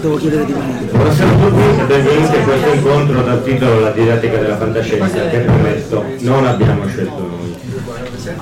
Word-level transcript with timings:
Devo 0.00 0.16
chiedere 0.16 0.44
di 0.46 0.52
venire. 0.52 0.84
Buonasera 0.90 1.28
a 1.28 1.34
tutti 1.34 1.80
e 1.80 1.84
benvenuti 1.84 2.36
a 2.36 2.40
questo 2.42 2.68
incontro 2.72 3.22
dal 3.22 3.44
titolo 3.44 3.80
La 3.80 3.90
didattica 3.90 4.36
della 4.38 4.56
fantascienza 4.56 5.28
che 5.28 5.38
premetto 5.38 6.04
non 6.20 6.46
abbiamo 6.46 6.86
scelto 6.86 7.18
noi. 7.18 7.38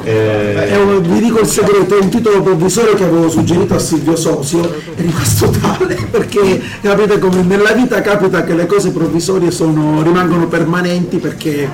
Eh, 0.04 0.76
un, 0.76 1.02
vi 1.02 1.20
dico 1.20 1.41
il 1.41 1.46
segreto, 1.46 1.98
è 1.98 2.00
un 2.00 2.08
titolo 2.08 2.42
provvisorio 2.42 2.94
che 2.94 3.04
avevo 3.04 3.28
suggerito 3.28 3.74
a 3.74 3.78
Silvio 3.78 4.16
Sosio, 4.16 4.64
è 4.64 5.00
rimasto 5.00 5.50
tale 5.50 5.96
perché 6.10 6.60
capite 6.80 7.19
come 7.19 7.42
nella 7.42 7.72
vita 7.72 8.00
capita 8.00 8.44
che 8.44 8.54
le 8.54 8.66
cose 8.66 8.90
provvisorie 8.90 9.50
sono, 9.50 10.02
rimangono 10.02 10.46
permanenti 10.46 11.19
perché 11.19 11.69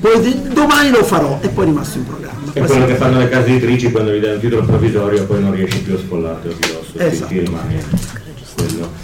poi 0.00 0.42
domani 0.52 0.90
lo 0.90 1.02
farò 1.04 1.38
e 1.40 1.48
poi 1.48 1.64
è 1.64 1.66
rimasto 1.68 1.98
in 1.98 2.06
programma. 2.06 2.52
È 2.52 2.60
quello 2.60 2.86
che 2.86 2.94
fanno 2.94 3.18
le 3.18 3.28
case 3.28 3.50
editrici 3.50 3.90
quando 3.90 4.12
gli 4.12 4.20
danno 4.20 4.34
un 4.34 4.40
titolo 4.40 4.64
provvisorio 4.64 5.24
poi 5.24 5.40
non 5.42 5.52
riesci 5.52 5.80
più 5.80 5.94
a 5.94 5.98
spollarti 5.98 6.48
di 6.48 6.54
dosso, 6.72 6.92
Esatto. 6.96 7.28
ti 7.28 7.38
rimani 7.40 7.74
quello. 7.88 8.27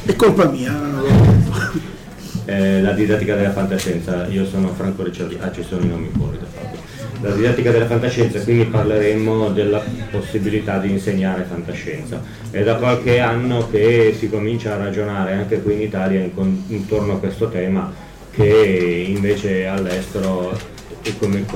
È 0.07 0.15
colpa 0.17 0.51
mia. 0.51 0.71
Eh, 2.45 2.83
la 2.83 2.93
didattica 2.93 3.37
della 3.37 3.53
fantascienza, 3.53 4.27
io 4.27 4.45
sono 4.45 4.69
Franco 4.75 5.03
Ricciardi, 5.03 5.39
ah 5.41 5.51
ci 5.51 5.63
sono 5.63 5.83
i 5.83 5.89
nomi 5.89 6.11
fuori 6.15 6.37
da 6.39 6.45
fatto. 6.45 6.77
La 7.23 7.35
didattica 7.35 7.71
della 7.71 7.87
fantascienza, 7.87 8.39
quindi 8.41 8.67
parleremo 8.67 9.49
della 9.49 9.83
possibilità 10.11 10.77
di 10.77 10.91
insegnare 10.91 11.47
fantascienza. 11.49 12.21
È 12.51 12.63
da 12.63 12.75
qualche 12.75 13.19
anno 13.21 13.67
che 13.71 14.15
si 14.19 14.29
comincia 14.29 14.75
a 14.75 14.77
ragionare 14.77 15.33
anche 15.33 15.63
qui 15.63 15.73
in 15.73 15.81
Italia 15.81 16.21
in- 16.21 16.63
intorno 16.67 17.15
a 17.15 17.19
questo 17.19 17.49
tema 17.49 17.91
che 18.31 19.07
invece 19.09 19.67
all'estero 19.67 20.53
e 21.03 21.17
come, 21.19 21.47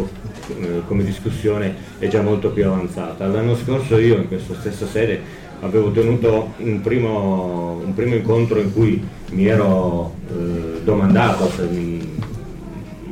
eh, 0.61 0.83
come 0.87 1.05
discussione 1.05 1.75
è 1.99 2.09
già 2.09 2.23
molto 2.23 2.49
più 2.49 2.65
avanzata. 2.65 3.27
L'anno 3.27 3.55
scorso 3.57 3.99
io 3.99 4.17
in 4.17 4.27
questa 4.27 4.55
stessa 4.59 4.87
sede 4.87 5.21
avevo 5.61 5.91
tenuto 5.91 6.53
un 6.59 6.81
primo, 6.81 7.81
un 7.85 7.95
primo 7.95 8.15
incontro 8.15 8.61
in 8.61 8.73
cui 8.73 9.03
mi 9.31 9.47
ero 9.47 10.15
eh, 10.31 10.81
domandato, 10.83 11.51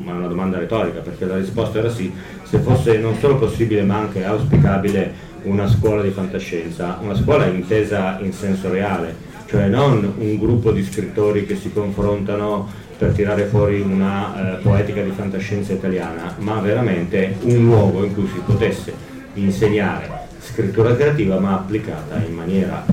ma 0.05 0.13
una 0.15 0.29
domanda 0.29 0.59
retorica, 0.59 1.01
perché 1.01 1.25
la 1.25 1.37
risposta 1.37 1.79
era 1.79 1.91
sì, 1.91 2.13
se 2.43 2.59
fosse 2.59 2.99
non 2.99 3.17
solo 3.19 3.37
possibile 3.37 3.83
ma 3.83 3.97
anche 3.97 4.25
auspicabile 4.25 5.25
una 5.43 5.69
scuola 5.69 6.03
di 6.03 6.11
fantascienza, 6.11 6.99
una 7.03 7.15
scuola 7.15 7.47
intesa 7.47 8.19
in 8.21 8.33
senso 8.33 8.71
reale, 8.71 9.15
cioè 9.47 9.67
non 9.67 10.15
un 10.19 10.39
gruppo 10.39 10.73
di 10.73 10.83
scrittori 10.85 11.47
che 11.47 11.57
si 11.57 11.73
confrontano 11.73 12.69
per 12.97 13.13
tirare 13.13 13.45
fuori 13.45 13.81
una 13.81 14.59
eh, 14.59 14.63
poetica 14.63 15.03
di 15.03 15.11
fantascienza 15.11 15.73
italiana, 15.73 16.35
ma 16.39 16.61
veramente 16.61 17.37
un 17.43 17.65
luogo 17.65 18.05
in 18.05 18.15
cui 18.15 18.27
si 18.27 18.41
potesse 18.45 18.93
insegnare 19.35 20.25
scrittura 20.51 20.95
creativa 20.95 21.39
ma 21.39 21.55
applicata 21.55 22.23
in 22.27 22.35
maniera 22.35 22.85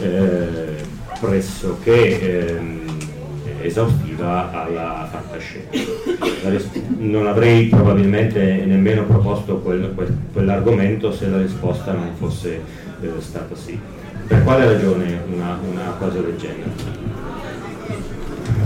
eh, 0.00 0.76
pressoché 1.20 2.56
ehm, 2.56 2.96
esaustiva 3.62 4.52
alla 4.52 5.08
fantascienza. 5.10 5.80
Non 6.98 7.26
avrei 7.26 7.66
probabilmente 7.66 8.62
nemmeno 8.64 9.04
proposto 9.04 9.56
quel- 9.58 9.92
quel- 9.94 10.16
quell'argomento 10.32 11.12
se 11.12 11.28
la 11.28 11.40
risposta 11.40 11.92
non 11.92 12.10
fosse 12.18 12.60
eh, 13.00 13.08
stata 13.18 13.54
sì. 13.56 13.78
Per 14.26 14.44
quale 14.44 14.66
ragione 14.66 15.20
una, 15.32 15.58
una 15.68 15.94
cosa 15.98 16.20
del 16.20 16.36
genere? 16.36 17.06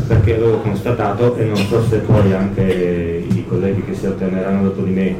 Perché 0.08 0.34
avevo 0.34 0.58
constatato, 0.58 1.36
e 1.36 1.44
non 1.44 1.56
so 1.56 1.82
se 1.88 1.98
poi 1.98 2.32
anche 2.32 3.24
i 3.28 3.44
colleghi 3.46 3.84
che 3.84 3.94
si 3.94 4.06
alterneranno 4.06 4.64
dopo 4.64 4.82
di 4.82 4.90
me 4.90 5.16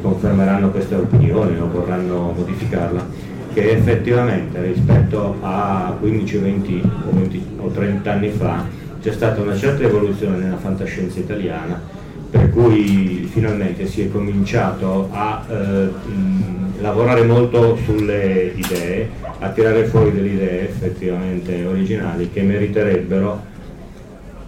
confermeranno 0.00 0.70
questa 0.70 0.96
opinione 0.96 1.58
o 1.58 1.68
vorranno 1.70 2.32
modificarla, 2.36 3.06
che 3.52 3.70
effettivamente 3.72 4.62
rispetto 4.62 5.36
a 5.40 5.96
15 5.98 6.36
o 6.36 6.40
20 6.40 6.90
o, 7.08 7.14
20 7.14 7.46
o 7.58 7.68
30 7.68 8.12
anni 8.12 8.30
fa 8.30 8.64
c'è 9.02 9.12
stata 9.12 9.40
una 9.40 9.56
certa 9.56 9.82
evoluzione 9.84 10.36
nella 10.36 10.58
fantascienza 10.58 11.18
italiana, 11.18 11.80
per 12.30 12.50
cui 12.50 13.28
finalmente 13.32 13.86
si 13.86 14.02
è 14.02 14.10
cominciato 14.10 15.08
a 15.10 15.44
eh, 15.48 15.54
mh, 15.54 16.82
lavorare 16.82 17.22
molto 17.22 17.76
sulle 17.84 18.52
idee, 18.54 19.08
a 19.38 19.48
tirare 19.48 19.84
fuori 19.86 20.12
delle 20.12 20.28
idee 20.28 20.68
effettivamente 20.68 21.64
originali 21.64 22.30
che 22.30 22.42
meriterebbero, 22.42 23.48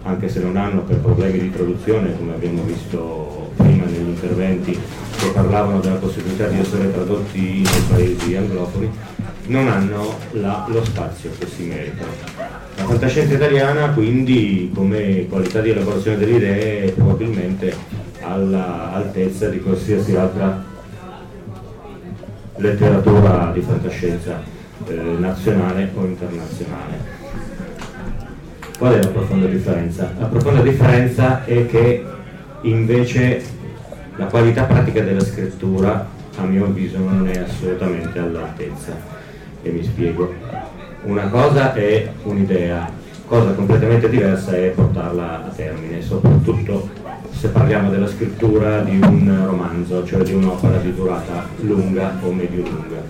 anche 0.03 0.29
se 0.29 0.39
non 0.41 0.55
hanno 0.55 0.81
per 0.81 0.97
problemi 0.97 1.39
di 1.39 1.51
traduzione, 1.51 2.15
come 2.15 2.33
abbiamo 2.33 2.63
visto 2.63 3.51
prima 3.55 3.85
negli 3.85 4.09
interventi 4.09 4.77
che 5.17 5.29
parlavano 5.29 5.79
della 5.79 5.95
possibilità 5.95 6.47
di 6.47 6.59
essere 6.59 6.91
tradotti 6.91 7.61
nei 7.61 7.81
paesi 7.89 8.35
anglofoni, 8.35 8.91
non 9.47 9.67
hanno 9.67 10.17
la, 10.31 10.65
lo 10.69 10.83
spazio 10.83 11.31
che 11.37 11.47
si 11.47 11.63
meritano. 11.63 12.11
La 12.75 12.85
fantascienza 12.85 13.33
italiana 13.35 13.89
quindi 13.89 14.71
come 14.73 15.27
qualità 15.27 15.61
di 15.61 15.69
elaborazione 15.69 16.17
delle 16.17 16.37
idee 16.37 16.83
è 16.85 16.91
probabilmente 16.91 17.75
all'altezza 18.21 19.49
di 19.49 19.59
qualsiasi 19.59 20.15
altra 20.15 20.63
letteratura 22.55 23.51
di 23.53 23.61
fantascienza 23.61 24.41
eh, 24.87 24.93
nazionale 24.93 25.91
o 25.93 26.05
internazionale. 26.05 27.21
Qual 28.77 28.93
è 28.93 29.01
la 29.01 29.09
profonda 29.09 29.45
differenza? 29.47 30.13
La 30.17 30.25
profonda 30.25 30.61
differenza 30.61 31.45
è 31.45 31.65
che 31.67 32.03
invece 32.61 33.43
la 34.15 34.25
qualità 34.25 34.63
pratica 34.63 35.01
della 35.01 35.23
scrittura 35.23 36.07
a 36.37 36.43
mio 36.43 36.65
avviso 36.65 36.97
non 36.97 37.27
è 37.27 37.37
assolutamente 37.37 38.19
all'altezza 38.19 38.95
e 39.61 39.69
mi 39.69 39.83
spiego. 39.83 40.33
Una 41.03 41.27
cosa 41.29 41.73
è 41.73 42.11
un'idea, 42.23 42.89
cosa 43.27 43.51
completamente 43.51 44.09
diversa 44.09 44.55
è 44.55 44.69
portarla 44.69 45.45
a 45.45 45.49
termine, 45.49 46.01
soprattutto 46.01 46.89
se 47.31 47.49
parliamo 47.49 47.89
della 47.89 48.07
scrittura 48.07 48.81
di 48.81 48.99
un 49.01 49.41
romanzo, 49.45 50.05
cioè 50.05 50.23
di 50.23 50.33
un'opera 50.33 50.77
di 50.77 50.93
durata 50.93 51.47
lunga 51.61 52.17
o 52.21 52.31
medio-lunga. 52.31 53.01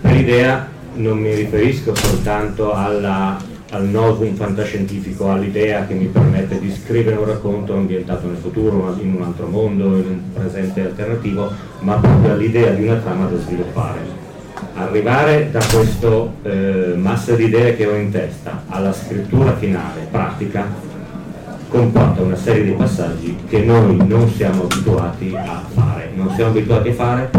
Per 0.00 0.16
idea 0.16 0.68
non 0.94 1.18
mi 1.18 1.34
riferisco 1.34 1.94
soltanto 1.94 2.72
alla, 2.72 3.36
al 3.76 3.84
novum 3.84 4.34
fantascientifico, 4.34 5.30
all'idea 5.30 5.86
che 5.86 5.94
mi 5.94 6.06
permette 6.06 6.58
di 6.58 6.72
scrivere 6.72 7.16
un 7.16 7.26
racconto 7.26 7.74
ambientato 7.74 8.26
nel 8.26 8.38
futuro, 8.38 8.96
in 9.00 9.14
un 9.14 9.22
altro 9.22 9.46
mondo, 9.46 9.84
in 9.84 10.06
un 10.06 10.20
presente 10.32 10.80
alternativo, 10.80 11.50
ma 11.80 11.96
proprio 11.96 12.32
all'idea 12.32 12.72
di 12.72 12.84
una 12.84 12.96
trama 12.96 13.26
da 13.26 13.38
sviluppare 13.38 14.24
arrivare 14.74 15.50
da 15.50 15.60
questa 15.70 16.26
eh, 16.42 16.94
massa 16.96 17.34
di 17.34 17.44
idee 17.44 17.76
che 17.76 17.86
ho 17.86 17.94
in 17.94 18.10
testa 18.10 18.62
alla 18.68 18.92
scrittura 18.92 19.54
finale, 19.56 20.06
pratica, 20.10 20.66
comporta 21.68 22.22
una 22.22 22.36
serie 22.36 22.64
di 22.64 22.72
passaggi 22.72 23.36
che 23.48 23.60
noi 23.60 23.96
non 24.06 24.30
siamo 24.30 24.62
abituati 24.62 25.34
a 25.34 25.62
fare. 25.74 26.10
Non 26.14 26.30
siamo 26.34 26.50
abituati 26.50 26.88
a 26.88 26.94
fare 26.94 27.30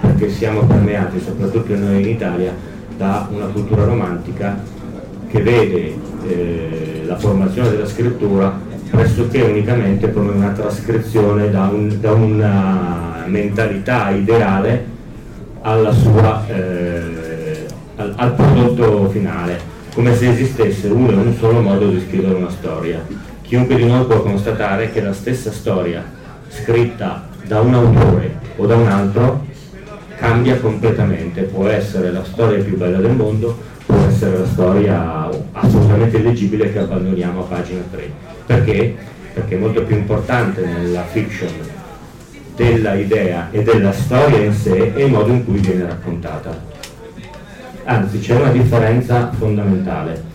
perché 0.00 0.30
siamo 0.30 0.62
permeati, 0.62 1.20
soprattutto 1.20 1.76
noi 1.76 2.02
in 2.02 2.08
Italia, 2.08 2.52
da 2.96 3.28
una 3.30 3.46
cultura 3.46 3.84
romantica 3.84 4.73
che 5.34 5.42
vede 5.42 5.96
eh, 6.28 7.02
la 7.06 7.16
formazione 7.16 7.70
della 7.70 7.88
scrittura 7.88 8.56
pressoché 8.88 9.42
unicamente 9.42 10.12
come 10.12 10.30
una 10.30 10.50
trascrizione 10.50 11.50
da, 11.50 11.62
un, 11.62 12.00
da 12.00 12.12
una 12.12 13.24
mentalità 13.26 14.10
ideale 14.10 14.92
sua, 15.90 16.46
eh, 16.46 17.66
al, 17.96 18.14
al, 18.16 18.34
prodotto 18.34 19.08
finale, 19.08 19.58
come 19.92 20.14
se 20.14 20.30
esistesse 20.30 20.86
uno 20.86 21.10
e 21.10 21.14
un 21.14 21.34
solo 21.36 21.60
modo 21.60 21.88
di 21.88 22.00
scrivere 22.06 22.34
una 22.34 22.50
storia. 22.50 23.04
Chiunque 23.42 23.74
di 23.74 23.86
noi 23.86 24.04
può 24.04 24.22
constatare 24.22 24.92
che 24.92 25.00
la 25.00 25.12
stessa 25.12 25.50
storia 25.50 26.04
scritta 26.48 27.26
da 27.44 27.60
un 27.60 27.74
autore 27.74 28.38
o 28.56 28.66
da 28.66 28.76
un 28.76 28.86
altro 28.86 29.46
cambia 30.16 30.60
completamente, 30.60 31.42
può 31.42 31.66
essere 31.66 32.12
la 32.12 32.22
storia 32.22 32.62
più 32.62 32.76
bella 32.76 32.98
del 32.98 33.12
mondo, 33.12 33.72
essere 34.24 34.38
la 34.38 34.46
storia 34.46 35.30
assolutamente 35.52 36.18
leggibile 36.18 36.72
che 36.72 36.78
abbandoniamo 36.78 37.40
a 37.40 37.44
pagina 37.44 37.82
3. 37.90 38.10
Perché? 38.46 38.96
Perché 39.34 39.54
è 39.54 39.58
molto 39.58 39.82
più 39.82 39.96
importante 39.96 40.64
nella 40.64 41.04
fiction 41.04 41.50
della 42.56 42.94
idea 42.94 43.48
e 43.50 43.62
della 43.62 43.92
storia 43.92 44.38
in 44.38 44.54
sé 44.54 44.92
e 44.94 45.04
il 45.04 45.10
modo 45.10 45.32
in 45.32 45.44
cui 45.44 45.58
viene 45.58 45.86
raccontata. 45.86 46.72
Anzi, 47.84 48.20
c'è 48.20 48.36
una 48.36 48.50
differenza 48.50 49.30
fondamentale. 49.36 50.32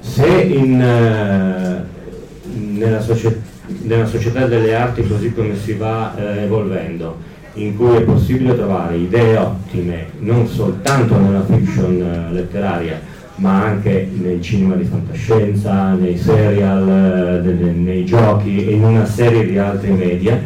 Se 0.00 0.26
in, 0.26 0.74
uh, 0.74 2.76
nella, 2.76 3.00
socie- 3.00 3.40
nella, 3.82 4.06
società 4.06 4.46
delle 4.46 4.74
arti, 4.74 5.06
così 5.06 5.32
come 5.32 5.56
si 5.56 5.72
va 5.72 6.14
uh, 6.14 6.20
evolvendo, 6.20 7.16
in 7.54 7.76
cui 7.76 7.96
è 7.96 8.02
possibile 8.02 8.56
trovare 8.56 8.96
idee 8.96 9.36
ottime, 9.36 10.06
non 10.18 10.46
soltanto 10.48 11.16
nella 11.16 11.44
fiction 11.44 12.28
uh, 12.30 12.32
letteraria, 12.32 13.00
ma 13.36 13.64
anche 13.64 14.08
nel 14.12 14.40
cinema 14.40 14.74
di 14.74 14.84
fantascienza, 14.84 15.92
nei 15.92 16.16
serial, 16.16 17.42
nei 17.76 18.04
giochi 18.04 18.66
e 18.66 18.72
in 18.72 18.84
una 18.84 19.04
serie 19.04 19.46
di 19.46 19.58
altri 19.58 19.90
media, 19.90 20.40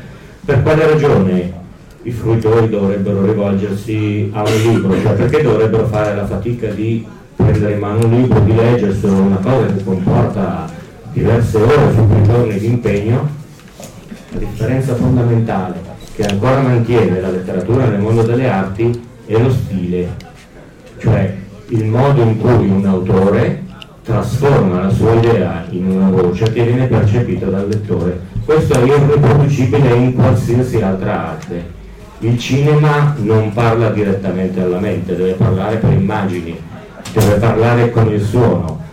per 0.44 0.62
quale 0.62 0.86
ragione 0.86 1.52
i 2.02 2.10
fruitori 2.10 2.68
dovrebbero 2.68 3.24
rivolgersi 3.24 4.30
a 4.32 4.42
un 4.42 4.72
libro? 4.72 5.00
Cioè 5.00 5.12
perché 5.12 5.42
dovrebbero 5.42 5.86
fare 5.86 6.14
la 6.14 6.26
fatica 6.26 6.68
di 6.68 7.06
prendere 7.36 7.74
in 7.74 7.78
mano 7.78 8.06
un 8.06 8.20
libro, 8.20 8.40
di 8.40 8.54
leggerselo, 8.54 9.14
una 9.14 9.36
cosa 9.36 9.66
che 9.66 9.84
comporta 9.84 10.70
diverse 11.12 11.56
ore 11.56 11.92
su 11.94 12.06
più 12.06 12.22
giorni 12.22 12.58
di 12.58 12.66
impegno? 12.66 13.28
La 14.30 14.38
differenza 14.38 14.94
fondamentale 14.94 15.96
che 16.18 16.24
ancora 16.24 16.60
mantiene 16.60 17.20
la 17.20 17.30
letteratura 17.30 17.84
nel 17.84 18.00
mondo 18.00 18.22
delle 18.22 18.48
arti 18.48 19.08
è 19.24 19.38
lo 19.38 19.52
stile, 19.52 20.16
cioè 20.98 21.32
il 21.68 21.84
modo 21.84 22.22
in 22.22 22.40
cui 22.40 22.68
un 22.68 22.84
autore 22.84 23.62
trasforma 24.02 24.82
la 24.82 24.90
sua 24.90 25.14
idea 25.14 25.64
in 25.70 25.88
una 25.88 26.08
voce 26.08 26.50
che 26.50 26.64
viene 26.64 26.88
percepita 26.88 27.46
dal 27.46 27.68
lettore 27.68 28.18
questo 28.44 28.80
è 28.80 28.82
irriproducibile 28.82 29.94
in 29.94 30.14
qualsiasi 30.14 30.80
altra 30.80 31.28
arte. 31.28 31.76
Il 32.20 32.36
cinema 32.36 33.14
non 33.18 33.52
parla 33.52 33.90
direttamente 33.90 34.60
alla 34.60 34.78
mente, 34.80 35.14
deve 35.14 35.34
parlare 35.34 35.76
per 35.76 35.92
immagini, 35.92 36.58
deve 37.12 37.34
parlare 37.34 37.90
con 37.90 38.10
il 38.10 38.20
suono. 38.20 38.86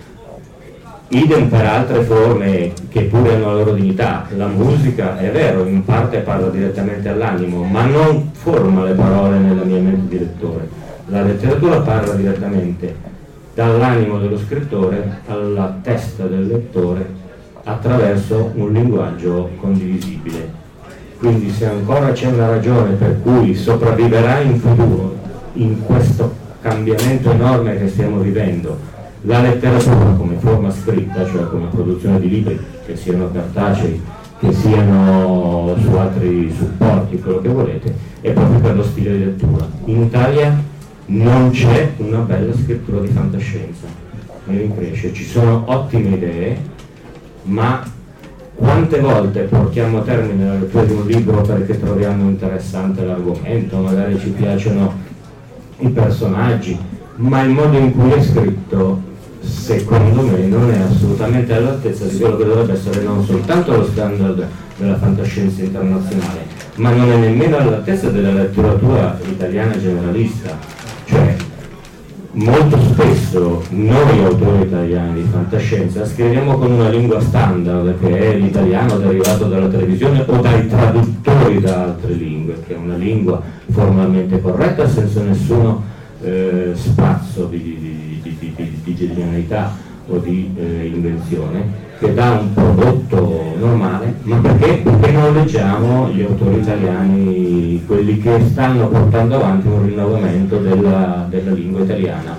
Idem 1.10 1.50
per 1.50 1.66
altre 1.66 2.02
forme 2.02 2.74
che 2.90 3.04
pure 3.04 3.36
hanno 3.36 3.46
la 3.46 3.54
loro 3.54 3.74
dignità. 3.74 4.26
La 4.36 4.48
musica 4.48 5.20
è 5.20 5.30
vero, 5.30 5.64
in 5.66 5.86
parte 5.86 6.18
parla 6.20 6.48
direttamente 6.48 7.10
all'animo, 7.10 7.64
ma 7.64 7.86
non 7.86 8.32
forma 8.34 8.84
le 8.84 8.94
parole 8.94 9.38
nella 9.38 9.64
mia 9.64 9.80
mente 9.80 10.08
di 10.08 10.20
lettore. 10.20 10.68
La 11.08 11.22
letteratura 11.22 11.82
parla 11.82 12.16
direttamente 12.16 12.96
dall'animo 13.54 14.18
dello 14.18 14.38
scrittore 14.38 15.22
alla 15.28 15.78
testa 15.82 16.26
del 16.26 16.48
lettore 16.48 17.08
attraverso 17.64 18.52
un 18.56 18.72
linguaggio 18.72 19.52
condivisibile. 19.62 20.64
Quindi 21.20 21.52
se 21.52 21.68
ancora 21.68 22.12
c'è 22.14 22.28
una 22.28 22.50
ragione 22.50 22.94
per 22.94 23.22
cui 23.22 23.54
sopravviverà 23.54 24.40
in 24.40 24.60
futuro, 24.60 25.16
in 25.54 25.86
questo 25.86 26.34
cambiamento 26.62 27.30
enorme 27.32 27.78
che 27.78 27.88
stiamo 27.90 28.20
vivendo, 28.20 28.94
la 29.26 29.42
letteratura 29.42 30.14
come 30.18 30.36
forma 30.38 30.72
scritta, 30.72 31.26
cioè 31.26 31.48
come 31.48 31.68
produzione 31.68 32.20
di 32.20 32.30
libri, 32.30 32.60
che 32.86 32.96
siano 32.96 33.32
cartacei, 33.32 34.02
che 34.40 34.54
siano 34.54 35.76
su 35.82 35.90
altri 35.96 36.54
supporti, 36.56 37.20
quello 37.20 37.42
che 37.42 37.50
volete, 37.50 37.96
è 38.22 38.32
proprio 38.32 38.60
per 38.60 38.76
lo 38.76 38.84
stile 38.84 39.18
di 39.18 39.26
lettura. 39.26 39.68
In 39.86 40.04
Italia 40.04 40.62
non 41.08 41.50
c'è 41.52 41.94
una 41.98 42.20
bella 42.20 42.54
scrittura 42.54 43.02
di 43.02 43.08
fantascienza, 43.08 43.88
mi 44.46 44.58
rincresce, 44.58 45.14
ci 45.14 45.24
sono 45.24 45.64
ottime 45.66 46.10
idee, 46.10 46.58
ma 47.44 47.84
quante 48.54 49.00
volte 49.00 49.42
portiamo 49.42 50.00
a 50.00 50.02
termine 50.02 50.46
la 50.46 50.60
lettura 50.60 50.84
di 50.84 50.94
un 50.94 51.06
libro 51.06 51.42
perché 51.42 51.80
troviamo 51.80 52.30
interessante 52.30 53.04
l'argomento, 53.04 53.78
magari 53.78 54.20
ci 54.20 54.30
piacciono 54.30 54.94
i 55.80 55.90
personaggi, 55.90 56.78
ma 57.16 57.42
il 57.42 57.50
modo 57.50 57.78
in 57.78 57.92
cui 57.92 58.12
è 58.12 58.22
scritto, 58.22 59.14
secondo 59.46 60.22
me, 60.22 60.38
non 60.48 60.72
è 60.72 60.80
assolutamente 60.80 61.54
all'altezza 61.54 62.06
di 62.06 62.18
quello 62.18 62.38
che 62.38 62.46
dovrebbe 62.46 62.74
essere 62.74 63.02
non 63.02 63.24
soltanto 63.24 63.76
lo 63.76 63.86
standard 63.86 64.48
della 64.78 64.98
fantascienza 64.98 65.62
internazionale, 65.62 66.46
ma 66.76 66.92
non 66.92 67.12
è 67.12 67.18
nemmeno 67.18 67.58
all'altezza 67.58 68.10
della 68.10 68.32
letteratura 68.32 69.18
italiana 69.30 69.80
generalista. 69.80 70.58
Cioè, 71.06 71.36
molto 72.32 72.78
spesso 72.80 73.64
noi 73.70 74.24
autori 74.24 74.64
italiani 74.64 75.22
di 75.22 75.30
fantascienza 75.32 76.06
scriviamo 76.06 76.58
con 76.58 76.72
una 76.72 76.90
lingua 76.90 77.22
standard 77.22 77.98
che 78.00 78.18
è 78.18 78.36
l'italiano 78.36 78.98
derivato 78.98 79.46
dalla 79.46 79.68
televisione 79.68 80.26
o 80.28 80.42
dai 80.42 80.68
traduttori 80.68 81.62
da 81.62 81.84
altre 81.84 82.14
lingue, 82.14 82.62
che 82.68 82.74
è 82.74 82.78
una 82.78 82.96
lingua 82.96 83.42
formalmente 83.72 84.42
corretta 84.42 84.88
senza 84.88 85.22
nessuno 85.22 85.84
eh, 86.22 86.72
spazio 86.74 87.46
di, 87.46 87.58
di, 87.58 88.15
di, 88.56 88.82
di, 88.84 88.96
genialità 88.96 89.76
o 90.08 90.18
di 90.18 90.54
eh, 90.56 90.92
invenzione 90.94 91.84
che 92.00 92.14
dà 92.14 92.32
un 92.32 92.54
prodotto 92.54 93.56
normale, 93.58 94.16
ma 94.24 94.38
perché? 94.38 94.82
Perché 94.84 95.12
non 95.12 95.34
leggiamo 95.34 96.10
gli 96.10 96.22
autori 96.22 96.58
italiani, 96.58 97.84
quelli 97.86 98.20
che 98.20 98.42
stanno 98.50 98.88
portando 98.88 99.36
avanti 99.36 99.68
un 99.68 99.86
rinnovamento 99.86 100.58
della, 100.58 101.26
della 101.30 101.52
lingua 101.52 101.82
italiana. 101.82 102.38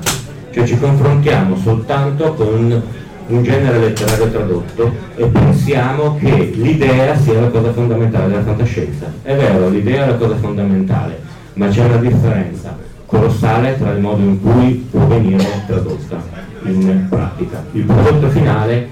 Cioè 0.50 0.64
ci 0.64 0.78
confrontiamo 0.78 1.56
soltanto 1.56 2.34
con 2.34 2.82
un 3.28 3.42
genere 3.42 3.78
letterario 3.78 4.30
tradotto 4.30 4.92
e 5.16 5.26
pensiamo 5.26 6.16
che 6.16 6.52
l'idea 6.54 7.16
sia 7.16 7.40
la 7.40 7.48
cosa 7.48 7.72
fondamentale 7.72 8.28
della 8.28 8.42
fantascienza. 8.42 9.10
È 9.22 9.34
vero, 9.34 9.68
l'idea 9.68 10.04
è 10.04 10.06
la 10.08 10.16
cosa 10.16 10.36
fondamentale, 10.36 11.20
ma 11.54 11.68
c'è 11.68 11.84
una 11.84 11.96
differenza 11.96 12.85
colossale 13.06 13.78
tra 13.78 13.92
il 13.92 14.00
modo 14.00 14.22
in 14.22 14.40
cui 14.40 14.86
può 14.90 15.06
venire 15.06 15.44
tradotta 15.66 16.22
in 16.64 17.06
pratica. 17.08 17.64
Il 17.72 17.84
prodotto 17.84 18.28
finale 18.28 18.88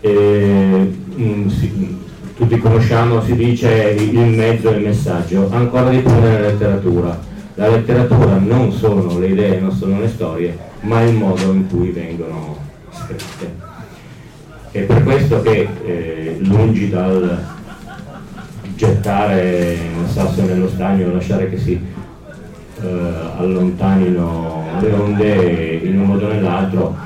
eh, 0.00 0.92
mm, 1.16 1.48
si, 1.48 1.98
tutti 2.36 2.58
conosciamo, 2.58 3.22
si 3.22 3.34
dice 3.36 3.96
il 3.98 4.18
mezzo 4.18 4.72
e 4.72 4.76
il 4.76 4.84
messaggio, 4.84 5.48
ancora 5.50 5.88
di 5.90 5.98
più 5.98 6.10
nella 6.10 6.40
letteratura. 6.40 7.32
La 7.54 7.68
letteratura 7.68 8.36
non 8.36 8.72
sono 8.72 9.18
le 9.18 9.28
idee, 9.28 9.60
non 9.60 9.70
sono 9.70 10.00
le 10.00 10.08
storie, 10.08 10.58
ma 10.80 11.02
il 11.02 11.14
modo 11.14 11.52
in 11.52 11.68
cui 11.68 11.90
vengono 11.90 12.56
scritte. 12.90 13.72
È 14.72 14.80
per 14.80 15.04
questo 15.04 15.40
che 15.40 15.68
eh, 15.84 16.36
lungi 16.40 16.90
dal 16.90 17.38
gettare 18.74 19.78
il 20.02 20.10
sasso 20.10 20.42
nello 20.42 20.68
stagno, 20.68 21.12
lasciare 21.12 21.48
che 21.48 21.58
si 21.58 21.80
eh, 22.84 23.40
allontanino 23.40 24.62
le 24.80 24.92
onde 24.92 25.80
in 25.82 26.00
un 26.00 26.06
modo 26.06 26.26
o 26.26 26.32
nell'altro, 26.32 26.96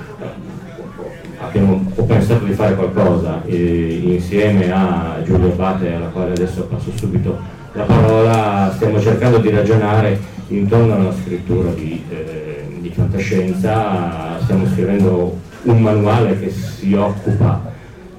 abbiamo, 1.40 1.90
ho 1.94 2.02
pensato 2.04 2.44
di 2.44 2.52
fare 2.52 2.74
qualcosa 2.74 3.42
eh, 3.44 4.00
insieme 4.02 4.70
a 4.72 5.20
Giulio 5.24 5.52
Abate 5.52 5.92
alla 5.92 6.08
quale 6.08 6.32
adesso 6.32 6.64
passo 6.64 6.90
subito 6.94 7.38
la 7.72 7.84
parola, 7.84 8.72
stiamo 8.74 9.00
cercando 9.00 9.38
di 9.38 9.50
ragionare 9.50 10.18
intorno 10.48 10.94
alla 10.94 11.12
scrittura 11.12 11.70
di, 11.70 12.02
eh, 12.08 12.66
di 12.80 12.90
fantascienza, 12.90 14.38
stiamo 14.42 14.66
scrivendo 14.66 15.38
un 15.62 15.80
manuale 15.80 16.38
che 16.40 16.50
si 16.50 16.94
occupa 16.94 17.60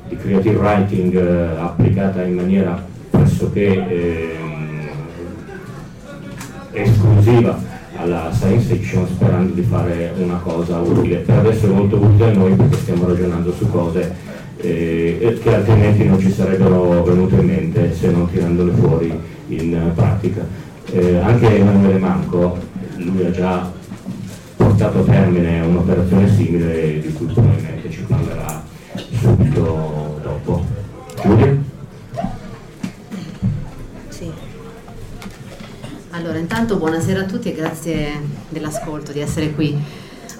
di 0.08 0.16
creative 0.16 0.56
writing 0.56 1.16
eh, 1.16 1.60
applicata 1.60 2.24
in 2.24 2.36
maniera 2.36 2.82
pressoché 3.10 3.88
eh, 3.90 4.49
esclusiva 6.82 7.60
alla 7.96 8.32
science 8.34 8.76
fiction 8.76 9.06
sperando 9.08 9.54
di 9.54 9.62
fare 9.62 10.14
una 10.18 10.38
cosa 10.38 10.80
utile. 10.80 11.18
Per 11.18 11.38
adesso 11.38 11.66
è 11.66 11.70
molto 11.70 11.98
utile 11.98 12.30
a 12.30 12.34
noi 12.34 12.54
perché 12.54 12.78
stiamo 12.78 13.08
ragionando 13.08 13.54
su 13.54 13.70
cose 13.70 14.16
eh, 14.58 15.40
che 15.42 15.54
altrimenti 15.54 16.06
non 16.06 16.20
ci 16.20 16.32
sarebbero 16.32 17.04
venute 17.04 17.36
in 17.36 17.46
mente 17.46 17.94
se 17.94 18.10
non 18.10 18.30
tirandole 18.30 18.72
fuori 18.74 19.20
in 19.48 19.92
pratica. 19.94 20.46
Eh, 20.92 21.18
anche 21.18 21.58
Emanuele 21.58 22.00
Manco, 22.00 22.58
lui 22.96 23.26
ha 23.26 23.32
già 23.32 23.72
portato 24.56 25.00
a 25.00 25.04
termine 25.04 25.62
un'operazione 25.62 26.30
simile 26.34 27.00
di 27.00 27.14
cui 27.14 27.28
probabilmente 27.28 27.90
ci 27.90 28.02
parlerà 28.08 28.64
subito 29.20 30.20
dopo. 30.22 30.66
Giulia? 31.22 31.69
Allora, 36.20 36.38
intanto 36.38 36.76
buonasera 36.76 37.22
a 37.22 37.24
tutti 37.24 37.50
e 37.50 37.56
grazie 37.56 38.22
dell'ascolto, 38.50 39.14
di 39.14 39.22
essere 39.22 39.54
qui. 39.54 39.74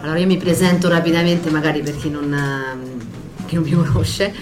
Allora, 0.02 0.20
io 0.20 0.26
mi 0.26 0.36
presento 0.36 0.90
rapidamente, 0.90 1.50
magari 1.50 1.82
per 1.82 1.96
chi 1.96 2.10
non, 2.10 2.34
ehm, 2.34 3.46
chi 3.46 3.56
non 3.56 3.64
mi 3.64 3.72
conosce. 3.72 4.34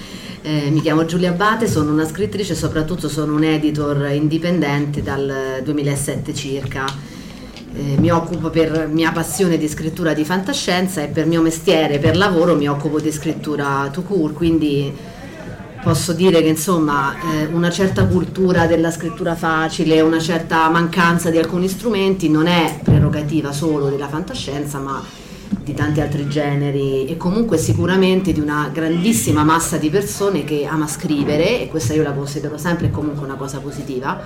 Eh, 0.41 0.71
mi 0.71 0.81
chiamo 0.81 1.05
Giulia 1.05 1.29
Abate, 1.29 1.67
sono 1.67 1.91
una 1.91 2.07
scrittrice 2.07 2.53
e 2.53 2.55
soprattutto 2.55 3.07
sono 3.07 3.35
un 3.35 3.43
editor 3.43 4.09
indipendente 4.13 5.03
dal 5.03 5.61
2007 5.63 6.33
circa. 6.33 6.85
Eh, 6.87 7.97
mi 7.99 8.09
occupo 8.09 8.49
per 8.49 8.87
mia 8.87 9.11
passione 9.11 9.59
di 9.59 9.67
scrittura 9.67 10.15
di 10.15 10.25
fantascienza 10.25 11.03
e 11.03 11.07
per 11.07 11.27
mio 11.27 11.43
mestiere, 11.43 11.99
per 11.99 12.17
lavoro, 12.17 12.55
mi 12.55 12.67
occupo 12.67 12.99
di 12.99 13.11
scrittura 13.11 13.87
to 13.93 14.01
cure, 14.01 14.33
quindi 14.33 14.91
posso 15.81 16.13
dire 16.13 16.41
che 16.41 16.47
insomma 16.47 17.15
eh, 17.33 17.45
una 17.45 17.69
certa 17.69 18.05
cultura 18.05 18.67
della 18.67 18.91
scrittura 18.91 19.35
facile, 19.35 20.01
una 20.01 20.19
certa 20.19 20.69
mancanza 20.69 21.29
di 21.29 21.37
alcuni 21.37 21.67
strumenti 21.67 22.29
non 22.29 22.47
è 22.47 22.79
prerogativa 22.83 23.51
solo 23.51 23.89
della 23.89 24.07
fantascienza, 24.07 24.79
ma 24.79 25.03
di 25.63 25.73
tanti 25.73 26.01
altri 26.01 26.27
generi 26.27 27.05
e 27.05 27.17
comunque 27.17 27.57
sicuramente 27.57 28.31
di 28.31 28.39
una 28.39 28.69
grandissima 28.71 29.43
massa 29.43 29.77
di 29.77 29.89
persone 29.89 30.43
che 30.43 30.65
ama 30.65 30.87
scrivere 30.87 31.61
e 31.61 31.67
questa 31.67 31.93
io 31.93 32.03
la 32.03 32.11
considero 32.11 32.57
sempre 32.57 32.89
comunque 32.91 33.25
una 33.25 33.35
cosa 33.35 33.59
positiva. 33.59 34.21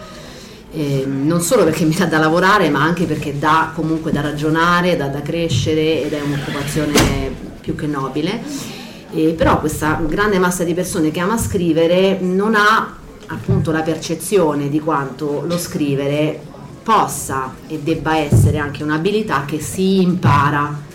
Eh, 0.73 1.03
non 1.05 1.41
solo 1.41 1.65
perché 1.65 1.83
mi 1.83 1.93
dà 1.93 2.05
da 2.05 2.17
lavorare, 2.17 2.69
ma 2.69 2.81
anche 2.81 3.05
perché 3.05 3.37
dà 3.37 3.71
comunque 3.75 4.11
da 4.11 4.21
ragionare, 4.21 4.95
dà 4.95 5.07
da 5.07 5.21
crescere 5.21 6.03
ed 6.03 6.13
è 6.13 6.21
un'occupazione 6.21 7.49
più 7.59 7.75
che 7.75 7.87
nobile. 7.87 8.79
Eh, 9.13 9.33
però 9.37 9.59
questa 9.59 10.01
grande 10.07 10.39
massa 10.39 10.63
di 10.63 10.73
persone 10.73 11.11
che 11.11 11.19
ama 11.19 11.37
scrivere 11.37 12.19
non 12.21 12.55
ha 12.55 12.95
appunto 13.27 13.71
la 13.71 13.81
percezione 13.81 14.69
di 14.69 14.79
quanto 14.79 15.43
lo 15.45 15.57
scrivere 15.57 16.39
possa 16.83 17.53
e 17.67 17.79
debba 17.79 18.17
essere 18.17 18.57
anche 18.57 18.83
un'abilità 18.83 19.43
che 19.45 19.59
si 19.59 20.01
impara. 20.01 20.89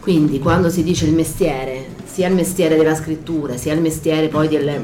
Quindi 0.00 0.38
quando 0.38 0.70
si 0.70 0.82
dice 0.82 1.06
il 1.06 1.14
mestiere, 1.14 1.88
sia 2.04 2.28
il 2.28 2.34
mestiere 2.34 2.76
della 2.76 2.94
scrittura, 2.94 3.56
sia 3.56 3.72
il 3.72 3.80
mestiere 3.80 4.28
poi 4.28 4.48
del, 4.48 4.82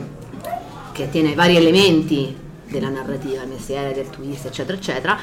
che 0.93 1.05
attiene 1.05 1.31
ai 1.31 1.35
vari 1.35 1.57
elementi 1.57 2.37
della 2.69 2.89
narrativa, 2.89 3.43
il 3.43 3.49
mestiere 3.49 3.93
del 3.95 4.11
twist, 4.11 4.47
eccetera, 4.47 4.77
eccetera, 4.77 5.19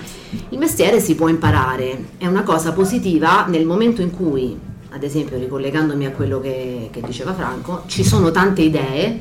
il 0.50 0.58
mestiere 0.58 1.00
si 1.00 1.16
può 1.16 1.28
imparare, 1.28 2.06
è 2.18 2.28
una 2.28 2.44
cosa 2.44 2.74
positiva 2.74 3.46
nel 3.46 3.66
momento 3.66 4.02
in 4.02 4.12
cui 4.12 4.58
ad 4.96 5.04
esempio 5.04 5.38
ricollegandomi 5.38 6.06
a 6.06 6.12
quello 6.12 6.40
che, 6.40 6.88
che 6.90 7.02
diceva 7.02 7.34
Franco, 7.34 7.84
ci 7.88 8.02
sono 8.02 8.32
tante 8.32 8.62
idee 8.62 9.20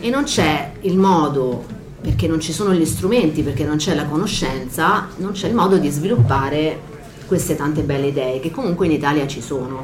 e 0.00 0.10
non 0.10 0.24
c'è 0.24 0.72
il 0.82 0.98
modo, 0.98 1.64
perché 1.98 2.28
non 2.28 2.40
ci 2.40 2.52
sono 2.52 2.74
gli 2.74 2.84
strumenti, 2.84 3.42
perché 3.42 3.64
non 3.64 3.78
c'è 3.78 3.94
la 3.94 4.04
conoscenza, 4.04 5.08
non 5.16 5.32
c'è 5.32 5.48
il 5.48 5.54
modo 5.54 5.78
di 5.78 5.88
sviluppare 5.88 6.78
queste 7.26 7.56
tante 7.56 7.80
belle 7.80 8.08
idee 8.08 8.38
che 8.40 8.50
comunque 8.50 8.84
in 8.84 8.92
Italia 8.92 9.26
ci 9.26 9.40
sono. 9.40 9.82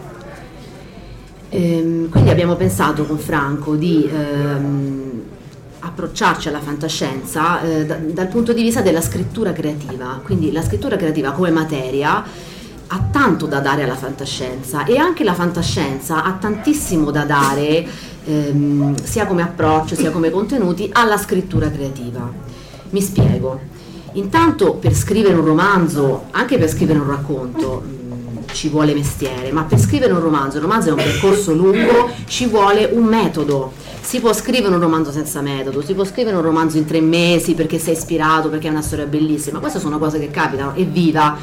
Ehm, 1.48 2.10
quindi 2.10 2.28
abbiamo 2.28 2.56
pensato 2.56 3.06
con 3.06 3.18
Franco 3.18 3.76
di 3.76 4.06
ehm, 4.12 5.22
approcciarci 5.78 6.48
alla 6.48 6.60
fantascienza 6.60 7.62
eh, 7.62 7.86
da, 7.86 7.94
dal 7.94 8.28
punto 8.28 8.52
di 8.52 8.60
vista 8.60 8.82
della 8.82 9.00
scrittura 9.00 9.54
creativa, 9.54 10.20
quindi 10.22 10.52
la 10.52 10.62
scrittura 10.62 10.96
creativa 10.96 11.32
come 11.32 11.50
materia 11.50 12.22
ha 12.88 13.08
tanto 13.10 13.46
da 13.46 13.60
dare 13.60 13.82
alla 13.82 13.96
fantascienza 13.96 14.84
e 14.84 14.96
anche 14.96 15.24
la 15.24 15.34
fantascienza 15.34 16.22
ha 16.22 16.32
tantissimo 16.34 17.10
da 17.10 17.24
dare 17.24 17.86
ehm, 18.24 19.02
sia 19.02 19.26
come 19.26 19.42
approccio 19.42 19.94
sia 19.94 20.10
come 20.10 20.30
contenuti 20.30 20.90
alla 20.92 21.16
scrittura 21.16 21.70
creativa. 21.70 22.30
Mi 22.90 23.00
spiego. 23.00 23.60
Intanto 24.12 24.74
per 24.74 24.94
scrivere 24.94 25.34
un 25.34 25.44
romanzo, 25.44 26.26
anche 26.30 26.58
per 26.58 26.68
scrivere 26.70 26.98
un 26.98 27.08
racconto, 27.08 27.95
ci 28.56 28.68
vuole 28.68 28.94
mestiere, 28.94 29.52
ma 29.52 29.64
per 29.64 29.78
scrivere 29.78 30.12
un 30.12 30.20
romanzo, 30.20 30.56
il 30.56 30.62
romanzo 30.62 30.88
è 30.88 30.92
un 30.92 30.96
percorso 30.96 31.52
lungo, 31.52 32.10
ci 32.26 32.46
vuole 32.46 32.88
un 32.90 33.04
metodo. 33.04 33.72
Si 34.00 34.20
può 34.20 34.32
scrivere 34.32 34.72
un 34.72 34.80
romanzo 34.80 35.10
senza 35.10 35.40
metodo, 35.40 35.82
si 35.82 35.92
può 35.92 36.04
scrivere 36.04 36.36
un 36.36 36.42
romanzo 36.42 36.76
in 36.78 36.86
tre 36.86 37.00
mesi 37.00 37.54
perché 37.54 37.78
sei 37.78 37.94
ispirato, 37.94 38.48
perché 38.48 38.68
è 38.68 38.70
una 38.70 38.82
storia 38.82 39.04
bellissima, 39.04 39.58
queste 39.58 39.80
sono 39.80 39.98
cose 39.98 40.18
che 40.18 40.30
capitano, 40.30 40.74
evviva 40.74 41.36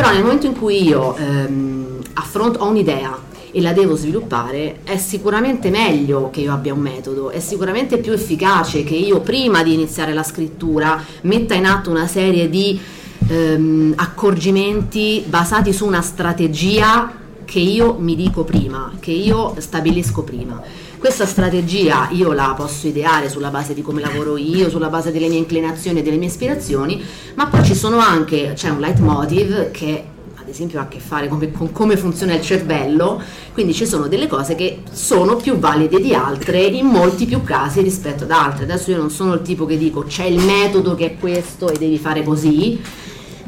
però 0.00 0.12
nel 0.12 0.22
momento 0.22 0.46
in 0.46 0.56
cui 0.56 0.82
io 0.82 1.14
ehm, 1.16 1.98
affronto, 2.14 2.60
ho 2.60 2.68
un'idea 2.68 3.18
e 3.50 3.60
la 3.60 3.72
devo 3.72 3.96
sviluppare, 3.96 4.78
è 4.84 4.96
sicuramente 4.96 5.68
meglio 5.68 6.30
che 6.30 6.40
io 6.40 6.52
abbia 6.52 6.72
un 6.72 6.80
metodo, 6.80 7.28
è 7.28 7.40
sicuramente 7.40 7.98
più 7.98 8.12
efficace 8.12 8.84
che 8.84 8.94
io 8.94 9.20
prima 9.20 9.62
di 9.62 9.74
iniziare 9.74 10.14
la 10.14 10.22
scrittura 10.22 11.02
metta 11.22 11.54
in 11.54 11.66
atto 11.66 11.90
una 11.90 12.06
serie 12.06 12.48
di 12.48 12.80
ehm, 13.30 13.92
accorgimenti 13.96 15.24
basati 15.26 15.72
su 15.72 15.86
una 15.86 16.02
strategia 16.02 17.12
che 17.44 17.60
io 17.60 17.96
mi 17.98 18.16
dico 18.16 18.44
prima, 18.44 18.92
che 19.00 19.12
io 19.12 19.54
stabilisco 19.58 20.22
prima. 20.22 20.60
Questa 20.98 21.24
strategia 21.24 22.08
io 22.10 22.32
la 22.32 22.52
posso 22.56 22.86
ideare 22.86 23.30
sulla 23.30 23.48
base 23.48 23.72
di 23.72 23.82
come 23.82 24.00
lavoro 24.02 24.36
io, 24.36 24.68
sulla 24.68 24.88
base 24.88 25.10
delle 25.10 25.28
mie 25.28 25.38
inclinazioni 25.38 26.00
e 26.00 26.02
delle 26.02 26.16
mie 26.16 26.28
ispirazioni, 26.28 27.02
ma 27.34 27.46
poi 27.46 27.64
ci 27.64 27.74
sono 27.74 27.98
anche, 27.98 28.52
c'è 28.54 28.68
un 28.68 28.80
leitmotiv 28.80 29.70
che 29.70 30.04
ad 30.34 30.48
esempio 30.48 30.78
ha 30.78 30.82
a 30.82 30.88
che 30.88 30.98
fare 30.98 31.28
con, 31.28 31.50
con, 31.52 31.72
come 31.72 31.96
funziona 31.96 32.34
il 32.34 32.42
cervello, 32.42 33.20
quindi 33.52 33.72
ci 33.72 33.86
sono 33.86 34.08
delle 34.08 34.26
cose 34.26 34.54
che 34.54 34.82
sono 34.90 35.36
più 35.36 35.56
valide 35.56 36.00
di 36.00 36.12
altre 36.12 36.60
in 36.60 36.86
molti 36.86 37.24
più 37.24 37.42
casi 37.44 37.80
rispetto 37.80 38.24
ad 38.24 38.30
altre. 38.30 38.64
Adesso 38.64 38.90
io 38.90 38.98
non 38.98 39.10
sono 39.10 39.34
il 39.34 39.42
tipo 39.42 39.64
che 39.64 39.78
dico 39.78 40.02
c'è 40.02 40.24
il 40.24 40.38
metodo 40.44 40.94
che 40.94 41.06
è 41.06 41.16
questo 41.18 41.70
e 41.70 41.78
devi 41.78 41.98
fare 41.98 42.22
così, 42.22 42.80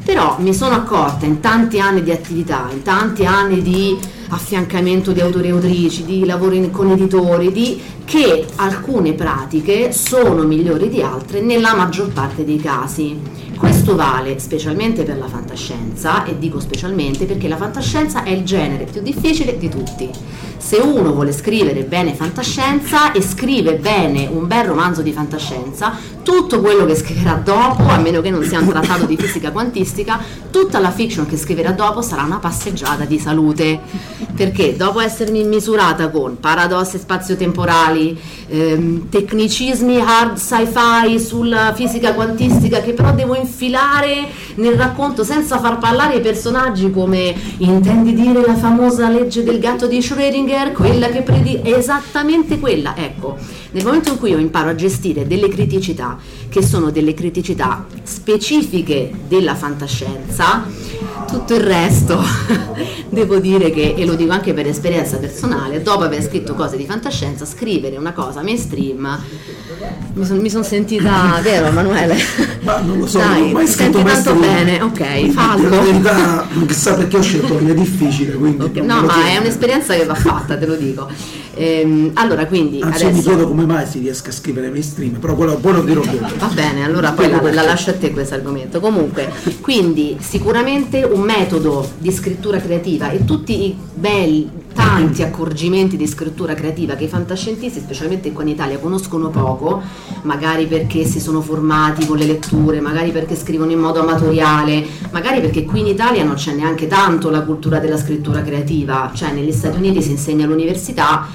Però 0.03 0.35
mi 0.39 0.53
sono 0.53 0.75
accorta 0.75 1.25
in 1.25 1.39
tanti 1.39 1.79
anni 1.79 2.03
di 2.03 2.11
attività, 2.11 2.67
in 2.71 2.81
tanti 2.81 3.25
anni 3.25 3.61
di 3.61 3.97
affiancamento 4.29 5.11
di 5.11 5.21
autori 5.21 5.47
e 5.47 5.51
autrici, 5.51 6.03
di 6.03 6.25
lavoro 6.25 6.55
in, 6.55 6.71
con 6.71 6.91
editori, 6.91 7.51
di, 7.51 7.81
che 8.03 8.45
alcune 8.55 9.13
pratiche 9.13 9.93
sono 9.93 10.43
migliori 10.43 10.89
di 10.89 11.01
altre 11.01 11.39
nella 11.39 11.73
maggior 11.73 12.11
parte 12.11 12.43
dei 12.43 12.57
casi. 12.57 13.17
Questo 13.63 13.95
vale 13.95 14.39
specialmente 14.39 15.03
per 15.03 15.17
la 15.17 15.29
fantascienza 15.29 16.25
e 16.25 16.37
dico 16.37 16.59
specialmente 16.59 17.23
perché 17.23 17.47
la 17.47 17.55
fantascienza 17.55 18.23
è 18.23 18.29
il 18.29 18.43
genere 18.43 18.83
più 18.83 19.01
difficile 19.01 19.57
di 19.57 19.69
tutti. 19.69 20.09
Se 20.57 20.77
uno 20.77 21.13
vuole 21.13 21.31
scrivere 21.31 21.83
bene 21.83 22.13
fantascienza 22.13 23.13
e 23.13 23.21
scrive 23.21 23.75
bene 23.75 24.27
un 24.27 24.47
bel 24.47 24.65
romanzo 24.65 25.01
di 25.01 25.11
fantascienza, 25.13 25.97
tutto 26.23 26.61
quello 26.61 26.85
che 26.85 26.95
scriverà 26.95 27.33
dopo, 27.33 27.87
a 27.87 27.97
meno 27.97 28.21
che 28.21 28.29
non 28.29 28.43
sia 28.43 28.59
un 28.59 28.67
trattato 28.67 29.05
di 29.05 29.17
fisica 29.17 29.51
quantistica, 29.51 30.19
tutta 30.51 30.79
la 30.79 30.91
fiction 30.91 31.25
che 31.25 31.37
scriverà 31.37 31.71
dopo 31.71 32.01
sarà 32.01 32.23
una 32.23 32.39
passeggiata 32.39 33.03
di 33.03 33.19
salute. 33.19 33.79
Perché 34.35 34.75
dopo 34.75 34.99
essermi 34.99 35.43
misurata 35.43 36.09
con 36.09 36.39
paradossi 36.39 36.97
spazio-temporali, 36.97 38.19
ehm, 38.47 39.09
tecnicismi 39.09 39.99
hard 39.99 40.37
sci-fi 40.37 41.19
sulla 41.19 41.73
fisica 41.75 42.13
quantistica 42.13 42.79
che 42.79 42.93
però 42.93 43.13
devo 43.13 43.35
infilare 43.35 43.51
nel 44.55 44.75
racconto 44.75 45.23
senza 45.23 45.59
far 45.59 45.77
parlare 45.77 46.15
i 46.15 46.21
personaggi 46.21 46.91
come 46.91 47.33
intendi 47.57 48.13
dire 48.13 48.45
la 48.45 48.55
famosa 48.55 49.09
legge 49.09 49.43
del 49.43 49.59
gatto 49.59 49.87
di 49.87 49.99
Schrödinger, 49.99 50.71
quella 50.71 51.07
che 51.07 51.21
predi 51.21 51.61
esattamente 51.63 52.59
quella. 52.59 52.95
Ecco, 52.97 53.37
nel 53.73 53.83
momento 53.83 54.09
in 54.09 54.17
cui 54.17 54.29
io 54.29 54.37
imparo 54.37 54.69
a 54.69 54.75
gestire 54.75 55.27
delle 55.27 55.49
criticità 55.49 56.17
che 56.47 56.63
sono 56.63 56.91
delle 56.91 57.13
criticità 57.13 57.85
specifiche 58.03 59.11
della 59.27 59.55
fantascienza, 59.55 60.63
tutto 61.27 61.55
il 61.55 61.61
resto 61.61 62.21
devo 63.09 63.39
dire 63.39 63.71
che, 63.71 63.95
e 63.97 64.05
lo 64.05 64.13
dico 64.15 64.31
anche 64.31 64.53
per 64.53 64.67
esperienza 64.67 65.17
personale, 65.17 65.81
dopo 65.81 66.03
aver 66.03 66.23
scritto 66.23 66.53
cose 66.53 66.77
di 66.77 66.85
fantascienza, 66.85 67.45
scrivere 67.45 67.97
una 67.97 68.13
cosa 68.13 68.41
mainstream 68.41 69.21
mi 70.13 70.25
sono 70.25 70.47
son 70.47 70.63
sentita, 70.63 71.39
vero 71.41 71.67
Emanuele? 71.67 72.15
Ma 72.61 72.79
non 72.79 72.99
lo 72.99 73.07
so, 73.07 73.17
Dai, 73.17 73.39
non 73.39 73.49
ho 73.49 73.53
mai 73.53 73.67
scritto 73.67 73.97
senti 73.97 74.23
tanto 74.23 74.35
bene, 74.35 74.81
ok, 74.81 75.29
fallo. 75.31 75.69
La 75.69 75.81
verità, 75.81 76.47
chissà 76.67 76.93
perché 76.93 77.17
ho 77.17 77.21
scelto 77.21 77.57
che 77.57 77.71
è 77.71 77.73
difficile, 77.73 78.33
quindi 78.33 78.63
Ok, 78.63 78.75
non 78.75 78.85
No, 78.85 79.01
ma 79.03 79.25
è 79.27 79.37
un'esperienza 79.37 79.95
che 79.95 80.05
va 80.05 80.15
fatta, 80.15 80.55
te 80.57 80.65
lo 80.65 80.75
dico. 80.75 81.09
Ehm, 81.55 82.11
allora, 82.15 82.45
quindi 82.45 82.81
Anzi, 82.81 83.03
io 83.03 83.09
mi 83.09 83.13
adesso 83.13 83.29
chiedo 83.29 83.47
come 83.47 83.65
mai 83.65 83.85
si 83.85 83.99
riesca 83.99 84.29
a 84.29 84.33
scrivere 84.33 84.69
mainstream, 84.69 85.19
però 85.19 85.35
quello 85.35 85.55
poi 85.55 85.73
lo 85.73 85.81
dirò. 85.81 86.01
Va 86.37 86.47
bene, 86.47 86.83
allora 86.83 87.11
poi 87.11 87.29
la, 87.29 87.41
la 87.41 87.61
lascio 87.61 87.91
a 87.91 87.93
te 87.93 88.11
questo 88.11 88.33
argomento. 88.33 88.79
Comunque, 88.79 89.31
quindi 89.61 90.17
sicuramente 90.19 91.03
un 91.03 91.21
metodo 91.21 91.87
di 91.97 92.11
scrittura 92.11 92.59
creativa 92.59 93.11
e 93.11 93.23
tutti 93.25 93.65
i 93.65 93.75
belli, 93.93 94.49
tanti 94.73 95.23
accorgimenti 95.23 95.95
di 95.97 96.07
scrittura 96.07 96.53
creativa 96.53 96.95
che 96.95 97.05
i 97.05 97.07
fantascientisti, 97.07 97.79
specialmente 97.79 98.31
qua 98.31 98.43
in 98.43 98.49
Italia, 98.49 98.79
conoscono 98.79 99.29
poco, 99.29 99.81
magari 100.23 100.65
perché 100.65 101.05
si 101.05 101.19
sono 101.19 101.41
formati 101.41 102.05
con 102.05 102.17
le 102.17 102.25
letture, 102.25 102.81
magari 102.81 103.11
perché 103.11 103.35
scrivono 103.35 103.71
in 103.71 103.79
modo 103.79 104.01
amatoriale, 104.01 104.85
magari 105.11 105.39
perché 105.41 105.63
qui 105.63 105.79
in 105.81 105.87
Italia 105.87 106.23
non 106.23 106.35
c'è 106.35 106.53
neanche 106.53 106.87
tanto 106.87 107.29
la 107.29 107.41
cultura 107.41 107.79
della 107.79 107.97
scrittura 107.97 108.41
creativa, 108.41 109.11
cioè 109.13 109.31
negli 109.31 109.51
Stati 109.51 109.77
Uniti 109.77 110.01
si 110.01 110.11
insegna 110.11 110.45
all'università 110.45 111.27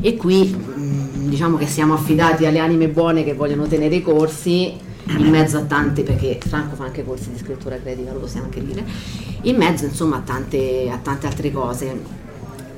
e 0.00 0.16
qui 0.16 0.44
mh, 0.44 1.28
diciamo 1.28 1.56
che 1.56 1.66
siamo 1.66 1.94
affidati 1.94 2.46
alle 2.46 2.58
anime 2.58 2.88
buone 2.88 3.24
che 3.24 3.34
vogliono 3.34 3.66
tenere 3.66 3.96
i 3.96 4.02
corsi 4.02 4.72
in 5.06 5.28
mezzo 5.28 5.58
a 5.58 5.62
tante, 5.62 6.02
perché 6.02 6.38
Franco 6.40 6.76
fa 6.76 6.84
anche 6.84 7.04
corsi 7.04 7.30
di 7.30 7.38
scrittura 7.38 7.76
creativa, 7.76 8.12
lo 8.12 8.20
possiamo 8.20 8.46
anche 8.46 8.64
dire, 8.64 8.84
in 9.42 9.56
mezzo 9.56 9.84
insomma 9.84 10.16
a 10.16 10.20
tante, 10.20 10.88
a 10.90 10.96
tante 10.96 11.26
altre 11.26 11.52
cose. 11.52 12.22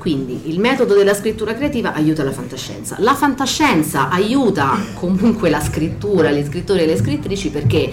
Quindi 0.07 0.43
il 0.45 0.61
metodo 0.61 0.95
della 0.95 1.15
scrittura 1.15 1.53
creativa 1.53 1.93
aiuta 1.93 2.23
la 2.23 2.31
fantascienza. 2.31 2.95
La 3.01 3.17
fantascienza 3.17 4.09
aiuta 4.09 4.79
comunque 4.95 5.51
la 5.51 5.59
scrittura, 5.61 6.31
gli 6.31 6.45
scrittori 6.45 6.83
e 6.83 6.87
le 6.87 6.97
scrittrici 6.97 7.51
perché 7.51 7.93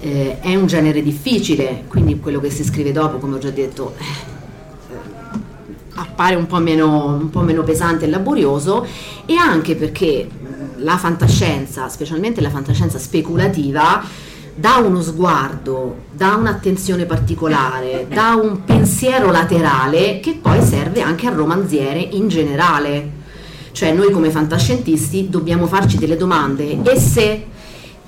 eh, 0.00 0.38
è 0.40 0.54
un 0.54 0.66
genere 0.66 1.00
difficile, 1.02 1.84
quindi 1.88 2.20
quello 2.20 2.40
che 2.40 2.50
si 2.50 2.62
scrive 2.62 2.92
dopo, 2.92 3.16
come 3.16 3.36
ho 3.36 3.38
già 3.38 3.48
detto, 3.48 3.94
eh, 3.96 4.04
appare 5.94 6.34
un 6.34 6.46
po, 6.46 6.58
meno, 6.58 7.06
un 7.06 7.30
po' 7.30 7.40
meno 7.40 7.62
pesante 7.62 8.04
e 8.04 8.08
laborioso 8.10 8.86
e 9.24 9.36
anche 9.36 9.76
perché 9.76 10.28
la 10.76 10.98
fantascienza, 10.98 11.88
specialmente 11.88 12.42
la 12.42 12.50
fantascienza 12.50 12.98
speculativa, 12.98 14.04
dà 14.56 14.76
uno 14.76 15.02
sguardo, 15.02 16.04
dà 16.10 16.34
un'attenzione 16.34 17.04
particolare, 17.04 18.06
dà 18.08 18.34
un 18.34 18.64
pensiero 18.64 19.30
laterale 19.30 20.18
che 20.20 20.38
poi 20.40 20.62
serve 20.62 21.02
anche 21.02 21.26
al 21.26 21.34
romanziere 21.34 22.00
in 22.00 22.28
generale. 22.28 23.24
Cioè 23.72 23.92
noi 23.92 24.10
come 24.10 24.30
fantascientisti 24.30 25.28
dobbiamo 25.28 25.66
farci 25.66 25.98
delle 25.98 26.16
domande. 26.16 26.82
E 26.82 26.98
se? 26.98 27.44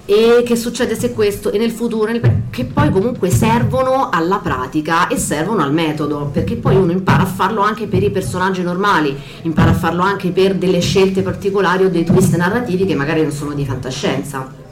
E 0.07 0.43
che 0.43 0.57
succede 0.57 0.99
se 0.99 1.13
questo? 1.13 1.53
E 1.53 1.59
nel 1.59 1.71
futuro? 1.71 2.11
Che 2.49 2.65
poi 2.65 2.91
comunque 2.91 3.29
servono 3.29 4.09
alla 4.09 4.39
pratica 4.39 5.09
e 5.09 5.19
servono 5.19 5.63
al 5.63 5.75
metodo 5.75 6.31
perché 6.33 6.57
poi 6.57 6.77
uno 6.77 6.93
impara 6.93 7.25
a 7.25 7.27
farlo 7.27 7.61
anche 7.61 7.87
per 7.87 8.03
i 8.03 8.11
personaggi 8.11 8.63
normali 8.63 9.15
impara 9.43 9.73
a 9.73 9.75
farlo 9.75 10.01
anche 10.01 10.31
per 10.31 10.55
delle 10.55 10.81
scelte 10.81 11.21
particolari 11.21 11.85
o 11.85 11.91
dei 11.91 12.05
twist 12.05 12.35
narrativi 12.37 12.87
che 12.87 12.95
magari 12.95 13.21
non 13.21 13.33
sono 13.33 13.53
di 13.53 13.67
fantascienza 13.67 14.68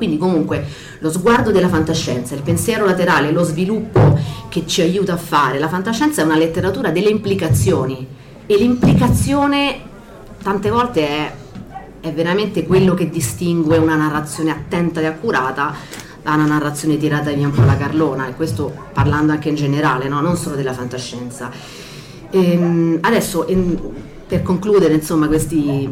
quindi 0.00 0.16
comunque 0.16 0.64
lo 1.00 1.10
sguardo 1.10 1.50
della 1.50 1.68
fantascienza, 1.68 2.34
il 2.34 2.40
pensiero 2.40 2.86
laterale, 2.86 3.32
lo 3.32 3.42
sviluppo 3.42 4.18
che 4.48 4.66
ci 4.66 4.80
aiuta 4.80 5.12
a 5.12 5.18
fare. 5.18 5.58
La 5.58 5.68
fantascienza 5.68 6.22
è 6.22 6.24
una 6.24 6.38
letteratura 6.38 6.88
delle 6.88 7.10
implicazioni 7.10 8.06
e 8.46 8.56
l'implicazione 8.56 9.78
tante 10.42 10.70
volte 10.70 11.06
è, 11.06 11.32
è 12.00 12.12
veramente 12.14 12.64
quello 12.64 12.94
che 12.94 13.10
distingue 13.10 13.76
una 13.76 13.94
narrazione 13.94 14.52
attenta 14.52 15.02
e 15.02 15.04
accurata 15.04 15.74
da 16.22 16.32
una 16.32 16.46
narrazione 16.46 16.96
tirata 16.96 17.30
via 17.30 17.46
un 17.46 17.52
po' 17.52 17.64
la 17.64 17.76
carlona 17.76 18.26
e 18.26 18.34
questo 18.34 18.72
parlando 18.94 19.32
anche 19.32 19.50
in 19.50 19.54
generale, 19.54 20.08
no? 20.08 20.22
non 20.22 20.34
solo 20.38 20.56
della 20.56 20.72
fantascienza. 20.72 21.50
Ehm, 22.30 23.00
adesso 23.02 23.46
ehm, 23.46 23.78
per 24.26 24.40
concludere 24.40 24.94
insomma 24.94 25.26
questi, 25.26 25.86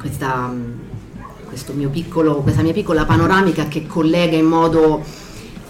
questa 0.00 0.52
mio 1.74 1.88
piccolo, 1.88 2.36
questa 2.36 2.62
mia 2.62 2.72
piccola 2.72 3.04
panoramica 3.04 3.66
che 3.68 3.86
collega 3.86 4.36
in 4.36 4.46
modo 4.46 5.02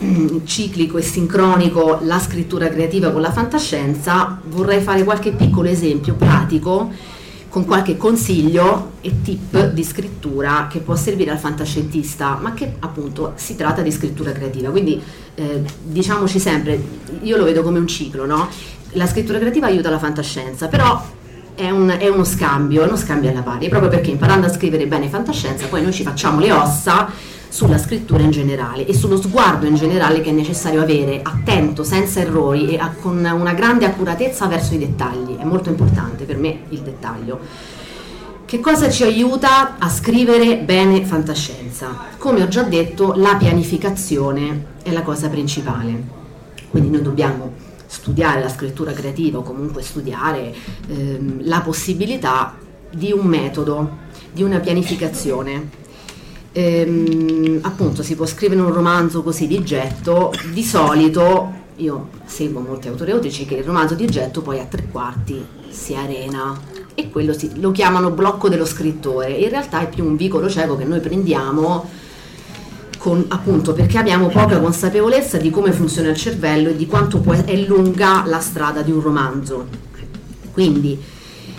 mm, 0.03 0.39
ciclico 0.45 0.99
e 0.99 1.03
sincronico 1.03 2.01
la 2.03 2.19
scrittura 2.19 2.69
creativa 2.69 3.11
con 3.11 3.21
la 3.21 3.33
fantascienza, 3.33 4.41
vorrei 4.49 4.81
fare 4.81 5.05
qualche 5.05 5.33
piccolo 5.33 5.69
esempio 5.69 6.15
pratico 6.15 6.91
con 7.49 7.65
qualche 7.65 7.97
consiglio 7.97 8.93
e 9.01 9.23
tip 9.23 9.71
di 9.71 9.83
scrittura 9.83 10.69
che 10.71 10.81
può 10.81 10.95
servire 10.95 11.31
al 11.31 11.39
fantascientista, 11.39 12.39
ma 12.39 12.53
che 12.53 12.75
appunto 12.81 13.33
si 13.37 13.57
tratta 13.57 13.81
di 13.81 13.91
scrittura 13.91 14.31
creativa. 14.33 14.71
Quindi 14.71 15.01
eh, 15.35 15.63
diciamoci 15.83 16.39
sempre, 16.39 16.79
io 17.23 17.39
lo 17.39 17.45
vedo 17.45 17.63
come 17.63 17.79
un 17.79 17.87
ciclo, 17.87 18.27
no? 18.27 18.49
La 18.91 19.07
scrittura 19.07 19.39
creativa 19.39 19.69
aiuta 19.69 19.89
la 19.89 19.99
fantascienza, 19.99 20.69
però 20.69 21.03
è, 21.57 21.71
un- 21.71 21.97
è 21.99 22.09
uno 22.09 22.23
scambio, 22.25 22.83
è 22.83 22.87
uno 22.87 22.97
scambio 22.97 23.31
alla 23.31 23.43
pari, 23.43 23.69
proprio 23.69 23.91
perché 23.91 24.11
imparando 24.11 24.47
a 24.47 24.51
scrivere 24.53 24.87
bene 24.87 25.09
fantascienza 25.09 25.67
poi 25.67 25.83
noi 25.83 25.93
ci 25.93 26.05
facciamo 26.05 26.39
le 26.39 26.53
ossa 26.53 27.09
sulla 27.49 27.79
scrittura 27.79 28.23
in 28.23 28.31
generale 28.31 28.87
e 28.87 28.93
sullo 28.93 29.17
sguardo 29.17 29.67
in 29.67 29.75
generale 29.77 30.21
che 30.21 30.29
è 30.31 30.33
necessario 30.33 30.83
avere, 30.83 31.21
attento, 31.23 31.83
senza 31.85 32.21
errori 32.21 32.69
e 32.75 32.79
a- 32.79 32.93
con 33.01 33.17
una 33.19 33.55
grande 33.55 33.87
accuratezza 33.87 34.47
verso 34.47 34.75
i 34.75 34.79
dettagli. 34.79 35.37
È 35.37 35.45
molto 35.45 35.71
importante 35.71 36.25
per 36.25 36.37
me 36.37 36.61
il 36.69 36.81
dettaglio. 36.81 37.41
Che 38.45 38.61
cosa 38.61 38.91
ci 38.91 39.03
aiuta 39.03 39.77
a 39.79 39.89
scrivere 39.89 40.59
bene 40.59 41.05
fantascienza? 41.05 41.89
Come 42.19 42.43
ho 42.43 42.49
già 42.49 42.63
detto, 42.63 43.15
la 43.17 43.35
pianificazione 43.37 44.67
è 44.83 44.93
la 44.93 45.03
cosa 45.03 45.29
principale. 45.29 46.15
Quindi 46.71 46.91
noi 46.91 47.03
dobbiamo 47.03 47.53
studiare 47.87 48.41
la 48.41 48.49
scrittura 48.49 48.93
creativa 48.93 49.39
o 49.39 49.43
comunque 49.43 49.83
studiare 49.83 50.55
ehm, 50.89 51.47
la 51.47 51.61
possibilità 51.61 52.57
di 52.91 53.13
un 53.13 53.27
metodo, 53.27 53.99
di 54.33 54.43
una 54.43 54.61
pianificazione. 54.61 55.85
Ehm, 56.53 57.59
appunto 57.63 58.03
si 58.03 58.15
può 58.15 58.27
scrivere 58.27 58.61
un 58.61 58.73
romanzo 58.73 59.23
così 59.23 59.47
di 59.47 59.63
getto, 59.63 60.33
di 60.53 60.63
solito 60.63 61.65
io 61.77 62.09
seguo 62.25 62.61
molti 62.61 62.89
autori 62.89 63.11
e 63.11 63.15
autrici 63.15 63.45
che 63.45 63.57
il 63.57 63.65
romanzo 63.65 63.95
di 63.95 64.07
getto 64.07 64.41
poi 64.41 64.61
a 64.61 64.65
tre 64.65 64.87
quarti 64.91 65.45
si 65.69 65.95
arena 65.95 66.59
e 66.95 67.11
quello 67.11 67.35
si- 67.35 67.61
lo 67.61 67.71
chiamano 67.73 68.11
blocco 68.11 68.49
dello 68.49 68.65
scrittore, 68.65 69.33
in 69.33 69.51
realtà 69.51 69.81
è 69.81 69.89
più 69.89 70.05
un 70.05 70.17
vicolo 70.17 70.49
cieco 70.49 70.77
che 70.77 70.85
noi 70.85 71.01
prendiamo 71.01 71.89
con- 73.07 73.25
appunto 73.29 73.73
perché 73.73 73.99
abbiamo 73.99 74.27
poca 74.27 74.59
consapevolezza 74.59 75.37
di 75.37 75.49
come 75.51 75.71
funziona 75.71 76.09
il 76.09 76.17
cervello 76.17 76.71
e 76.71 76.77
di 76.77 76.87
quanto 76.87 77.21
può- 77.21 77.35
è 77.35 77.55
lunga 77.55 78.25
la 78.27 78.41
strada 78.41 78.83
di 78.83 78.91
un 78.91 79.01
romanzo. 79.01 79.65
Quindi 80.53 81.01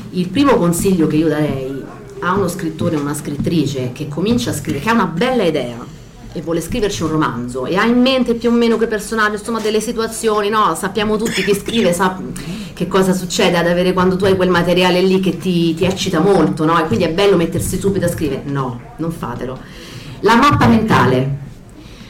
il 0.10 0.28
primo 0.28 0.58
consiglio 0.58 1.08
che 1.08 1.16
io 1.16 1.30
darei 1.30 1.82
a 2.20 2.34
uno 2.34 2.50
scrittore 2.50 2.98
o 2.98 3.00
una 3.00 3.14
scrittrice 3.14 3.92
che 3.94 4.10
comincia 4.10 4.50
a 4.50 4.54
scrivere, 4.54 4.84
che 4.84 4.90
ha 4.90 4.94
una 4.94 5.06
bella 5.06 5.44
idea 5.44 5.78
e 6.34 6.42
vuole 6.42 6.60
scriverci 6.60 7.04
un 7.04 7.12
romanzo 7.12 7.66
e 7.66 7.78
ha 7.78 7.86
in 7.86 8.02
mente 8.02 8.34
più 8.34 8.50
o 8.50 8.52
meno 8.52 8.76
che 8.78 8.88
personaggio, 8.88 9.38
insomma 9.38 9.62
delle 9.62 9.80
situazioni, 9.80 10.50
no? 10.50 10.76
Sappiamo 10.76 11.16
tutti 11.16 11.42
chi 11.46 11.56
scrive, 11.56 11.94
sa 11.94 12.20
che 12.74 12.88
cosa 12.90 13.14
succede 13.14 13.56
ad 13.56 13.68
avere 13.68 13.94
quando 13.94 14.18
tu 14.18 14.26
hai 14.26 14.36
quel 14.36 14.50
materiale 14.50 15.00
lì 15.02 15.22
che 15.22 15.38
ti, 15.38 15.74
ti 15.76 15.86
eccita 15.86 16.20
molto, 16.20 16.66
no? 16.66 16.78
E 16.78 16.88
quindi 16.88 17.06
è 17.06 17.10
bello 17.10 17.38
mettersi 17.38 17.80
subito 17.80 18.06
a 18.06 18.10
scrivere. 18.10 18.42
No, 18.46 18.82
non 18.98 19.12
fatelo. 19.12 19.86
La 20.22 20.36
mappa 20.36 20.68
mentale. 20.68 21.38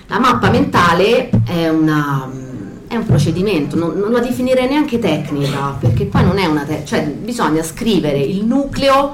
La 0.07 0.19
mappa 0.19 0.49
mentale 0.49 1.29
è 1.45 1.67
una 1.69 2.45
è 2.87 2.95
un 2.95 3.05
procedimento, 3.05 3.75
non, 3.75 3.97
non, 3.97 4.11
la 4.11 4.21
definirei 4.21 4.67
neanche 4.67 4.97
tecnica, 4.97 5.75
perché 5.77 6.05
poi 6.05 6.23
non 6.23 6.37
è 6.37 6.45
una 6.45 6.63
tecnica, 6.63 6.85
cioè 6.85 7.03
bisogna 7.05 7.61
scrivere 7.61 8.19
il 8.19 8.45
nucleo 8.45 9.11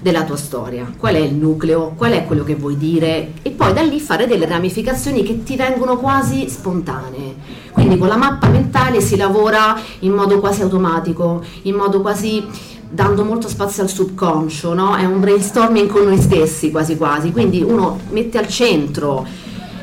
della 0.00 0.24
tua 0.24 0.36
storia, 0.36 0.90
qual 0.96 1.14
è 1.14 1.18
il 1.18 1.34
nucleo, 1.34 1.92
qual 1.96 2.12
è 2.12 2.24
quello 2.24 2.42
che 2.42 2.56
vuoi 2.56 2.76
dire 2.76 3.34
e 3.42 3.50
poi 3.50 3.72
da 3.72 3.82
lì 3.82 4.00
fare 4.00 4.26
delle 4.26 4.46
ramificazioni 4.46 5.22
che 5.22 5.44
ti 5.44 5.56
vengono 5.56 5.96
quasi 5.96 6.48
spontanee. 6.48 7.34
Quindi 7.70 7.96
con 7.98 8.08
la 8.08 8.16
mappa 8.16 8.48
mentale 8.48 9.00
si 9.00 9.16
lavora 9.16 9.78
in 10.00 10.12
modo 10.12 10.40
quasi 10.40 10.62
automatico, 10.62 11.44
in 11.62 11.76
modo 11.76 12.00
quasi 12.00 12.44
dando 12.92 13.24
molto 13.24 13.48
spazio 13.48 13.82
al 13.82 13.88
subconscio, 13.88 14.74
no? 14.74 14.96
è 14.96 15.04
un 15.06 15.18
brainstorming 15.18 15.88
con 15.88 16.04
noi 16.04 16.20
stessi 16.20 16.70
quasi 16.70 16.96
quasi, 16.96 17.32
quindi 17.32 17.62
uno 17.62 17.98
mette 18.10 18.36
al 18.36 18.48
centro 18.48 19.26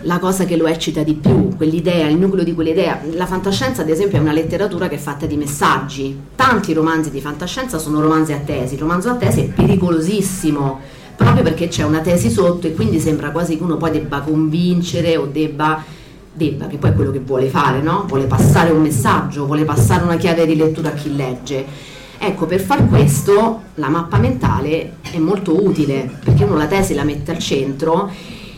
la 0.04 0.20
cosa 0.20 0.46
che 0.46 0.56
lo 0.56 0.68
eccita 0.68 1.02
di 1.02 1.16
più, 1.16 1.56
quell'idea, 1.58 2.08
il 2.08 2.18
nucleo 2.18 2.44
di 2.44 2.54
quell'idea. 2.54 3.02
La 3.14 3.26
fantascienza, 3.26 3.82
ad 3.82 3.90
esempio, 3.90 4.18
è 4.18 4.22
una 4.22 4.32
letteratura 4.32 4.88
che 4.88 4.96
è 4.96 5.00
fatta 5.00 5.26
di 5.26 5.36
messaggi. 5.36 6.18
Tanti 6.36 6.72
romanzi 6.72 7.10
di 7.10 7.20
fantascienza 7.20 7.80
sono 7.80 8.00
romanzi 8.00 8.32
a 8.32 8.38
tesi. 8.38 8.76
Il 8.76 8.80
romanzo 8.80 9.10
a 9.10 9.16
tesi 9.16 9.42
è 9.42 9.48
pericolosissimo 9.48 10.80
proprio 11.18 11.44
perché 11.44 11.68
c'è 11.68 11.84
una 11.84 12.00
tesi 12.00 12.30
sotto 12.30 12.68
e 12.68 12.74
quindi 12.74 12.98
sembra 13.00 13.32
quasi 13.32 13.58
che 13.58 13.64
uno 13.64 13.76
poi 13.76 13.92
debba 13.92 14.22
convincere 14.22 15.18
o 15.18 15.26
debba, 15.26 15.84
debba 16.32 16.68
che 16.68 16.78
poi 16.78 16.92
è 16.92 16.94
quello 16.94 17.12
che 17.12 17.20
vuole 17.20 17.50
fare, 17.50 17.82
no? 17.82 18.06
Vuole 18.08 18.24
passare 18.24 18.70
un 18.70 18.82
messaggio, 18.82 19.46
vuole 19.46 19.66
passare 19.66 20.04
una 20.04 20.16
chiave 20.16 20.46
di 20.46 20.56
lettura 20.56 20.90
a 20.90 20.94
chi 20.94 21.14
legge. 21.14 21.98
Ecco, 22.22 22.46
per 22.46 22.60
far 22.60 22.86
questo 22.90 23.62
la 23.76 23.88
mappa 23.88 24.18
mentale 24.18 24.98
è 25.02 25.18
molto 25.20 25.64
utile 25.64 26.20
perché 26.22 26.44
uno 26.44 26.58
la 26.58 26.68
tesi 26.68 26.94
la 26.94 27.06
mette 27.06 27.32
al 27.32 27.40
centro 27.40 28.12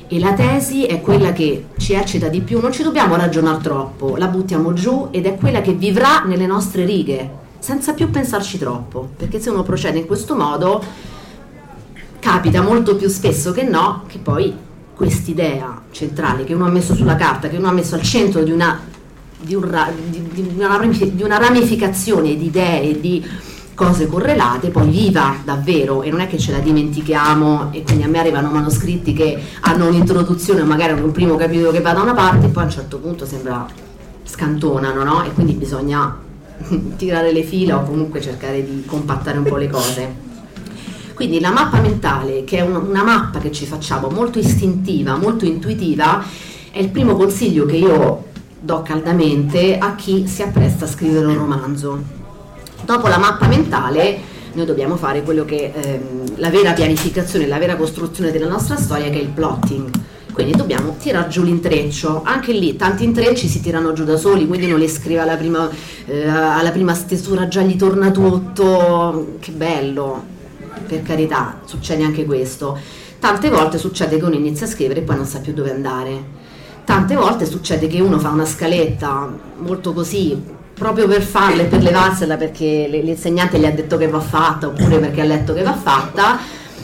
e 0.08 0.20
la 0.20 0.34
tesi 0.34 0.86
è 0.86 1.00
quella 1.00 1.32
che 1.32 1.68
ci 1.78 1.94
eccita 1.94 2.28
di 2.28 2.42
più, 2.42 2.60
non 2.60 2.72
ci 2.72 2.82
dobbiamo 2.82 3.16
ragionare 3.16 3.62
troppo, 3.62 4.18
la 4.18 4.28
buttiamo 4.28 4.74
giù 4.74 5.10
ed 5.12 5.28
è 5.28 5.36
quella 5.36 5.62
che 5.62 5.74
vivrà 5.74 6.24
nelle 6.26 6.48
nostre 6.48 6.86
righe, 6.86 7.30
senza 7.60 7.94
più 7.94 8.10
pensarci 8.10 8.58
troppo, 8.58 9.12
perché 9.16 9.40
se 9.40 9.52
uno 9.52 9.62
procede 9.62 10.00
in 10.00 10.08
questo 10.08 10.36
modo 10.36 10.84
capita 12.20 12.62
molto 12.62 12.96
più 12.96 13.08
spesso 13.08 13.52
che 13.52 13.64
no 13.64 14.04
che 14.08 14.18
poi 14.18 14.54
quest'idea 14.96 15.84
centrale 15.92 16.44
che 16.46 16.56
uno 16.56 16.66
ha 16.66 16.70
messo 16.70 16.96
sulla 16.96 17.16
carta, 17.16 17.48
che 17.48 17.58
uno 17.58 17.70
ha 17.70 17.74
messo 17.74 17.94
al 17.94 18.02
centro 18.02 18.44
di 18.44 18.52
una, 18.52 18.80
di 19.40 19.54
un, 19.54 19.94
di, 20.10 20.30
di 21.16 21.24
una, 21.24 21.38
ramificazione 21.38 22.36
di 22.36 22.48
idee, 22.48 23.00
di 23.00 23.24
cose 23.82 24.06
correlate, 24.06 24.70
poi 24.70 24.90
viva 24.90 25.38
davvero 25.44 26.04
e 26.04 26.12
non 26.12 26.20
è 26.20 26.28
che 26.28 26.38
ce 26.38 26.52
la 26.52 26.60
dimentichiamo 26.60 27.70
e 27.72 27.82
quindi 27.82 28.04
a 28.04 28.08
me 28.08 28.20
arrivano 28.20 28.52
manoscritti 28.52 29.12
che 29.12 29.42
hanno 29.62 29.88
un'introduzione 29.88 30.62
o 30.62 30.66
magari 30.66 31.02
un 31.02 31.12
primo 31.12 31.36
capitolo 31.36 31.72
che 31.72 31.82
va 31.82 31.92
da 31.92 32.02
una 32.02 32.14
parte 32.14 32.46
e 32.46 32.50
poi 32.50 32.62
a 32.62 32.66
un 32.68 32.72
certo 32.72 33.00
punto 33.00 33.26
sembra 33.26 33.66
scantonano, 34.24 35.04
no? 35.04 35.24
E 35.24 35.32
quindi 35.32 35.54
bisogna 35.54 36.16
tirare 36.96 37.32
le 37.32 37.42
fila 37.42 37.80
o 37.80 37.84
comunque 37.84 38.22
cercare 38.22 38.64
di 38.64 38.84
compattare 38.86 39.40
un 39.40 39.46
po' 39.46 39.58
le 39.58 39.68
cose. 39.68 40.30
Quindi 41.16 41.40
la 41.40 41.52
mappa 41.52 41.80
mentale, 41.80 42.44
che 42.44 42.58
è 42.58 42.62
una, 42.62 43.04
mappa 43.04 43.40
che 43.40 43.52
ci 43.52 43.66
facciamo 43.66 44.10
molto 44.10 44.38
istintiva, 44.38 45.18
molto 45.18 45.46
intuitiva, 45.46 46.24
è 46.70 46.78
il 46.78 46.90
primo 46.90 47.16
consiglio 47.16 47.66
che 47.66 47.78
io 47.78 48.26
do 48.60 48.84
caldamente 48.84 49.80
a 49.80 49.96
chi 49.96 50.28
si 50.28 50.44
appresta 50.44 50.86
a 50.86 50.88
scrivere 50.88 51.26
un 51.26 51.38
romanzo 51.38 52.20
Dopo 52.92 53.08
la 53.08 53.20
mappa 53.20 53.48
mentale 53.48 54.20
noi 54.52 54.66
dobbiamo 54.66 54.98
fare 54.98 55.24
quello 55.24 55.46
che 55.46 55.72
ehm, 55.74 56.40
la 56.40 56.50
vera 56.50 56.74
pianificazione, 56.74 57.48
la 57.48 57.58
vera 57.58 57.78
costruzione 57.78 58.32
della 58.32 58.50
nostra 58.50 58.76
storia 58.76 59.10
che 59.10 59.18
è 59.18 59.22
il 59.22 59.30
plotting. 59.30 59.90
Quindi 60.34 60.58
dobbiamo 60.58 60.98
tirare 61.00 61.30
giù 61.30 61.42
l'intreccio, 61.42 62.22
anche 62.26 62.52
lì 62.52 62.76
tanti 62.76 63.06
intrecci 63.06 63.48
si 63.48 63.62
tirano 63.62 63.94
giù 63.94 64.04
da 64.04 64.18
soli, 64.18 64.46
quindi 64.46 64.68
non 64.68 64.78
li 64.78 64.90
scrive 64.90 65.22
alla 65.22 65.38
prima, 65.38 65.70
eh, 66.06 66.28
alla 66.28 66.72
prima 66.72 66.94
stesura, 66.94 67.48
già 67.48 67.62
gli 67.62 67.78
torna 67.78 68.12
tutto, 68.12 69.38
che 69.40 69.52
bello, 69.52 70.24
per 70.86 71.02
carità, 71.02 71.62
succede 71.64 72.04
anche 72.04 72.26
questo. 72.26 72.78
Tante 73.20 73.50
volte 73.50 73.78
succede 73.78 74.18
che 74.18 74.26
uno 74.26 74.36
inizia 74.36 74.66
a 74.66 74.70
scrivere 74.70 75.00
e 75.00 75.04
poi 75.04 75.16
non 75.16 75.26
sa 75.26 75.40
più 75.40 75.54
dove 75.54 75.72
andare. 75.72 76.40
Tante 76.84 77.16
volte 77.16 77.46
succede 77.46 77.88
che 77.88 78.02
uno 78.02 78.20
fa 78.20 78.32
una 78.32 78.46
scaletta 78.46 79.34
molto 79.60 79.94
così 79.94 80.60
proprio 80.82 81.08
per 81.08 81.22
farla 81.22 81.62
e 81.62 81.66
per 81.66 81.84
levarsela 81.84 82.38
perché 82.38 82.88
l'insegnante 82.90 83.60
gli 83.60 83.66
ha 83.66 83.72
detto 83.72 83.98
che 83.98 84.08
va 84.08 84.20
fatta 84.20 84.66
oppure 84.66 84.98
perché 84.98 85.22
ha 85.22 85.26
letto 85.26 85.54
che 85.54 85.62
va 85.62 85.76
fatta, 85.76 86.40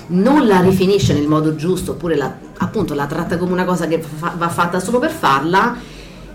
non 0.09 0.45
la 0.45 0.61
rifinisce 0.61 1.15
nel 1.15 1.27
modo 1.27 1.55
giusto 1.55 1.93
oppure 1.93 2.15
la, 2.15 2.31
appunto 2.57 2.93
la 2.93 3.07
tratta 3.07 3.37
come 3.37 3.53
una 3.53 3.65
cosa 3.65 3.87
che 3.87 3.99
fa, 3.99 4.35
va 4.37 4.49
fatta 4.49 4.79
solo 4.79 4.99
per 4.99 5.09
farla 5.09 5.77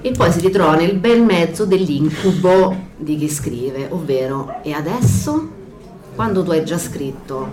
e 0.01 0.11
poi 0.11 0.33
si 0.33 0.40
ritrova 0.40 0.75
nel 0.75 0.96
bel 0.96 1.22
mezzo 1.22 1.64
dell'incubo 1.64 2.75
di 2.96 3.16
chi 3.16 3.29
scrive, 3.29 3.87
ovvero 3.90 4.57
e 4.64 4.72
adesso? 4.72 5.48
Quando 6.16 6.42
tu 6.42 6.51
hai 6.51 6.64
già 6.64 6.79
scritto 6.79 7.48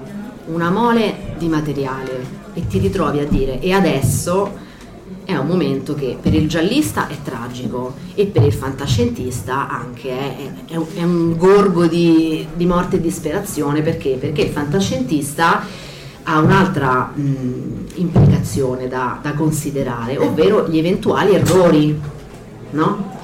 una 0.47 0.71
mole 0.71 1.35
di 1.37 1.47
materiale 1.47 2.25
e 2.55 2.65
ti 2.65 2.79
ritrovi 2.79 3.19
a 3.19 3.27
dire 3.27 3.59
e 3.59 3.73
adesso 3.73 4.67
è 5.29 5.37
un 5.37 5.45
momento 5.45 5.93
che 5.93 6.17
per 6.19 6.33
il 6.33 6.49
giallista 6.49 7.07
è 7.07 7.15
tragico 7.23 7.93
e 8.15 8.25
per 8.25 8.41
il 8.41 8.51
fantascientista 8.51 9.69
anche 9.69 10.09
è, 10.09 10.51
è, 10.65 10.79
è 10.95 11.03
un 11.03 11.37
gorgo 11.37 11.85
di, 11.85 12.47
di, 12.55 12.65
morte 12.65 12.95
e 12.95 12.99
disperazione 12.99 13.83
perché? 13.83 14.17
perché 14.19 14.41
il 14.41 14.49
fantascientista 14.49 15.61
ha 16.23 16.39
un'altra 16.39 17.11
mh, 17.13 17.89
implicazione 17.95 18.87
da, 18.87 19.19
da, 19.21 19.33
considerare, 19.33 20.17
ovvero 20.17 20.67
gli 20.67 20.79
eventuali 20.79 21.35
errori. 21.35 21.99
No? 22.71 23.17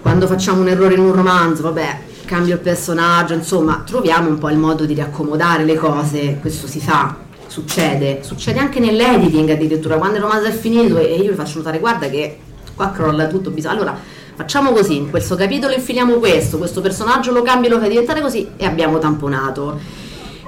Quando 0.00 0.26
facciamo 0.26 0.60
un 0.60 0.68
errore 0.68 0.94
in 0.94 1.00
un 1.00 1.12
romanzo, 1.12 1.62
vabbè, 1.62 2.00
cambio 2.24 2.54
il 2.54 2.60
personaggio, 2.60 3.34
insomma, 3.34 3.82
troviamo 3.86 4.28
un 4.28 4.38
po' 4.38 4.50
il 4.50 4.58
modo 4.58 4.84
di 4.84 4.94
riaccomodare 4.94 5.64
le 5.64 5.76
cose, 5.76 6.38
questo 6.40 6.66
si 6.66 6.80
fa 6.80 7.30
succede, 7.52 8.20
succede 8.22 8.58
anche 8.58 8.80
nell'editing 8.80 9.50
addirittura, 9.50 9.98
quando 9.98 10.16
il 10.16 10.22
romanzo 10.22 10.48
è 10.48 10.52
finito 10.52 10.96
e 10.96 11.16
io 11.16 11.32
vi 11.32 11.36
faccio 11.36 11.58
notare, 11.58 11.80
guarda 11.80 12.08
che 12.08 12.38
qua 12.74 12.90
crolla 12.92 13.26
tutto, 13.26 13.50
bisogna... 13.50 13.74
allora 13.74 13.94
facciamo 14.34 14.72
così, 14.72 14.96
in 14.96 15.10
questo 15.10 15.34
capitolo 15.34 15.74
infiliamo 15.74 16.14
questo, 16.14 16.56
questo 16.56 16.80
personaggio 16.80 17.30
lo 17.30 17.42
cambio, 17.42 17.68
lo 17.68 17.78
fai 17.78 17.90
diventare 17.90 18.22
così 18.22 18.48
e 18.56 18.64
abbiamo 18.64 18.98
tamponato. 18.98 19.78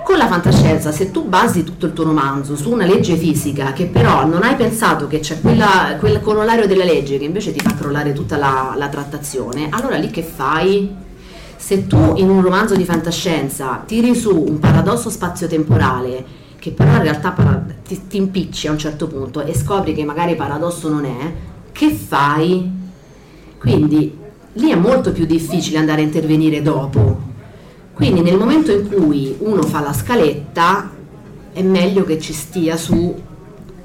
Con 0.03 0.17
la 0.17 0.27
fantascienza, 0.27 0.93
se 0.93 1.11
tu 1.11 1.29
basi 1.29 1.63
tutto 1.63 1.85
il 1.85 1.93
tuo 1.93 2.05
romanzo 2.05 2.57
su 2.57 2.71
una 2.71 2.87
legge 2.87 3.17
fisica 3.17 3.75
che 3.75 3.85
però 3.85 4.27
non 4.27 4.43
hai 4.43 4.55
pensato 4.55 5.07
che 5.07 5.21
c'è 5.21 5.41
quella, 5.43 5.97
quel 5.99 6.23
corollario 6.23 6.67
della 6.67 6.85
legge 6.85 7.19
che 7.19 7.25
invece 7.25 7.53
ti 7.53 7.61
fa 7.61 7.75
crollare 7.75 8.15
tutta 8.15 8.39
la, 8.39 8.75
la 8.77 8.89
trattazione, 8.89 9.69
allora 9.71 9.97
lì 9.97 10.11
che 10.11 10.23
fai? 10.23 11.03
Se 11.57 11.87
tu 11.87 12.15
in 12.17 12.31
un 12.31 12.41
romanzo 12.41 12.75
di 12.75 12.85
fantascienza 12.85 13.83
tiri 13.87 14.15
su 14.15 14.35
un 14.35 14.59
paradosso 14.59 15.11
spazio-temporale 15.11 16.43
che 16.65 16.71
però 16.71 16.93
in 16.93 17.03
realtà 17.03 17.35
ti, 17.87 18.07
ti 18.07 18.17
impicci 18.17 18.69
a 18.69 18.71
un 18.71 18.79
certo 18.79 19.07
punto 19.07 19.43
e 19.43 19.55
scopri 19.55 19.93
che 19.93 20.03
magari 20.03 20.35
paradosso 20.35 20.89
non 20.89 21.05
è, 21.05 21.35
che 21.73 21.91
fai? 21.91 22.71
Quindi 23.59 24.17
lì 24.55 24.71
è 24.71 24.75
molto 24.75 25.13
più 25.13 25.27
difficile 25.27 25.77
andare 25.77 26.01
a 26.01 26.05
intervenire 26.05 26.63
dopo. 26.63 27.21
Quindi 27.93 28.23
nel 28.23 28.39
momento 28.39 28.73
in 28.73 28.89
cui 28.89 29.37
uno 29.41 29.61
fa 29.61 29.81
la 29.81 29.93
scaletta 29.93 30.91
è 31.53 31.61
meglio 31.61 32.03
che 32.05 32.19
ci 32.19 32.33
stia 32.33 32.79
su 32.79 33.15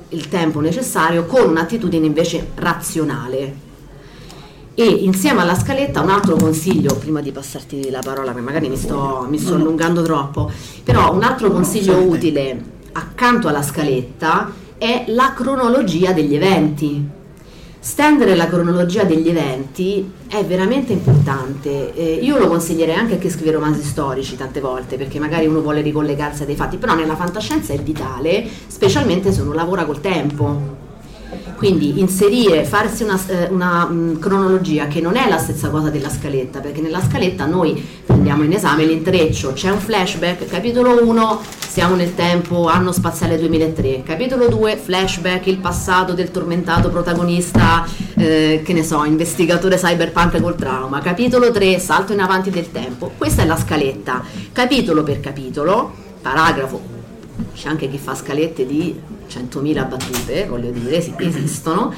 il 0.08 0.30
tempo 0.30 0.62
necessario 0.62 1.26
con 1.26 1.50
un'attitudine 1.50 2.06
invece 2.06 2.52
razionale. 2.56 3.68
E 4.80 4.86
insieme 4.86 5.42
alla 5.42 5.56
scaletta 5.56 6.00
un 6.00 6.10
altro 6.10 6.38
consiglio, 6.38 6.96
prima 6.96 7.20
di 7.20 7.34
passarti 7.34 7.90
la 7.90 8.00
parola, 8.00 8.34
che 8.34 8.40
magari 8.40 8.70
mi 8.70 8.78
sto, 8.78 9.28
mi 9.30 9.38
sto 9.38 9.56
allungando 9.56 10.04
troppo, 10.04 10.50
però 10.86 11.14
un 11.14 11.22
altro 11.22 11.52
consiglio 11.52 11.98
utile 11.98 12.64
accanto 12.94 13.50
alla 13.50 13.62
scaletta 13.62 14.50
è 14.78 15.04
la 15.08 15.34
cronologia 15.34 16.14
degli 16.14 16.34
eventi. 16.34 17.06
Stendere 17.78 18.36
la 18.36 18.48
cronologia 18.48 19.04
degli 19.04 19.28
eventi 19.28 20.10
è 20.30 20.46
veramente 20.46 20.94
importante. 20.94 21.94
Eh, 21.94 22.14
io 22.22 22.38
lo 22.38 22.48
consiglierei 22.48 22.96
anche 22.96 23.16
a 23.16 23.18
chi 23.18 23.30
scrive 23.30 23.52
romanzi 23.52 23.84
storici 23.84 24.38
tante 24.38 24.62
volte, 24.62 24.96
perché 24.96 25.20
magari 25.20 25.46
uno 25.46 25.60
vuole 25.60 25.82
ricollegarsi 25.82 26.44
a 26.44 26.46
dei 26.46 26.56
fatti, 26.56 26.78
però 26.78 26.96
nella 26.96 27.18
fantascienza 27.18 27.74
è 27.74 27.80
vitale, 27.80 28.48
specialmente 28.68 29.34
se 29.34 29.42
uno 29.42 29.52
lavora 29.52 29.84
col 29.84 30.00
tempo 30.00 30.79
quindi 31.60 32.00
inserire, 32.00 32.64
farsi 32.64 33.04
una, 33.04 33.20
eh, 33.28 33.48
una 33.50 33.86
mm, 33.86 34.16
cronologia 34.20 34.88
che 34.88 35.02
non 35.02 35.18
è 35.18 35.28
la 35.28 35.38
stessa 35.38 35.68
cosa 35.68 35.90
della 35.90 36.10
scaletta, 36.10 36.62
perché 36.62 36.80
nella 36.80 37.02
scaletta 37.02 37.46
noi 37.46 37.86
andiamo 38.06 38.44
in 38.44 38.54
esame 38.54 38.86
l'intreccio, 38.86 39.52
c'è 39.52 39.70
un 39.70 39.82
flashback, 39.82 40.46
capitolo 40.46 41.04
1, 41.06 41.42
siamo 41.68 41.96
nel 41.96 42.16
tempo, 42.16 42.70
anno 42.70 42.94
spaziale 42.94 43.38
2003, 43.38 44.04
capitolo 44.04 44.48
2, 44.48 44.78
flashback, 44.78 45.48
il 45.48 45.58
passato 45.58 46.14
del 46.14 46.32
tormentato 46.32 46.90
protagonista, 46.90 47.86
eh, 48.16 48.62
che 48.64 48.72
ne 48.72 48.84
so, 48.84 49.04
investigatore 49.04 49.76
cyberpunk 49.76 50.40
col 50.40 50.56
trauma, 50.56 51.02
capitolo 51.02 51.52
3, 51.52 51.78
salto 51.78 52.14
in 52.14 52.22
avanti 52.22 52.52
del 52.52 52.72
tempo, 52.72 53.12
questa 53.18 53.42
è 53.42 53.46
la 53.46 53.58
scaletta, 53.58 54.24
capitolo 54.54 55.04
per 55.04 55.20
capitolo, 55.20 55.92
paragrafo, 56.22 56.80
c'è 57.54 57.68
anche 57.68 57.90
chi 57.90 57.98
fa 57.98 58.16
scalette 58.16 58.66
di 58.66 59.18
100.000 59.30 59.88
battute, 59.88 60.46
voglio 60.48 60.72
dire, 60.72 60.98
esistono, 61.18 61.94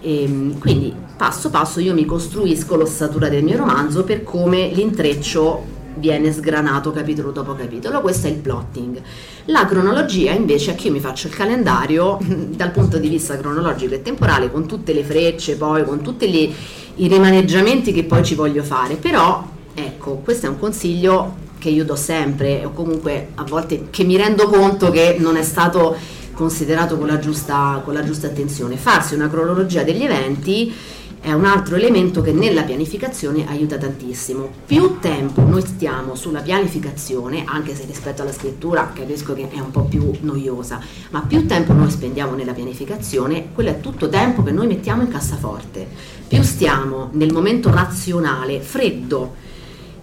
e, 0.00 0.22
ehm, 0.24 0.58
quindi 0.58 0.92
passo 1.16 1.50
passo 1.50 1.80
io 1.80 1.94
mi 1.94 2.04
costruisco 2.04 2.76
l'ossatura 2.76 3.28
del 3.28 3.44
mio 3.44 3.56
romanzo 3.56 4.02
per 4.02 4.24
come 4.24 4.68
l'intreccio 4.68 5.80
viene 5.94 6.32
sgranato 6.32 6.90
capitolo 6.90 7.30
dopo 7.30 7.54
capitolo, 7.54 8.00
questo 8.00 8.26
è 8.26 8.30
il 8.30 8.36
plotting. 8.36 9.00
La 9.46 9.66
cronologia 9.66 10.32
invece 10.32 10.72
è 10.72 10.74
che 10.74 10.86
io 10.86 10.92
mi 10.92 11.00
faccio 11.00 11.26
il 11.28 11.34
calendario 11.34 12.18
dal 12.26 12.70
punto 12.70 12.98
di 12.98 13.08
vista 13.08 13.36
cronologico 13.36 13.94
e 13.94 14.02
temporale 14.02 14.50
con 14.50 14.66
tutte 14.66 14.92
le 14.92 15.04
frecce, 15.04 15.56
poi 15.56 15.84
con 15.84 16.00
tutti 16.02 16.30
gli, 16.30 16.52
i 16.96 17.08
rimaneggiamenti 17.08 17.92
che 17.92 18.04
poi 18.04 18.24
ci 18.24 18.34
voglio 18.34 18.62
fare, 18.62 18.96
però 18.96 19.46
ecco, 19.74 20.20
questo 20.24 20.46
è 20.46 20.48
un 20.48 20.58
consiglio 20.58 21.40
che 21.58 21.68
io 21.68 21.84
do 21.84 21.94
sempre 21.94 22.64
o 22.64 22.72
comunque 22.72 23.28
a 23.36 23.44
volte 23.44 23.86
che 23.90 24.02
mi 24.02 24.16
rendo 24.16 24.48
conto 24.48 24.90
che 24.90 25.16
non 25.20 25.36
è 25.36 25.44
stato 25.44 25.94
considerato 26.42 26.98
con 26.98 27.06
la 27.06 27.20
giusta, 27.20 27.80
con 27.84 27.94
la 27.94 28.02
giusta 28.02 28.26
attenzione. 28.26 28.76
Farsi 28.76 29.14
una 29.14 29.30
cronologia 29.30 29.84
degli 29.84 30.02
eventi 30.02 30.74
è 31.20 31.32
un 31.32 31.44
altro 31.44 31.76
elemento 31.76 32.20
che 32.20 32.32
nella 32.32 32.64
pianificazione 32.64 33.46
aiuta 33.46 33.78
tantissimo. 33.78 34.50
Più 34.66 34.98
tempo 34.98 35.42
noi 35.42 35.64
stiamo 35.64 36.16
sulla 36.16 36.40
pianificazione, 36.40 37.44
anche 37.46 37.76
se 37.76 37.84
rispetto 37.86 38.22
alla 38.22 38.32
scrittura 38.32 38.90
capisco 38.92 39.34
che 39.34 39.48
è 39.48 39.60
un 39.60 39.70
po' 39.70 39.84
più 39.84 40.10
noiosa, 40.22 40.80
ma 41.10 41.20
più 41.20 41.46
tempo 41.46 41.72
noi 41.74 41.90
spendiamo 41.90 42.34
nella 42.34 42.54
pianificazione, 42.54 43.50
quello 43.54 43.70
è 43.70 43.78
tutto 43.78 44.08
tempo 44.08 44.42
che 44.42 44.50
noi 44.50 44.66
mettiamo 44.66 45.02
in 45.02 45.08
cassaforte. 45.08 45.86
Più 46.26 46.42
stiamo 46.42 47.10
nel 47.12 47.32
momento 47.32 47.70
razionale, 47.70 48.58
freddo, 48.58 49.34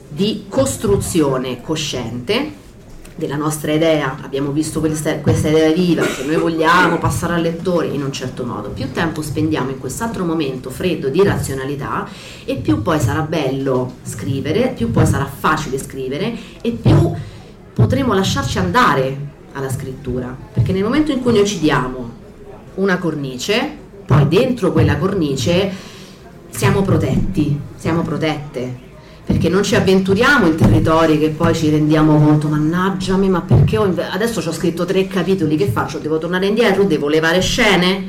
di 0.08 0.46
costruzione 0.48 1.62
cosciente, 1.62 2.68
della 3.20 3.36
nostra 3.36 3.72
idea, 3.74 4.18
abbiamo 4.22 4.52
visto 4.52 4.80
questa, 4.80 5.18
questa, 5.18 5.50
idea 5.50 5.72
viva 5.72 6.04
che 6.04 6.24
noi 6.24 6.38
vogliamo 6.38 6.98
passare 6.98 7.34
al 7.34 7.42
lettore 7.42 7.88
in 7.88 8.02
un 8.02 8.12
certo 8.12 8.46
modo, 8.46 8.70
più 8.70 8.92
tempo 8.92 9.22
spendiamo 9.22 9.70
in 9.70 9.78
quest'altro 9.78 10.26
momento 10.26 10.72
freddo 10.72 11.10
di 11.10 11.22
razionalità 11.22 12.08
e 12.46 12.56
più 12.56 12.82
poi 12.82 13.00
sarà 13.00 13.22
bello 13.22 13.98
scrivere, 14.02 14.74
più 14.76 14.90
poi 14.90 15.06
sarà 15.06 15.26
facile 15.26 15.78
scrivere 15.78 16.36
e 16.62 16.72
più 16.72 17.14
potremo 17.74 18.14
lasciarci 18.14 18.58
andare 18.58 19.18
alla 19.54 19.70
scrittura, 19.70 20.36
perché 20.54 20.72
nel 20.72 20.84
momento 20.84 21.12
in 21.12 21.22
cui 21.22 21.34
noi 21.34 21.46
ci 21.46 21.60
diamo 21.60 22.10
una 22.76 22.98
cornice, 22.98 23.78
poi 24.06 24.28
dentro 24.28 24.72
quella 24.72 24.98
cornice 24.98 25.72
siamo 26.50 26.82
protetti, 26.82 27.60
siamo 27.76 28.02
protette, 28.02 28.88
perché 29.30 29.48
non 29.48 29.62
ci 29.62 29.76
avventuriamo 29.76 30.48
in 30.48 30.56
territori 30.56 31.20
che 31.20 31.30
poi 31.30 31.54
ci 31.54 31.70
rendiamo 31.70 32.18
conto, 32.18 32.48
mannaggiami, 32.48 33.30
ma 33.30 33.42
perché 33.42 33.78
ho 33.78 33.86
inve- 33.86 34.08
adesso 34.08 34.40
ho 34.40 34.52
scritto 34.52 34.86
tre 34.86 35.06
capitoli, 35.06 35.56
che 35.56 35.68
faccio? 35.68 36.00
Devo 36.00 36.18
tornare 36.18 36.48
indietro? 36.48 36.84
Devo 36.84 37.08
levare 37.08 37.40
scene? 37.40 38.08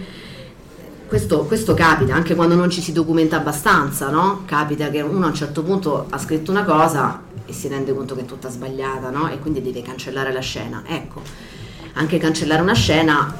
Questo, 1.07 1.41
questo, 1.41 1.75
capita 1.75 2.15
anche 2.15 2.35
quando 2.35 2.55
non 2.55 2.71
ci 2.71 2.81
si 2.81 2.93
documenta 2.93 3.37
abbastanza, 3.37 4.09
no? 4.09 4.45
Capita 4.47 4.89
che 4.89 5.03
uno 5.03 5.27
a 5.27 5.29
un 5.29 5.35
certo 5.35 5.63
punto 5.63 6.07
ha 6.09 6.17
scritto 6.17 6.51
una 6.53 6.65
cosa 6.65 7.21
e 7.45 7.53
si 7.53 7.69
rende 7.69 7.93
conto 7.93 8.15
che 8.15 8.23
è 8.23 8.25
tutta 8.25 8.49
sbagliata, 8.49 9.11
no? 9.11 9.31
E 9.31 9.39
quindi 9.41 9.61
deve 9.61 9.83
cancellare 9.83 10.33
la 10.33 10.41
scena. 10.41 10.85
Ecco, 10.87 11.21
anche 11.95 12.17
cancellare 12.17 12.63
una 12.63 12.73
scena 12.73 13.37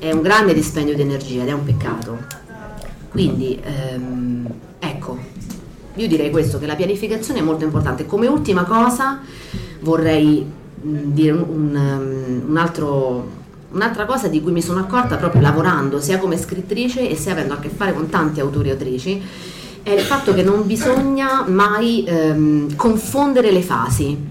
è 0.00 0.10
un 0.10 0.20
grande 0.20 0.52
dispendio 0.52 0.96
di 0.96 1.02
energia 1.02 1.42
ed 1.42 1.48
è 1.48 1.52
un 1.52 1.62
peccato. 1.62 2.18
Quindi, 3.08 3.56
ehm, 3.62 4.46
ecco, 4.80 5.29
io 6.00 6.08
direi 6.08 6.30
questo, 6.30 6.58
che 6.58 6.66
la 6.66 6.74
pianificazione 6.74 7.40
è 7.40 7.42
molto 7.42 7.64
importante. 7.64 8.06
Come 8.06 8.26
ultima 8.26 8.64
cosa 8.64 9.20
vorrei 9.80 10.44
mh, 10.80 10.88
dire 11.12 11.32
un, 11.32 11.42
un, 11.48 12.42
un 12.48 12.56
altro, 12.56 13.28
un'altra 13.72 14.06
cosa 14.06 14.28
di 14.28 14.40
cui 14.40 14.52
mi 14.52 14.62
sono 14.62 14.80
accorta 14.80 15.16
proprio 15.16 15.42
lavorando 15.42 16.00
sia 16.00 16.18
come 16.18 16.38
scrittrice 16.38 17.08
e 17.08 17.16
sia 17.16 17.32
avendo 17.32 17.54
a 17.54 17.58
che 17.58 17.68
fare 17.68 17.92
con 17.92 18.08
tanti 18.08 18.40
autori 18.40 18.68
e 18.68 18.72
autrici, 18.72 19.22
è 19.82 19.90
il 19.90 20.00
fatto 20.00 20.32
che 20.32 20.42
non 20.42 20.66
bisogna 20.66 21.44
mai 21.46 22.04
ehm, 22.06 22.76
confondere 22.76 23.52
le 23.52 23.62
fasi. 23.62 24.28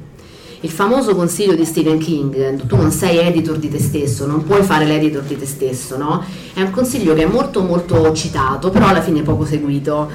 Il 0.62 0.70
famoso 0.70 1.16
consiglio 1.16 1.56
di 1.56 1.64
Stephen 1.64 2.00
King, 2.00 2.66
tu 2.66 2.76
non 2.76 2.92
sei 2.92 3.18
editor 3.20 3.58
di 3.58 3.70
te 3.70 3.80
stesso, 3.80 4.26
non 4.26 4.44
puoi 4.44 4.62
fare 4.62 4.86
l'editor 4.86 5.22
di 5.22 5.38
te 5.38 5.46
stesso, 5.46 5.96
no? 5.98 6.22
È 6.54 6.62
un 6.62 6.72
consiglio 6.72 7.14
che 7.14 7.24
è 7.24 7.26
molto 7.26 7.62
molto 7.62 8.12
citato, 8.12 8.70
però 8.70 8.88
alla 8.88 9.02
fine 9.02 9.22
poco 9.22 9.46
seguito 9.46 10.12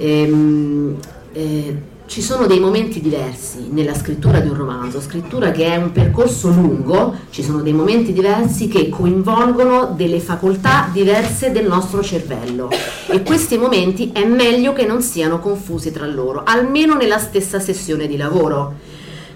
ehm, 0.00 0.96
eh, 1.32 1.76
ci 2.06 2.22
sono 2.22 2.46
dei 2.46 2.58
momenti 2.58 3.00
diversi 3.00 3.68
nella 3.70 3.94
scrittura 3.94 4.40
di 4.40 4.48
un 4.48 4.56
romanzo, 4.56 5.00
scrittura 5.00 5.52
che 5.52 5.66
è 5.66 5.76
un 5.76 5.92
percorso 5.92 6.48
lungo, 6.48 7.14
ci 7.30 7.44
sono 7.44 7.62
dei 7.62 7.72
momenti 7.72 8.12
diversi 8.12 8.66
che 8.66 8.88
coinvolgono 8.88 9.94
delle 9.96 10.18
facoltà 10.18 10.88
diverse 10.92 11.52
del 11.52 11.68
nostro 11.68 12.02
cervello 12.02 12.68
e 13.06 13.22
questi 13.22 13.56
momenti 13.56 14.10
è 14.12 14.24
meglio 14.24 14.72
che 14.72 14.86
non 14.86 15.02
siano 15.02 15.38
confusi 15.38 15.92
tra 15.92 16.06
loro, 16.06 16.42
almeno 16.44 16.96
nella 16.96 17.18
stessa 17.18 17.60
sessione 17.60 18.08
di 18.08 18.16
lavoro. 18.16 18.74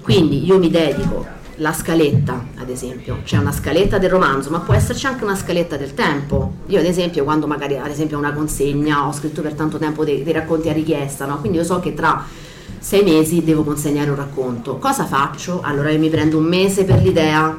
Quindi 0.03 0.45
io 0.45 0.59
mi 0.59 0.69
dedico 0.69 1.43
la 1.57 1.73
scaletta, 1.73 2.47
ad 2.57 2.69
esempio, 2.69 3.21
c'è 3.25 3.37
una 3.37 3.53
scaletta 3.53 3.99
del 3.99 4.11
romanzo, 4.11 4.51
ma 4.51 4.61
può 4.61 4.75
esserci 4.75 5.07
anche 5.07 5.25
una 5.25 5.37
scaletta 5.37 5.77
del 5.77 5.95
tempo. 5.95 6.55
Io 6.67 6.81
ad 6.81 6.85
esempio, 6.85 7.23
quando 7.25 7.47
magari 7.47 7.77
ad 7.77 7.91
esempio 7.91 8.19
una 8.19 8.33
consegna, 8.33 9.07
ho 9.07 9.13
scritto 9.13 9.43
per 9.43 9.55
tanto 9.55 9.79
tempo 9.79 10.05
dei, 10.05 10.23
dei 10.23 10.33
racconti 10.33 10.69
a 10.69 10.73
richiesta, 10.73 11.27
no? 11.27 11.39
quindi 11.39 11.59
io 11.59 11.65
so 11.65 11.79
che 11.81 11.95
tra 11.95 12.25
sei 12.79 13.03
mesi 13.03 13.45
devo 13.45 13.63
consegnare 13.63 14.11
un 14.11 14.17
racconto. 14.17 14.79
Cosa 14.79 15.07
faccio? 15.07 15.61
Allora 15.63 15.91
io 15.91 15.99
mi 15.99 16.11
prendo 16.11 16.39
un 16.39 16.45
mese 16.45 16.85
per 16.85 17.01
l'idea, 17.01 17.57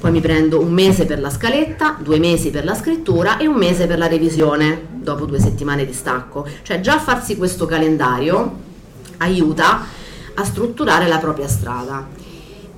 poi 0.00 0.10
mi 0.10 0.20
prendo 0.20 0.60
un 0.60 0.72
mese 0.72 1.04
per 1.04 1.20
la 1.20 1.30
scaletta, 1.30 1.96
due 2.00 2.18
mesi 2.18 2.50
per 2.50 2.64
la 2.64 2.74
scrittura 2.74 3.36
e 3.36 3.46
un 3.46 3.56
mese 3.56 3.86
per 3.86 3.98
la 3.98 4.08
revisione, 4.08 4.86
dopo 4.90 5.26
due 5.26 5.38
settimane 5.38 5.84
di 5.84 5.92
stacco. 5.92 6.46
Cioè 6.62 6.80
già 6.80 6.98
farsi 6.98 7.36
questo 7.36 7.66
calendario 7.66 8.70
aiuta 9.18 9.84
a 10.34 10.44
strutturare 10.44 11.06
la 11.06 11.18
propria 11.18 11.46
strada 11.46 12.20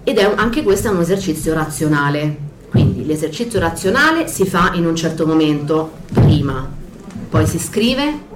ed 0.04 0.18
è 0.18 0.32
anche 0.36 0.62
questo 0.62 0.88
è 0.88 0.90
un 0.90 1.00
esercizio 1.00 1.54
razionale. 1.54 2.52
Quindi 2.70 3.06
l'esercizio 3.06 3.58
razionale 3.58 4.28
si 4.28 4.44
fa 4.46 4.72
in 4.74 4.84
un 4.84 4.94
certo 4.96 5.26
momento 5.26 5.92
prima, 6.12 6.68
poi 7.30 7.46
si 7.46 7.58
scrive 7.58 8.32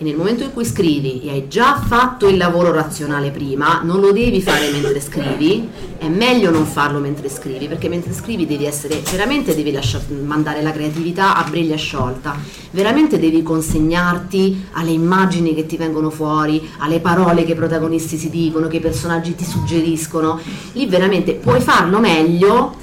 e 0.00 0.04
nel 0.04 0.16
momento 0.16 0.44
in 0.44 0.54
cui 0.54 0.64
scrivi 0.64 1.20
e 1.24 1.30
hai 1.30 1.46
già 1.46 1.78
fatto 1.78 2.26
il 2.26 2.38
lavoro 2.38 2.72
razionale 2.72 3.30
prima, 3.30 3.82
non 3.84 4.00
lo 4.00 4.12
devi 4.12 4.40
fare 4.40 4.70
mentre 4.70 4.98
scrivi, 4.98 5.68
è 5.98 6.08
meglio 6.08 6.50
non 6.50 6.64
farlo 6.64 7.00
mentre 7.00 7.28
scrivi, 7.28 7.68
perché 7.68 7.90
mentre 7.90 8.14
scrivi 8.14 8.46
devi 8.46 8.64
essere, 8.64 9.02
veramente 9.10 9.54
devi 9.54 9.70
lasciare, 9.70 10.04
mandare 10.24 10.62
la 10.62 10.72
creatività 10.72 11.36
a 11.36 11.46
briglia 11.46 11.76
sciolta, 11.76 12.34
veramente 12.70 13.18
devi 13.18 13.42
consegnarti 13.42 14.68
alle 14.72 14.92
immagini 14.92 15.54
che 15.54 15.66
ti 15.66 15.76
vengono 15.76 16.08
fuori, 16.08 16.66
alle 16.78 17.00
parole 17.00 17.44
che 17.44 17.52
i 17.52 17.56
protagonisti 17.56 18.16
si 18.16 18.30
dicono, 18.30 18.68
che 18.68 18.76
i 18.76 18.80
personaggi 18.80 19.34
ti 19.34 19.44
suggeriscono, 19.44 20.40
lì 20.72 20.86
veramente 20.86 21.34
puoi 21.34 21.60
farlo 21.60 21.98
meglio 21.98 22.74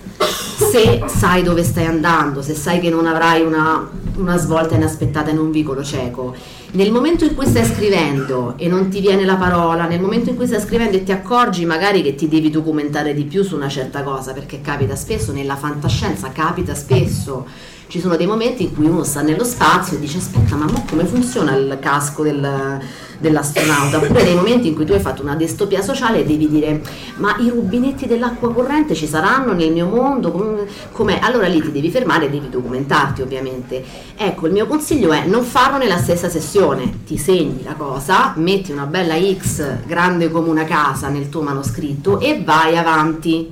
se 0.55 1.03
sai 1.07 1.41
dove 1.41 1.63
stai 1.63 1.85
andando, 1.85 2.43
se 2.43 2.53
sai 2.53 2.79
che 2.79 2.91
non 2.91 3.07
avrai 3.07 3.41
una, 3.41 3.89
una 4.17 4.37
svolta 4.37 4.75
inaspettata 4.75 5.31
in 5.31 5.39
un 5.39 5.49
vicolo 5.49 5.83
cieco 5.83 6.35
nel 6.71 6.91
momento 6.91 7.23
in 7.23 7.33
cui 7.33 7.45
stai 7.45 7.63
scrivendo 7.63 8.55
e 8.57 8.67
non 8.67 8.89
ti 8.89 8.99
viene 8.99 9.23
la 9.23 9.35
parola, 9.35 9.85
nel 9.85 10.01
momento 10.01 10.29
in 10.29 10.35
cui 10.35 10.47
stai 10.47 10.59
scrivendo 10.59 10.97
e 10.97 11.03
ti 11.03 11.11
accorgi 11.11 11.65
magari 11.65 12.01
che 12.01 12.15
ti 12.15 12.27
devi 12.27 12.49
documentare 12.49 13.13
di 13.13 13.23
più 13.23 13.43
su 13.43 13.55
una 13.55 13.69
certa 13.69 14.03
cosa, 14.03 14.33
perché 14.33 14.59
capita 14.59 14.95
spesso, 14.95 15.31
nella 15.31 15.55
fantascienza 15.55 16.29
capita 16.31 16.75
spesso 16.75 17.45
ci 17.87 18.01
sono 18.01 18.17
dei 18.17 18.27
momenti 18.27 18.63
in 18.63 18.75
cui 18.75 18.85
uno 18.85 19.03
sta 19.03 19.21
nello 19.21 19.45
spazio 19.45 19.95
e 19.95 19.99
dice 20.01 20.17
aspetta 20.17 20.55
ma 20.55 20.65
come 20.89 21.05
funziona 21.05 21.55
il 21.55 21.77
casco 21.79 22.21
del, 22.21 22.81
dell'astronauta? 23.17 23.97
Oppure 23.97 24.23
nei 24.23 24.35
momenti 24.35 24.67
in 24.67 24.75
cui 24.75 24.85
tu 24.85 24.91
hai 24.91 24.99
fatto 24.99 25.21
una 25.21 25.35
distopia 25.35 25.81
sociale 25.81 26.19
e 26.19 26.25
devi 26.25 26.49
dire 26.49 26.81
ma 27.15 27.37
i 27.39 27.49
rubinetti 27.49 28.05
dell'acqua 28.05 28.51
corrente 28.51 28.93
ci 28.93 29.07
saranno 29.07 29.53
nel 29.53 29.71
mio 29.71 29.87
mondo? 29.87 30.67
Com'è? 30.91 31.19
allora 31.21 31.47
lì 31.47 31.61
ti 31.61 31.71
devi 31.71 31.89
fermare 31.89 32.25
e 32.25 32.29
devi 32.29 32.49
documentarti 32.49 33.21
ovviamente. 33.21 33.81
Ecco 34.17 34.47
il 34.47 34.51
mio 34.51 34.67
consiglio 34.67 35.13
è 35.13 35.25
non 35.25 35.43
farlo 35.43 35.77
nella 35.77 35.97
stessa 35.97 36.27
sessione. 36.27 37.05
Ti 37.05 37.17
segni 37.17 37.63
la 37.63 37.73
cosa 37.73 38.33
metti 38.35 38.73
una 38.73 38.85
bella 38.85 39.15
X 39.17 39.85
grande 39.85 40.29
come 40.29 40.49
una 40.49 40.65
casa 40.65 41.07
nel 41.07 41.29
tuo 41.29 41.41
manoscritto 41.41 42.19
e 42.19 42.41
vai 42.43 42.77
avanti. 42.77 43.49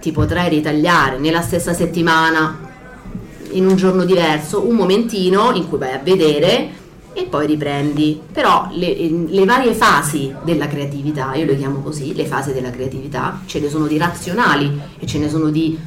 Ti 0.00 0.10
potrai 0.12 0.48
ritagliare 0.48 1.18
nella 1.18 1.42
stessa 1.42 1.72
settimana 1.72 2.68
in 3.52 3.66
un 3.66 3.76
giorno 3.76 4.04
diverso, 4.04 4.66
un 4.66 4.76
momentino 4.76 5.52
in 5.52 5.68
cui 5.68 5.78
vai 5.78 5.92
a 5.92 6.00
vedere 6.02 6.78
e 7.12 7.24
poi 7.24 7.46
riprendi. 7.46 8.20
Però 8.32 8.68
le, 8.72 8.94
le, 9.28 9.44
varie 9.44 9.74
fasi 9.74 10.34
della 10.42 10.68
creatività, 10.68 11.34
io 11.34 11.44
le 11.44 11.56
chiamo 11.56 11.80
così, 11.80 12.14
le 12.14 12.26
fasi 12.26 12.52
della 12.52 12.70
creatività, 12.70 13.40
ce 13.46 13.60
ne 13.60 13.68
sono 13.68 13.86
di 13.86 13.98
razionali 13.98 14.80
e 14.98 15.06
ce 15.06 15.18
ne 15.18 15.28
sono 15.28 15.50
di 15.50 15.78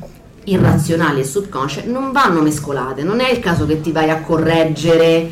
irrazionali 0.45 1.21
e 1.21 1.23
subconsce, 1.23 1.85
non 1.85 2.11
vanno 2.11 2.41
mescolate, 2.41 3.03
non 3.03 3.21
è 3.21 3.31
il 3.31 3.39
caso 3.39 3.65
che 3.65 3.79
ti 3.79 3.91
vai 3.91 4.09
a 4.09 4.21
correggere 4.21 5.31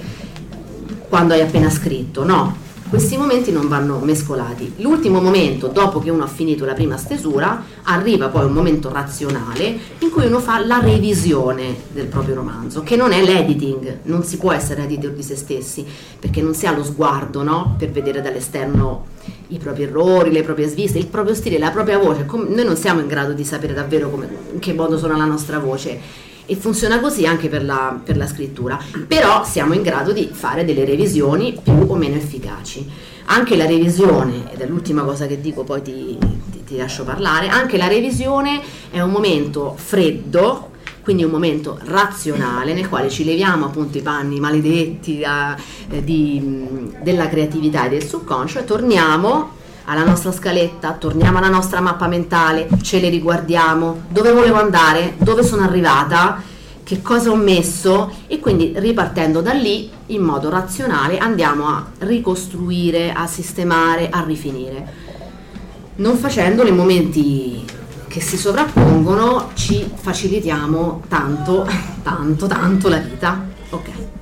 quando 1.09 1.33
hai 1.33 1.41
appena 1.41 1.69
scritto, 1.69 2.23
no, 2.23 2.55
questi 2.91 3.15
momenti 3.15 3.53
non 3.53 3.69
vanno 3.69 3.99
mescolati. 3.99 4.73
L'ultimo 4.79 5.21
momento, 5.21 5.67
dopo 5.67 5.99
che 5.99 6.09
uno 6.09 6.25
ha 6.25 6.27
finito 6.27 6.65
la 6.65 6.73
prima 6.73 6.97
stesura, 6.97 7.63
arriva 7.83 8.27
poi 8.27 8.43
un 8.43 8.51
momento 8.51 8.91
razionale 8.91 9.79
in 9.99 10.09
cui 10.09 10.25
uno 10.25 10.39
fa 10.39 10.59
la 10.65 10.81
revisione 10.81 11.73
del 11.93 12.07
proprio 12.07 12.35
romanzo, 12.35 12.83
che 12.83 12.97
non 12.97 13.13
è 13.13 13.23
l'editing, 13.23 13.99
non 14.03 14.25
si 14.25 14.35
può 14.35 14.51
essere 14.51 14.83
editor 14.83 15.11
di 15.11 15.23
se 15.23 15.37
stessi, 15.37 15.85
perché 16.19 16.41
non 16.41 16.53
si 16.53 16.67
ha 16.67 16.75
lo 16.75 16.83
sguardo 16.83 17.43
no? 17.43 17.75
per 17.77 17.91
vedere 17.91 18.21
dall'esterno 18.21 19.05
i 19.47 19.57
propri 19.57 19.83
errori, 19.83 20.29
le 20.29 20.43
proprie 20.43 20.67
sviste, 20.67 20.97
il 20.97 21.07
proprio 21.07 21.33
stile, 21.33 21.57
la 21.57 21.71
propria 21.71 21.97
voce. 21.97 22.25
Noi 22.29 22.65
non 22.65 22.75
siamo 22.75 22.99
in 22.99 23.07
grado 23.07 23.31
di 23.31 23.45
sapere 23.45 23.73
davvero 23.73 24.09
come, 24.09 24.27
in 24.51 24.59
che 24.59 24.73
modo 24.73 24.97
suona 24.97 25.15
la 25.15 25.23
nostra 25.23 25.59
voce 25.59 26.29
e 26.51 26.55
funziona 26.57 26.99
così 26.99 27.25
anche 27.25 27.47
per 27.47 27.63
la, 27.63 27.97
per 28.03 28.17
la 28.17 28.27
scrittura, 28.27 28.77
però 29.07 29.45
siamo 29.45 29.73
in 29.73 29.83
grado 29.83 30.11
di 30.11 30.29
fare 30.33 30.65
delle 30.65 30.83
revisioni 30.83 31.57
più 31.63 31.85
o 31.87 31.95
meno 31.95 32.15
efficaci. 32.15 32.85
Anche 33.27 33.55
la 33.55 33.65
revisione, 33.65 34.51
ed 34.51 34.59
è 34.59 34.67
l'ultima 34.67 35.03
cosa 35.03 35.27
che 35.27 35.39
dico, 35.39 35.63
poi 35.63 35.81
ti, 35.81 36.17
ti, 36.51 36.63
ti 36.65 36.75
lascio 36.75 37.05
parlare, 37.05 37.47
anche 37.47 37.77
la 37.77 37.87
revisione 37.87 38.59
è 38.89 38.99
un 38.99 39.11
momento 39.11 39.75
freddo, 39.77 40.71
quindi 41.03 41.23
un 41.23 41.31
momento 41.31 41.79
razionale 41.85 42.73
nel 42.73 42.89
quale 42.89 43.09
ci 43.09 43.23
leviamo 43.23 43.67
appunto 43.67 43.97
i 43.97 44.01
panni 44.01 44.41
maledetti 44.41 45.23
uh, 45.23 46.01
di, 46.03 46.91
della 47.01 47.29
creatività 47.29 47.85
e 47.85 47.89
del 47.89 48.03
subconscio 48.03 48.59
e 48.59 48.65
torniamo 48.65 49.59
alla 49.91 50.05
nostra 50.05 50.31
scaletta, 50.31 50.93
torniamo 50.93 51.37
alla 51.37 51.49
nostra 51.49 51.81
mappa 51.81 52.07
mentale, 52.07 52.67
ce 52.81 52.99
le 52.99 53.09
riguardiamo, 53.09 54.03
dove 54.07 54.31
volevo 54.31 54.57
andare, 54.57 55.15
dove 55.17 55.43
sono 55.43 55.63
arrivata, 55.63 56.41
che 56.83 57.01
cosa 57.01 57.29
ho 57.29 57.35
messo 57.35 58.11
e 58.27 58.39
quindi 58.39 58.73
ripartendo 58.75 59.41
da 59.41 59.53
lì 59.53 59.89
in 60.07 60.21
modo 60.21 60.49
razionale 60.49 61.17
andiamo 61.17 61.67
a 61.67 61.85
ricostruire, 61.99 63.11
a 63.11 63.27
sistemare, 63.27 64.09
a 64.09 64.23
rifinire. 64.23 64.93
Non 65.95 66.17
facendo 66.17 66.63
nei 66.63 66.71
momenti 66.71 67.63
che 68.07 68.19
si 68.19 68.37
sovrappongono 68.37 69.51
ci 69.53 69.89
facilitiamo 69.93 71.03
tanto, 71.07 71.65
tanto, 72.03 72.47
tanto 72.47 72.89
la 72.89 72.97
vita. 72.97 73.50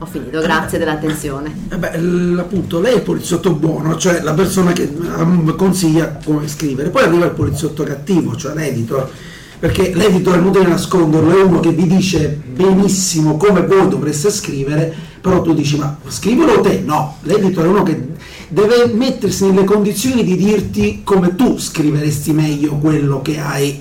Ho 0.01 0.05
finito, 0.05 0.39
grazie 0.39 0.77
dell'attenzione. 0.77 1.53
Eh 1.69 1.77
beh, 1.77 2.39
appunto, 2.39 2.79
lei 2.79 2.93
è 2.93 2.95
il 2.95 3.01
poliziotto 3.01 3.51
buono, 3.51 3.97
cioè 3.97 4.21
la 4.21 4.33
persona 4.33 4.71
che 4.71 4.89
um, 4.97 5.53
consiglia 5.57 6.17
come 6.23 6.47
scrivere, 6.47 6.89
poi 6.89 7.03
arriva 7.03 7.25
il 7.25 7.31
poliziotto 7.31 7.83
cattivo, 7.83 8.33
cioè 8.37 8.53
l'editor, 8.53 9.11
perché 9.59 9.93
l'editor 9.93 10.35
è 10.35 10.37
inutile 10.37 10.67
nasconderlo, 10.67 11.37
è 11.37 11.43
uno 11.43 11.59
che 11.59 11.71
vi 11.71 11.85
dice 11.85 12.29
benissimo 12.29 13.35
come 13.35 13.65
voi 13.65 13.89
dovreste 13.89 14.31
scrivere, 14.31 14.95
però 15.19 15.41
tu 15.41 15.53
dici 15.53 15.77
ma 15.77 15.97
scrivilo 16.07 16.61
te, 16.61 16.81
no, 16.85 17.17
l'editor 17.23 17.65
è 17.65 17.67
uno 17.67 17.83
che 17.83 18.01
deve 18.47 18.85
mettersi 18.93 19.47
nelle 19.47 19.65
condizioni 19.65 20.23
di 20.23 20.37
dirti 20.37 21.01
come 21.03 21.35
tu 21.35 21.57
scriveresti 21.57 22.31
meglio 22.31 22.77
quello 22.77 23.21
che 23.21 23.37
hai 23.37 23.77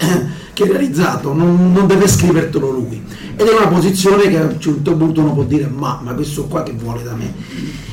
che 0.58 0.66
realizzato, 0.66 1.32
non, 1.32 1.72
non, 1.72 1.86
deve 1.86 2.08
scrivertelo 2.08 2.70
lui. 2.70 3.00
Ed 3.40 3.46
è 3.46 3.52
una 3.52 3.68
posizione 3.68 4.28
che 4.28 4.36
a 4.36 4.46
un 4.46 4.58
certo 4.58 4.96
punto 4.96 5.20
uno 5.20 5.32
può 5.32 5.44
dire 5.44 5.70
ma, 5.72 6.00
ma 6.02 6.12
questo 6.12 6.46
qua 6.46 6.64
che 6.64 6.72
vuole 6.72 7.04
da 7.04 7.14
me? 7.14 7.32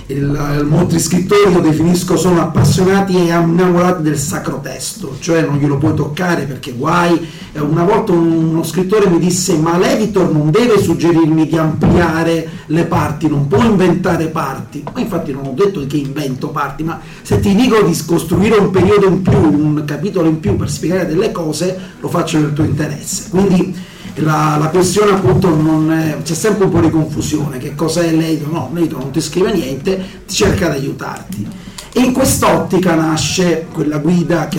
Il, 0.07 0.17
il, 0.17 0.65
molti 0.67 0.97
scrittori 0.97 1.53
lo 1.53 1.59
definisco 1.59 2.17
sono 2.17 2.41
appassionati 2.41 3.15
e 3.15 3.31
innamorati 3.31 4.01
del 4.01 4.17
sacro 4.17 4.59
testo, 4.59 5.17
cioè 5.19 5.43
non 5.43 5.57
glielo 5.57 5.77
puoi 5.77 5.93
toccare 5.93 6.45
perché 6.45 6.71
guai. 6.71 7.27
Una 7.59 7.83
volta 7.83 8.11
uno 8.11 8.63
scrittore 8.63 9.07
mi 9.07 9.19
disse 9.19 9.55
ma 9.55 9.77
l'editor 9.77 10.31
non 10.31 10.49
deve 10.49 10.81
suggerirmi 10.81 11.47
di 11.47 11.57
ampliare 11.57 12.49
le 12.65 12.85
parti, 12.85 13.27
non 13.27 13.45
può 13.45 13.63
inventare 13.63 14.29
parti. 14.29 14.83
Ma 14.91 14.99
infatti 14.99 15.31
non 15.31 15.45
ho 15.45 15.53
detto 15.53 15.85
che 15.85 15.97
invento 15.97 16.47
parti, 16.47 16.81
ma 16.81 16.99
se 17.21 17.39
ti 17.39 17.53
dico 17.53 17.83
di 17.83 17.95
costruire 18.03 18.55
un 18.57 18.71
periodo 18.71 19.05
in 19.05 19.21
più, 19.21 19.37
un 19.37 19.83
capitolo 19.85 20.27
in 20.27 20.39
più 20.39 20.55
per 20.55 20.71
spiegare 20.71 21.05
delle 21.05 21.31
cose, 21.31 21.79
lo 21.99 22.07
faccio 22.07 22.39
nel 22.39 22.53
tuo 22.53 22.63
interesse. 22.63 23.29
Quindi 23.29 23.93
la, 24.15 24.57
la 24.59 24.69
questione 24.69 25.11
appunto 25.11 25.49
è, 25.91 26.17
c'è 26.23 26.33
sempre 26.33 26.65
un 26.65 26.71
po' 26.71 26.79
di 26.79 26.89
confusione, 26.89 27.57
che 27.57 27.75
cos'è 27.75 28.11
l'edito? 28.11 28.49
No, 28.49 28.69
l'edito 28.73 28.97
non 28.97 29.11
ti 29.11 29.19
scrive 29.19 29.53
niente, 29.53 30.23
cerca 30.25 30.69
di 30.69 30.77
aiutarti. 30.77 31.47
E 31.91 32.01
in 32.01 32.11
quest'ottica 32.11 32.93
nasce 32.95 33.67
quella 33.71 33.99
guida 33.99 34.49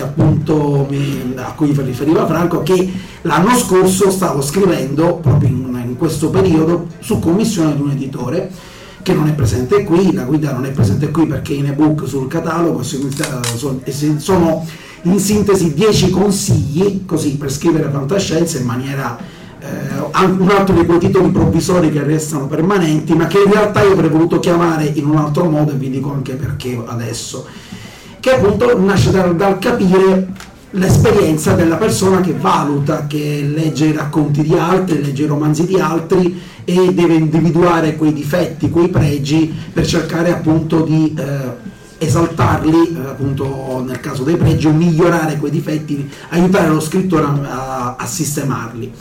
mi, 0.89 1.33
a 1.35 1.53
cui 1.55 1.71
riferiva 1.71 2.25
Franco, 2.25 2.63
che 2.63 2.91
l'anno 3.21 3.55
scorso 3.55 4.09
stavo 4.09 4.41
scrivendo 4.41 5.15
proprio 5.15 5.49
in, 5.49 5.83
in 5.85 5.97
questo 5.97 6.29
periodo 6.29 6.87
su 6.99 7.19
commissione 7.19 7.75
di 7.75 7.81
un 7.81 7.91
editore 7.91 8.51
che 9.03 9.13
non 9.13 9.27
è 9.27 9.33
presente 9.33 9.83
qui, 9.83 10.13
la 10.13 10.23
guida 10.23 10.51
non 10.51 10.65
è 10.65 10.71
presente 10.71 11.11
qui 11.11 11.27
perché 11.27 11.53
in 11.53 11.67
ebook 11.67 12.07
sul 12.07 12.27
catalogo 12.27 12.81
sono 12.83 14.65
in 15.03 15.19
sintesi 15.19 15.73
10 15.73 16.09
consigli 16.09 17.05
così 17.05 17.37
per 17.37 17.51
scrivere 17.51 17.89
fantascienza 17.89 18.57
in 18.57 18.65
maniera 18.65 19.17
eh, 19.67 20.25
un 20.25 20.49
altro 20.49 20.75
di 20.75 20.85
quei 20.85 20.99
titoli 20.99 21.29
provvisori 21.29 21.91
che 21.91 22.03
restano 22.03 22.47
permanenti, 22.47 23.13
ma 23.13 23.27
che 23.27 23.41
in 23.43 23.51
realtà 23.51 23.81
io 23.81 23.93
avrei 23.93 24.09
voluto 24.09 24.39
chiamare 24.39 24.85
in 24.85 25.05
un 25.05 25.17
altro 25.17 25.45
modo 25.49 25.71
e 25.71 25.75
vi 25.75 25.89
dico 25.89 26.11
anche 26.11 26.33
perché 26.33 26.81
adesso, 26.85 27.45
che 28.19 28.31
appunto 28.31 28.77
nasce 28.79 29.11
dal, 29.11 29.35
dal 29.35 29.59
capire 29.59 30.27
l'esperienza 30.71 31.53
della 31.53 31.77
persona 31.77 32.21
che 32.21 32.33
valuta, 32.33 33.07
che 33.07 33.47
legge 33.47 33.85
i 33.87 33.93
racconti 33.93 34.41
di 34.41 34.55
altri, 34.57 35.01
legge 35.01 35.23
i 35.23 35.27
romanzi 35.27 35.65
di 35.65 35.79
altri 35.79 36.39
e 36.65 36.93
deve 36.93 37.13
individuare 37.13 37.95
quei 37.95 38.11
difetti, 38.11 38.69
quei 38.69 38.89
pregi 38.89 39.53
per 39.71 39.85
cercare 39.85 40.31
appunto 40.31 40.81
di 40.81 41.15
eh, 41.17 41.75
esaltarli, 41.97 42.95
eh, 42.95 43.09
appunto 43.09 43.83
nel 43.85 43.99
caso 43.99 44.23
dei 44.23 44.35
pregi, 44.35 44.67
o 44.67 44.73
migliorare 44.73 45.37
quei 45.37 45.51
difetti, 45.51 46.09
aiutare 46.29 46.69
lo 46.69 46.79
scrittore 46.79 47.25
a, 47.25 47.95
a 47.97 48.05
sistemarli. 48.05 48.91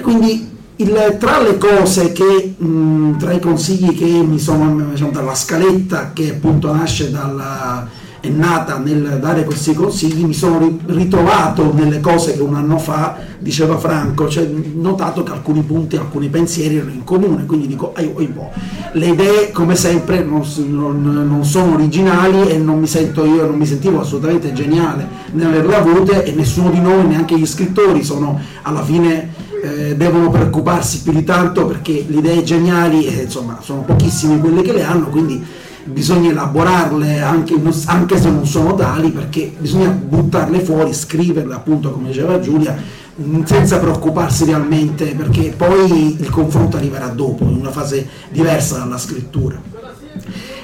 E 0.00 0.02
quindi 0.02 0.48
il, 0.76 1.16
tra 1.20 1.42
le 1.42 1.58
cose 1.58 2.12
che, 2.12 2.54
mh, 2.56 3.18
tra 3.18 3.32
i 3.32 3.38
consigli 3.38 3.94
che 3.94 4.06
mi 4.06 4.38
sono 4.38 4.82
diciamo, 4.90 5.10
dalla 5.10 5.34
scaletta 5.34 6.14
che 6.14 6.30
appunto 6.30 6.72
nasce 6.72 7.10
dalla, 7.10 7.86
è 8.20 8.28
nata 8.28 8.76
nel 8.76 9.18
dare 9.18 9.44
questi 9.44 9.72
consigli, 9.72 10.24
mi 10.24 10.34
sono 10.34 10.78
ritrovato 10.86 11.72
nelle 11.72 12.00
cose 12.00 12.34
che 12.34 12.42
un 12.42 12.54
anno 12.54 12.78
fa 12.78 13.16
diceva 13.38 13.78
Franco, 13.78 14.28
cioè 14.28 14.46
notato 14.46 15.22
che 15.22 15.32
alcuni 15.32 15.62
punti, 15.62 15.96
alcuni 15.96 16.28
pensieri 16.28 16.76
erano 16.76 16.92
in 16.92 17.04
comune, 17.04 17.46
quindi 17.46 17.66
dico, 17.66 17.94
ah, 17.94 18.02
oh, 18.02 18.22
oh, 18.22 18.50
le 18.92 19.06
idee 19.06 19.50
come 19.52 19.74
sempre 19.74 20.22
non, 20.22 20.44
non, 20.68 21.02
non, 21.02 21.44
sono 21.44 21.74
originali 21.74 22.50
e 22.50 22.58
non 22.58 22.78
mi 22.78 22.86
sento 22.86 23.24
io, 23.24 23.46
non 23.46 23.56
mi 23.56 23.66
sentivo 23.66 24.00
assolutamente 24.00 24.52
geniale 24.52 25.08
nell'averle 25.32 25.74
avute 25.76 26.24
e 26.24 26.32
nessuno 26.32 26.68
di 26.68 26.80
noi, 26.80 27.06
neanche 27.06 27.38
gli 27.38 27.46
scrittori, 27.46 28.04
sono 28.04 28.38
alla 28.62 28.82
fine 28.82 29.48
eh, 29.62 29.96
devono 29.96 30.30
preoccuparsi 30.30 31.02
più 31.02 31.12
di 31.12 31.24
tanto 31.24 31.66
perché 31.66 32.04
le 32.06 32.18
idee 32.18 32.42
geniali 32.42 33.06
eh, 33.06 33.22
insomma, 33.22 33.58
sono 33.62 33.80
pochissime 33.82 34.38
quelle 34.38 34.60
che 34.60 34.72
le 34.72 34.82
hanno, 34.82 35.06
quindi 35.06 35.42
bisogna 35.84 36.30
elaborarle 36.30 37.20
anche, 37.20 37.54
anche, 37.86 38.20
se 38.20 38.30
non 38.30 38.46
sono 38.46 38.74
tali 38.74 39.10
perché 39.10 39.52
bisogna 39.58 39.88
buttarle 39.88 40.60
fuori, 40.60 40.92
scriverle 40.92 41.54
appunto 41.54 41.90
come 41.90 42.08
diceva 42.08 42.38
Giulia 42.38 42.76
mm, 43.20 43.42
senza 43.44 43.78
preoccuparsi 43.78 44.44
realmente 44.44 45.14
perché 45.14 45.54
poi 45.56 46.20
il 46.20 46.30
confronto 46.30 46.76
arriverà 46.76 47.06
dopo, 47.08 47.44
in 47.44 47.56
una 47.56 47.70
fase 47.70 48.06
diversa 48.30 48.78
dalla 48.78 48.98
scrittura. 48.98 49.60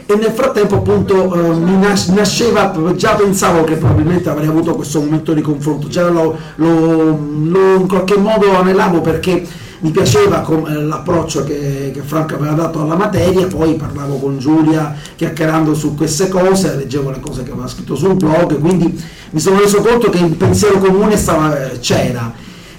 E 0.09 0.15
nel 0.15 0.31
frattempo 0.31 0.77
appunto 0.77 1.35
eh, 1.35 1.55
mi 1.57 1.79
nasceva, 1.79 2.73
già 2.95 3.17
pensavo 3.17 3.65
che 3.65 3.75
probabilmente 3.75 4.29
avrei 4.29 4.47
avuto 4.47 4.77
questo 4.77 5.01
momento 5.01 5.33
di 5.33 5.41
confronto, 5.41 5.89
già 5.89 6.09
lo, 6.09 6.37
lo, 6.57 7.19
lo 7.43 7.75
in 7.75 7.89
qualche 7.89 8.17
modo 8.17 8.57
anelavo 8.57 9.01
perché 9.01 9.45
mi 9.81 9.91
piaceva 9.91 10.45
eh, 10.47 10.83
l'approccio 10.83 11.45
che, 11.45 11.91
che, 11.93 12.01
Franco 12.03 12.35
aveva 12.35 12.55
dato 12.55 12.81
alla 12.81 12.97
materia, 12.97 13.47
poi 13.47 13.75
parlavo 13.75 14.19
con 14.19 14.39
Giulia 14.39 14.95
chiacchierando 15.15 15.75
su 15.75 15.95
queste 15.95 16.29
cose, 16.29 16.77
leggevo 16.77 17.11
le 17.11 17.21
cose 17.21 17.43
che 17.43 17.51
aveva 17.51 17.69
scritto 17.69 17.95
sul 17.95 18.15
blog, 18.15 18.59
quindi 18.59 19.03
mi 19.31 19.41
sono 19.41 19.61
reso 19.61 19.81
conto 19.83 20.09
che 20.09 20.19
il 20.19 20.35
pensiero 20.35 20.79
comune 20.79 21.17
stava, 21.17 21.71
eh, 21.71 21.79
c'era 21.79 22.33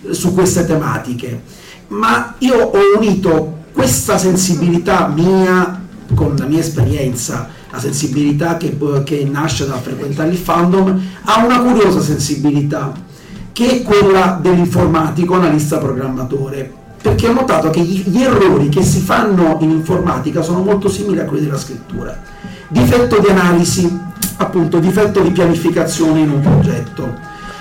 su 0.10 0.33
queste 0.33 0.65
tematiche, 0.65 1.41
ma 1.89 2.36
io 2.39 2.55
ho 2.55 2.97
unito 2.97 3.55
questa 3.73 4.17
sensibilità 4.17 5.08
mia 5.08 5.85
con 6.15 6.35
la 6.37 6.45
mia 6.45 6.60
esperienza, 6.60 7.50
la 7.69 7.79
sensibilità 7.79 8.58
che, 8.58 8.77
che 9.04 9.27
nasce 9.29 9.67
dal 9.67 9.79
frequentare 9.79 10.29
il 10.29 10.37
fandom, 10.37 11.02
ha 11.23 11.45
una 11.45 11.60
curiosa 11.60 12.02
sensibilità, 12.02 12.93
che 13.52 13.69
è 13.69 13.81
quella 13.83 14.39
dell'informatico 14.41 15.33
analista 15.33 15.77
programmatore. 15.77 16.85
Perché 17.02 17.27
ho 17.27 17.33
notato 17.33 17.69
che 17.69 17.81
gli, 17.81 18.21
errori 18.21 18.69
che 18.69 18.83
si 18.83 19.00
fanno 19.00 19.58
in 19.62 19.69
informatica 19.69 20.41
sono 20.41 20.62
molto 20.62 20.89
simili 20.89 21.19
a 21.19 21.25
quelli 21.25 21.45
della 21.45 21.58
scrittura. 21.58 22.17
Difetto 22.67 23.19
di 23.19 23.27
analisi, 23.27 23.98
appunto, 24.37 24.79
difetto 24.79 25.21
di 25.21 25.31
pianificazione 25.31 26.19
in 26.19 26.31
un 26.31 26.41
progetto. 26.41 27.15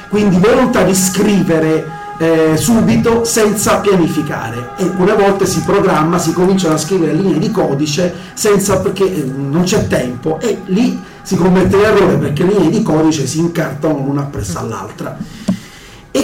Quindi 0.08 0.38
volontà 0.38 0.82
di 0.82 0.94
scrivere 0.94 1.96
eh, 2.18 2.56
subito 2.56 3.24
senza 3.24 3.78
pianificare 3.80 4.70
e 4.78 4.84
alcune 4.84 5.12
volte 5.14 5.46
si 5.46 5.60
programma, 5.60 6.18
si 6.18 6.32
cominciano 6.32 6.74
a 6.74 6.78
scrivere 6.78 7.12
linee 7.12 7.38
di 7.38 7.50
codice 7.50 8.12
senza 8.32 8.78
perché 8.80 9.04
eh, 9.04 9.24
non 9.24 9.64
c'è 9.64 9.86
tempo 9.86 10.40
e 10.40 10.62
lì 10.66 10.98
si 11.22 11.36
commette 11.36 11.76
l'errore 11.76 12.16
perché 12.16 12.44
le 12.44 12.52
linee 12.54 12.70
di 12.70 12.82
codice 12.82 13.26
si 13.26 13.38
incartano 13.38 13.98
l'una 13.98 14.22
appresso 14.22 14.58
all'altra. 14.58 15.16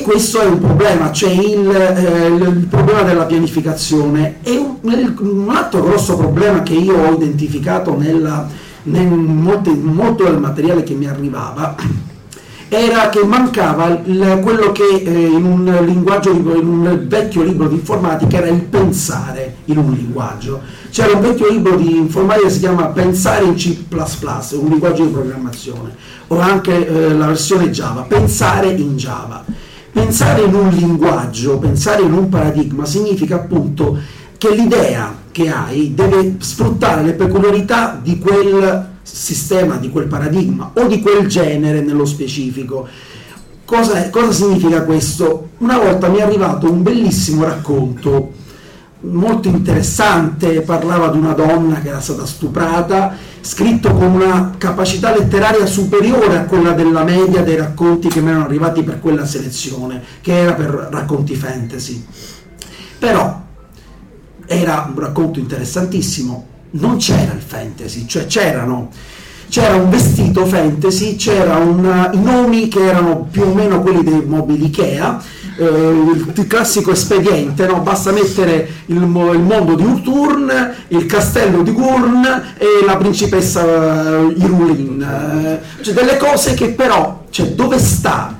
Questo 0.02 0.40
è 0.40 0.46
un 0.46 0.58
problema, 0.58 1.12
cioè 1.12 1.30
il, 1.30 1.70
eh, 1.70 2.26
il 2.26 2.66
problema 2.68 3.02
della 3.02 3.24
pianificazione. 3.24 4.36
E 4.42 4.56
un, 4.56 4.76
un, 4.80 5.50
altro 5.50 5.82
grosso 5.82 6.16
problema 6.16 6.62
che 6.62 6.74
io 6.74 6.94
ho 6.94 7.12
identificato 7.14 7.96
nella, 7.96 8.48
nel, 8.84 9.06
molto, 9.06 9.72
molto 9.72 10.24
del 10.24 10.38
materiale 10.38 10.82
che 10.82 10.94
mi 10.94 11.06
arrivava 11.06 11.76
era 12.74 13.10
che 13.10 13.22
mancava 13.22 14.00
il, 14.04 14.40
quello 14.42 14.72
che 14.72 15.02
eh, 15.04 15.26
in 15.26 15.44
un 15.44 15.84
linguaggio, 15.84 16.30
in 16.30 16.46
un 16.46 17.04
vecchio 17.06 17.42
libro 17.42 17.68
di 17.68 17.74
informatica 17.74 18.38
era 18.38 18.46
il 18.46 18.62
pensare 18.62 19.56
in 19.66 19.76
un 19.76 19.92
linguaggio. 19.92 20.60
C'era 20.90 21.12
un 21.12 21.20
vecchio 21.20 21.50
libro 21.50 21.76
di 21.76 21.98
informatica 21.98 22.46
che 22.46 22.52
si 22.52 22.60
chiama 22.60 22.86
Pensare 22.86 23.44
in 23.44 23.56
C++, 23.56 23.76
un 23.90 24.68
linguaggio 24.68 25.04
di 25.04 25.10
programmazione, 25.10 25.94
o 26.28 26.38
anche 26.38 26.86
eh, 26.86 27.12
la 27.12 27.26
versione 27.26 27.68
Java, 27.68 28.02
Pensare 28.02 28.70
in 28.70 28.96
Java. 28.96 29.44
Pensare 29.92 30.42
in 30.42 30.54
un 30.54 30.70
linguaggio, 30.70 31.58
pensare 31.58 32.02
in 32.02 32.14
un 32.14 32.28
paradigma 32.30 32.86
significa 32.86 33.36
appunto 33.36 33.98
che 34.38 34.54
l'idea 34.54 35.14
che 35.30 35.50
hai 35.50 35.92
deve 35.94 36.36
sfruttare 36.38 37.02
le 37.02 37.12
peculiarità 37.12 38.00
di 38.02 38.18
quel 38.18 38.90
sistema, 39.02 39.76
di 39.76 39.90
quel 39.90 40.06
paradigma 40.06 40.70
o 40.74 40.86
di 40.86 41.00
quel 41.00 41.26
genere 41.26 41.82
nello 41.82 42.06
specifico. 42.06 42.88
Cosa, 43.64 44.08
cosa 44.10 44.32
significa 44.32 44.82
questo? 44.82 45.50
Una 45.58 45.78
volta 45.78 46.08
mi 46.08 46.18
è 46.18 46.22
arrivato 46.22 46.70
un 46.70 46.82
bellissimo 46.82 47.44
racconto 47.44 48.32
molto 49.02 49.48
interessante, 49.48 50.60
parlava 50.60 51.08
di 51.08 51.18
una 51.18 51.32
donna 51.32 51.80
che 51.80 51.88
era 51.88 52.00
stata 52.00 52.24
stuprata, 52.24 53.14
scritto 53.40 53.92
con 53.92 54.12
una 54.12 54.54
capacità 54.56 55.14
letteraria 55.14 55.66
superiore 55.66 56.38
a 56.38 56.44
quella 56.44 56.72
della 56.72 57.02
media 57.02 57.42
dei 57.42 57.56
racconti 57.56 58.08
che 58.08 58.20
mi 58.20 58.28
erano 58.30 58.44
arrivati 58.44 58.82
per 58.82 59.00
quella 59.00 59.26
selezione, 59.26 60.02
che 60.20 60.36
era 60.36 60.52
per 60.52 60.88
racconti 60.90 61.34
fantasy. 61.34 62.04
Però 62.98 63.40
era 64.46 64.90
un 64.92 65.00
racconto 65.00 65.38
interessantissimo, 65.38 66.46
non 66.72 66.96
c'era 66.98 67.32
il 67.32 67.42
fantasy, 67.44 68.06
cioè 68.06 68.26
c'erano 68.26 68.90
c'era 69.52 69.74
un 69.74 69.90
vestito 69.90 70.46
fantasy, 70.46 71.16
c'erano 71.16 72.08
i 72.10 72.22
nomi 72.22 72.68
che 72.68 72.86
erano 72.86 73.28
più 73.30 73.42
o 73.42 73.52
meno 73.52 73.82
quelli 73.82 74.02
dei 74.02 74.24
mobili 74.24 74.64
Ikea, 74.64 75.22
eh, 75.56 75.64
il 76.34 76.46
classico 76.46 76.92
espediente, 76.92 77.66
no? 77.66 77.80
basta 77.80 78.12
mettere 78.12 78.68
il, 78.86 78.96
il, 78.96 79.02
mondo 79.02 79.74
di 79.74 79.84
Urturn, 79.84 80.74
il 80.88 81.06
castello 81.06 81.62
di 81.62 81.72
Gurn 81.72 82.24
e 82.56 82.84
la 82.84 82.96
principessa 82.96 83.62
uh, 83.62 84.34
Irulin, 84.36 85.02
eh, 85.02 85.82
cioè 85.82 85.94
delle 85.94 86.16
cose 86.16 86.54
che 86.54 86.70
però, 86.70 87.24
cioè 87.30 87.48
dove 87.48 87.78
sta 87.78 88.38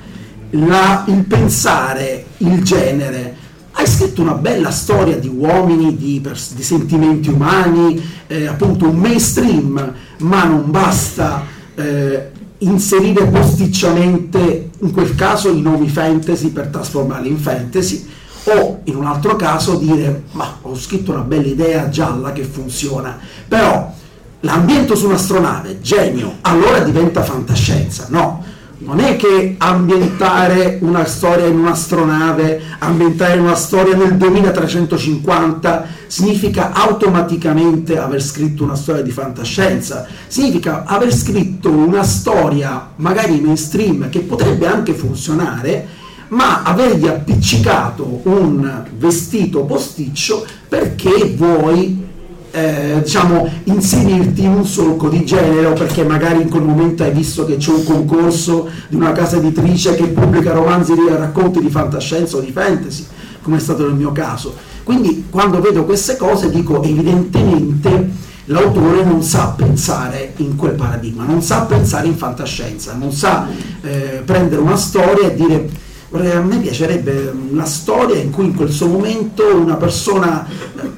la, 0.51 1.05
il 1.07 1.25
pensare, 1.25 2.25
il 2.39 2.63
genere? 2.63 3.41
hai 3.75 3.87
scritto 3.87 4.21
una 4.21 4.35
bella 4.35 4.71
storia 4.71 5.17
di 5.17 5.29
uomini, 5.29 5.97
di, 5.97 6.21
pers- 6.23 6.55
di 6.55 6.63
sentimenti 6.63 7.31
umani, 7.31 8.01
eh, 8.27 8.47
appunto 8.47 8.89
un 8.89 8.97
mainstream, 8.97 9.95
ma 10.19 10.45
non 10.45 10.71
basta 10.71 11.45
eh, 11.75 12.31
inserire 12.63 13.27
posticciamente 13.27 14.71
in 14.79 14.93
quel 14.93 15.15
caso 15.15 15.51
i 15.51 15.61
nomi 15.61 15.89
fantasy 15.89 16.51
per 16.51 16.69
trasformarli 16.69 17.29
in 17.29 17.39
fantasy 17.39 18.09
o 18.45 18.81
in 18.85 18.97
un 18.97 19.07
altro 19.07 19.37
caso 19.37 19.77
dire 19.77 20.25
ma 20.33 20.59
ho 20.63 20.75
scritto 20.75 21.13
una 21.13 21.23
bella 21.23 21.47
idea 21.47 21.89
gialla 21.89 22.33
che 22.33 22.43
funziona, 22.43 23.19
però 23.47 23.93
l'ambiente 24.41 24.97
su 24.97 25.07
un'astronave, 25.07 25.81
genio, 25.81 26.39
allora 26.41 26.81
diventa 26.81 27.23
fantascienza, 27.23 28.07
no? 28.09 28.45
Non 28.85 28.99
è 28.99 29.17
che 29.17 29.55
ambientare 29.59 30.79
una 30.81 31.05
storia 31.05 31.47
in 31.47 31.59
un'astronave, 31.59 32.61
ambientare 32.79 33.39
una 33.39 33.55
storia 33.55 33.97
nel 33.97 34.17
2350 34.17 35.87
significa 36.07 36.73
automaticamente 36.73 37.99
aver 37.99 38.23
scritto 38.23 38.65
una 38.65 38.75
storia 38.75 39.03
di 39.03 39.11
fantascienza, 39.11 40.07
significa 40.27 40.85
aver 40.85 41.15
scritto 41.15 41.71
una 41.71 42.03
storia 42.03 42.91
magari 42.97 43.41
mainstream 43.41 44.09
che 44.09 44.21
potrebbe 44.21 44.67
anche 44.67 44.95
funzionare, 44.95 45.87
ma 46.29 46.63
avergli 46.63 47.07
appiccicato 47.07 48.21
un 48.25 48.85
vestito 48.97 49.65
posticcio 49.65 50.45
perché 50.69 51.35
vuoi 51.37 52.11
eh, 52.53 53.01
diciamo, 53.03 53.51
inserirti 53.65 54.45
in 54.45 54.53
un 54.53 54.67
solco 54.67 55.09
di 55.09 55.25
genere 55.25 55.73
perché 55.73 56.05
magari 56.05 56.43
in 56.43 56.51
quel 56.51 56.63
momento 56.63 57.03
hai 57.03 57.11
visto 57.11 57.45
che 57.47 57.57
c'è 57.57 57.71
un 57.71 57.85
concorso 57.85 58.69
di 58.89 58.97
una 58.97 59.13
casa 59.13 59.37
editrice 59.37 59.95
che 59.95 60.05
pubblica 60.09 60.53
romanzi 60.53 60.93
e 60.93 61.17
racconti 61.17 61.61
di 61.61 61.71
fantascienza 61.71 62.37
o 62.37 62.41
di 62.41 62.53
fantasy, 62.53 63.07
come 63.43 63.57
è 63.57 63.61
stato 63.61 63.87
nel 63.87 63.95
mio 63.95 64.13
caso. 64.13 64.55
Quindi 64.85 65.27
quando 65.31 65.61
vedo 65.61 65.85
queste 65.85 66.17
cose 66.17 66.51
dico 66.51 66.83
evidentemente 66.83 68.11
l'autore 68.47 69.05
non 69.05 69.23
sa 69.23 69.55
pensare 69.57 70.33
in 70.37 70.57
quel 70.57 70.73
paradigma, 70.73 71.25
non 71.25 71.41
sa 71.41 71.63
pensare 71.63 72.07
in 72.09 72.17
fantascienza, 72.17 72.95
non 72.95 73.13
sa 73.13 73.47
eh, 73.81 74.23
prendere 74.25 74.61
una 74.61 74.77
storia 74.77 75.29
e 75.29 75.35
dire 75.35 75.71
a 76.13 76.41
me 76.41 76.59
piacerebbe 76.59 77.33
una 77.51 77.65
storia 77.65 78.17
in 78.17 78.31
cui 78.31 78.45
in 78.45 78.55
quel 78.55 78.71
suo 78.71 78.87
momento 78.87 79.43
una 79.57 79.77
persona, 79.77 80.47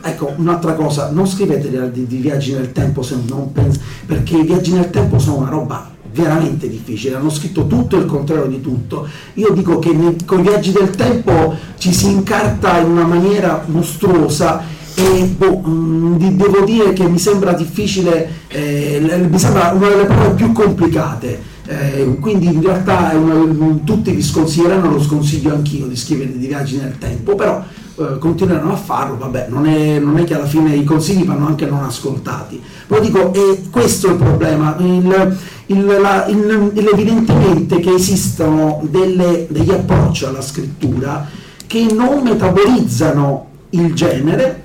ecco 0.02 0.32
un'altra 0.36 0.74
cosa, 0.74 1.10
non 1.10 1.26
scrivete 1.26 1.92
di, 1.92 2.06
di 2.06 2.16
viaggi 2.16 2.52
nel 2.52 2.72
tempo 2.72 3.02
se 3.02 3.16
non 3.28 3.52
pens- 3.52 3.78
perché 4.06 4.38
i 4.38 4.42
viaggi 4.44 4.72
nel 4.72 4.90
tempo 4.90 5.18
sono 5.18 5.36
una 5.36 5.50
roba 5.50 5.92
veramente 6.12 6.68
difficile, 6.68 7.16
hanno 7.16 7.30
scritto 7.30 7.66
tutto 7.66 7.96
il 7.96 8.06
contrario 8.06 8.46
di 8.46 8.60
tutto. 8.60 9.06
Io 9.34 9.50
dico 9.50 9.78
che 9.78 9.92
nei, 9.92 10.16
con 10.24 10.40
i 10.40 10.42
viaggi 10.42 10.72
del 10.72 10.90
tempo 10.90 11.54
ci 11.78 11.92
si 11.92 12.10
incarta 12.10 12.78
in 12.78 12.90
una 12.90 13.04
maniera 13.04 13.64
mostruosa 13.66 14.62
e 14.94 15.34
boh, 15.36 15.58
mh, 15.58 15.68
mm, 15.68 16.16
devo 16.36 16.64
dire 16.64 16.92
che 16.92 17.08
mi 17.08 17.18
sembra 17.18 17.52
difficile, 17.52 18.28
eh, 18.48 19.26
mi 19.28 19.38
sembra 19.38 19.72
una 19.72 19.88
delle 19.88 20.04
prove 20.04 20.30
più 20.30 20.52
complicate 20.52 21.52
eh, 21.66 22.16
quindi 22.20 22.46
in 22.46 22.60
realtà 22.60 23.12
una, 23.14 23.78
tutti 23.84 24.12
vi 24.12 24.22
sconsiglieranno, 24.22 24.90
lo 24.90 25.02
sconsiglio 25.02 25.54
anch'io 25.54 25.86
di 25.86 25.96
scrivere 25.96 26.36
di 26.36 26.46
viaggi 26.46 26.76
nel 26.76 26.98
tempo, 26.98 27.34
però 27.34 27.62
eh, 27.96 28.18
continueranno 28.18 28.72
a 28.72 28.76
farlo, 28.76 29.16
vabbè, 29.16 29.46
non 29.48 29.66
è, 29.66 29.98
non 29.98 30.18
è, 30.18 30.24
che 30.24 30.34
alla 30.34 30.46
fine 30.46 30.74
i 30.74 30.84
consigli 30.84 31.24
vanno 31.24 31.46
anche 31.46 31.64
non 31.66 31.84
ascoltati. 31.84 32.60
Però 32.86 33.00
dico, 33.00 33.32
è 33.32 33.60
questo 33.70 34.08
il 34.08 34.16
problema, 34.16 34.76
il, 34.80 35.38
il, 35.66 35.84
la, 35.84 36.26
il, 36.26 36.72
evidentemente 36.92 37.80
che 37.80 37.94
esistono 37.94 38.82
delle, 38.90 39.46
degli 39.48 39.70
approcci 39.70 40.24
alla 40.24 40.42
scrittura 40.42 41.26
che 41.66 41.86
non 41.92 42.22
metabolizzano 42.22 43.46
il 43.70 43.94
genere, 43.94 44.63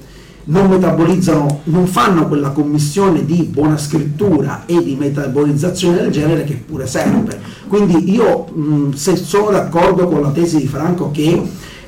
non 0.50 0.68
metabolizzano, 0.68 1.62
non 1.66 1.88
fanno 1.88 2.28
quella 2.28 2.50
commissione 2.50 3.26
di 3.26 3.43
buona 3.43 3.78
scrittura 3.78 4.64
e 4.66 4.84
di 4.84 4.95
metabolizzazione 4.95 6.02
del 6.02 6.12
genere 6.12 6.43
che 6.43 6.54
pure 6.54 6.88
serve. 6.88 7.39
Quindi 7.68 8.12
io 8.12 8.45
mh, 8.45 8.93
se 8.93 9.16
sono 9.16 9.52
d'accordo 9.52 10.08
con 10.08 10.22
la 10.22 10.32
tesi 10.32 10.58
di 10.58 10.68
Franco 10.68 11.12
che 11.12 11.41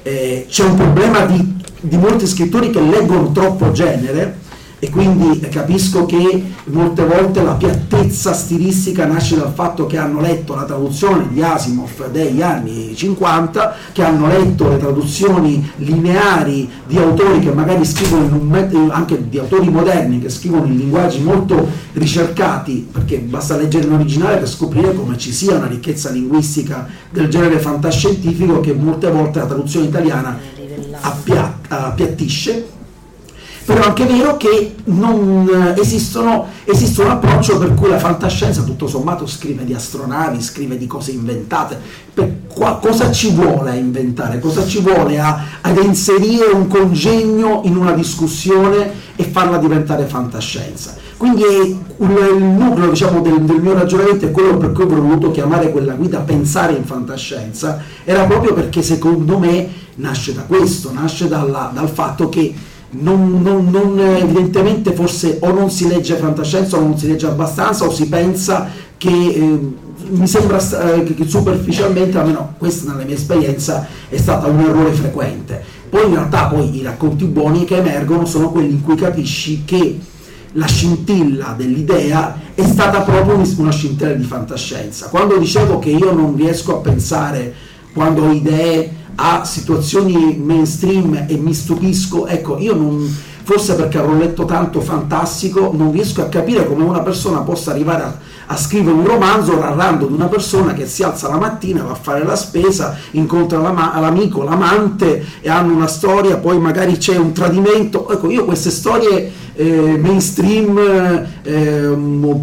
eh, 0.03 0.45
c'è 0.47 0.64
un 0.64 0.76
problema 0.76 1.26
di, 1.26 1.55
di 1.82 1.97
molti 1.97 2.28
scrittori 2.28 2.70
che 2.70 2.82
leggono 2.82 3.32
troppo 3.32 3.72
genere, 3.72 4.38
e 4.84 4.89
quindi 4.89 5.39
capisco 5.41 6.07
che 6.07 6.43
molte 6.63 7.05
volte 7.05 7.43
la 7.43 7.53
piattezza 7.53 8.34
stilistica 8.34 9.05
nasce 9.05 9.38
dal 9.38 9.53
fatto 9.53 9.86
che 9.86 9.99
hanno 9.99 10.19
letto 10.21 10.55
la 10.55 10.63
traduzione 10.63 11.27
di 11.29 11.39
Asimov 11.39 12.09
degli 12.09 12.41
anni 12.41 12.95
50, 12.95 13.75
che 13.91 14.03
hanno 14.03 14.25
letto 14.25 14.69
le 14.69 14.79
traduzioni 14.79 15.71
lineari 15.75 16.67
di 16.88 16.97
autori 16.97 17.38
che 17.41 17.51
magari 17.51 17.86
scrivono 17.86 18.23
in 18.23 18.34
un, 18.34 18.89
anche 18.91 19.29
di 19.29 19.38
autori 19.38 19.69
moderni 19.69 20.17
che 20.17 20.29
scrivono 20.29 20.65
in 20.65 20.77
linguaggi 20.77 21.21
molto 21.21 21.63
ricercati, 21.93 22.88
perché 22.91 23.19
basta 23.19 23.55
leggere 23.57 23.86
in 23.86 23.93
originale 23.93 24.38
per 24.38 24.49
scoprire 24.49 24.95
come 24.95 25.15
ci 25.15 25.32
sia 25.32 25.57
una 25.57 25.67
ricchezza 25.67 26.09
linguistica 26.09 26.88
del 27.11 27.29
genere 27.29 27.59
fantascientifico 27.59 28.59
che 28.61 28.73
molte 28.73 29.11
volte 29.11 29.38
la 29.38 29.45
traduzione 29.45 29.86
italiana 29.86 30.39
appiattisce 31.69 32.79
però 33.66 33.82
è 33.82 33.86
anche 33.86 34.05
vero 34.05 34.38
che 34.38 34.76
non 34.86 35.47
eh, 35.47 35.80
esistono, 35.80 36.47
esiste 36.64 37.01
un 37.01 37.09
approccio 37.12 37.57
per 37.57 37.74
cui 37.74 37.89
la 37.89 37.99
fantascienza 37.99 38.64
tutto 38.64 38.88
sommato 38.88 39.28
scrive 39.28 39.64
di 39.64 39.74
astronavi, 39.74 40.41
scrive 40.41 40.78
di 40.78 40.88
cose 40.88 41.12
inventate. 41.12 41.80
Qua, 42.53 42.80
cosa 42.82 43.12
ci 43.12 43.32
vuole 43.32 43.72
a 43.72 43.76
inventare? 43.76 44.39
Cosa 44.39 44.66
ci 44.66 44.82
vuole 44.82 45.20
a, 45.20 45.45
ad 45.62 45.78
inserire 45.82 46.47
un 46.47 46.68
congegno 46.68 47.62
in 47.64 47.78
una 47.78 47.93
discussione 47.93 48.91
e 49.16 49.24
farla 49.24 49.57
diventare 49.57 50.05
fantascienza? 50.05 50.95
Quindi 51.22 51.43
il, 51.43 51.78
nucleo 52.39 52.89
diciamo, 52.89 53.22
del, 53.22 53.41
del, 53.41 53.62
mio 53.62 53.74
ragionamento 53.74 54.26
è 54.26 54.32
quello 54.32 54.57
per 54.57 54.72
cui 54.72 54.86
ho 54.86 54.88
voluto 54.88 55.30
chiamare 55.30 55.72
quella 55.72 55.93
guida 55.93 56.18
pensare 56.22 56.74
in 56.74 56.84
fantascienza, 56.84 57.80
era 58.03 58.24
proprio 58.24 58.55
perché 58.55 58.82
secondo 58.82 59.38
me 59.38 59.70
nasce 59.95 60.34
da 60.34 60.41
questo, 60.41 60.91
nasce 60.91 61.28
dalla, 61.28 61.70
dal 61.72 61.89
fatto 61.89 62.28
che 62.28 62.51
non, 62.91 63.41
non, 63.41 63.69
non, 63.69 63.99
evidentemente 63.99 64.91
forse 64.93 65.37
o 65.41 65.51
non 65.51 65.69
si 65.69 65.87
legge 65.87 66.15
fantascienza 66.15 66.77
o 66.77 66.81
non 66.81 66.97
si 66.97 67.07
legge 67.07 67.25
abbastanza 67.25 67.85
o 67.85 67.91
si 67.91 68.07
pensa 68.07 68.67
che 68.97 69.09
eh, 69.09 69.59
mi 70.09 70.27
sembra 70.27 70.57
eh, 70.57 71.03
che 71.03 71.25
superficialmente, 71.25 72.17
almeno 72.17 72.55
questa 72.57 72.91
nella 72.91 73.05
mia 73.05 73.15
esperienza, 73.15 73.87
è 74.09 74.17
stata 74.17 74.47
un 74.47 74.59
errore 74.59 74.91
frequente. 74.91 75.63
Poi 75.89 76.05
in 76.05 76.13
realtà 76.13 76.45
poi 76.45 76.75
i 76.75 76.83
racconti 76.83 77.25
buoni 77.25 77.65
che 77.65 77.77
emergono 77.77 78.25
sono 78.25 78.49
quelli 78.49 78.71
in 78.71 78.81
cui 78.81 78.95
capisci 78.95 79.63
che 79.65 79.99
la 80.53 80.65
scintilla 80.65 81.53
dell'idea 81.57 82.39
è 82.53 82.63
stata 82.63 83.01
proprio 83.01 83.41
una 83.57 83.71
scintilla 83.71 84.13
di 84.13 84.23
fantascienza. 84.23 85.07
Quando 85.07 85.37
dicevo 85.37 85.79
che 85.79 85.89
io 85.89 86.11
non 86.11 86.35
riesco 86.35 86.77
a 86.77 86.79
pensare 86.79 87.53
quando 87.93 88.25
ho 88.25 88.31
idee 88.31 88.99
a 89.24 89.45
situazioni 89.45 90.36
mainstream 90.43 91.26
e 91.28 91.36
mi 91.38 91.53
stupisco, 91.53 92.26
ecco, 92.26 92.57
io 92.57 92.74
non, 92.74 93.07
forse 93.43 93.76
perché 93.76 93.99
avrò 93.99 94.15
letto 94.15 94.45
tanto 94.45 94.82
fantastico, 94.82 95.72
non 95.76 95.91
riesco 95.91 96.22
a 96.22 96.26
capire 96.26 96.65
come 96.65 96.84
una 96.84 97.01
persona 97.01 97.41
possa 97.41 97.69
arrivare 97.69 98.01
a, 98.01 98.17
a 98.47 98.57
scrivere 98.57 98.95
un 98.95 99.05
romanzo 99.05 99.59
narrando 99.59 100.07
di 100.07 100.13
una 100.13 100.26
persona 100.26 100.74
che 100.74 100.88
si 100.88 101.03
alza 101.03 101.28
la 101.28 101.38
mattina, 101.38 101.84
va 101.84 101.91
a 101.91 101.95
fare 102.01 102.24
la 102.24 102.36
spesa, 102.36 102.97
incontra 103.11 103.59
l'amico, 103.59 104.41
l'amante 104.41 105.24
e 105.39 105.49
hanno 105.49 105.76
una 105.76 105.88
storia, 105.88 106.38
poi 106.38 106.57
magari 106.57 106.97
c'è 106.97 107.15
un 107.15 107.32
tradimento. 107.32 108.09
Ecco, 108.09 108.28
io 108.32 108.43
queste 108.43 108.72
storie 108.72 109.32
eh, 109.53 109.97
mainstream 109.99 110.78
eh, 111.43 111.95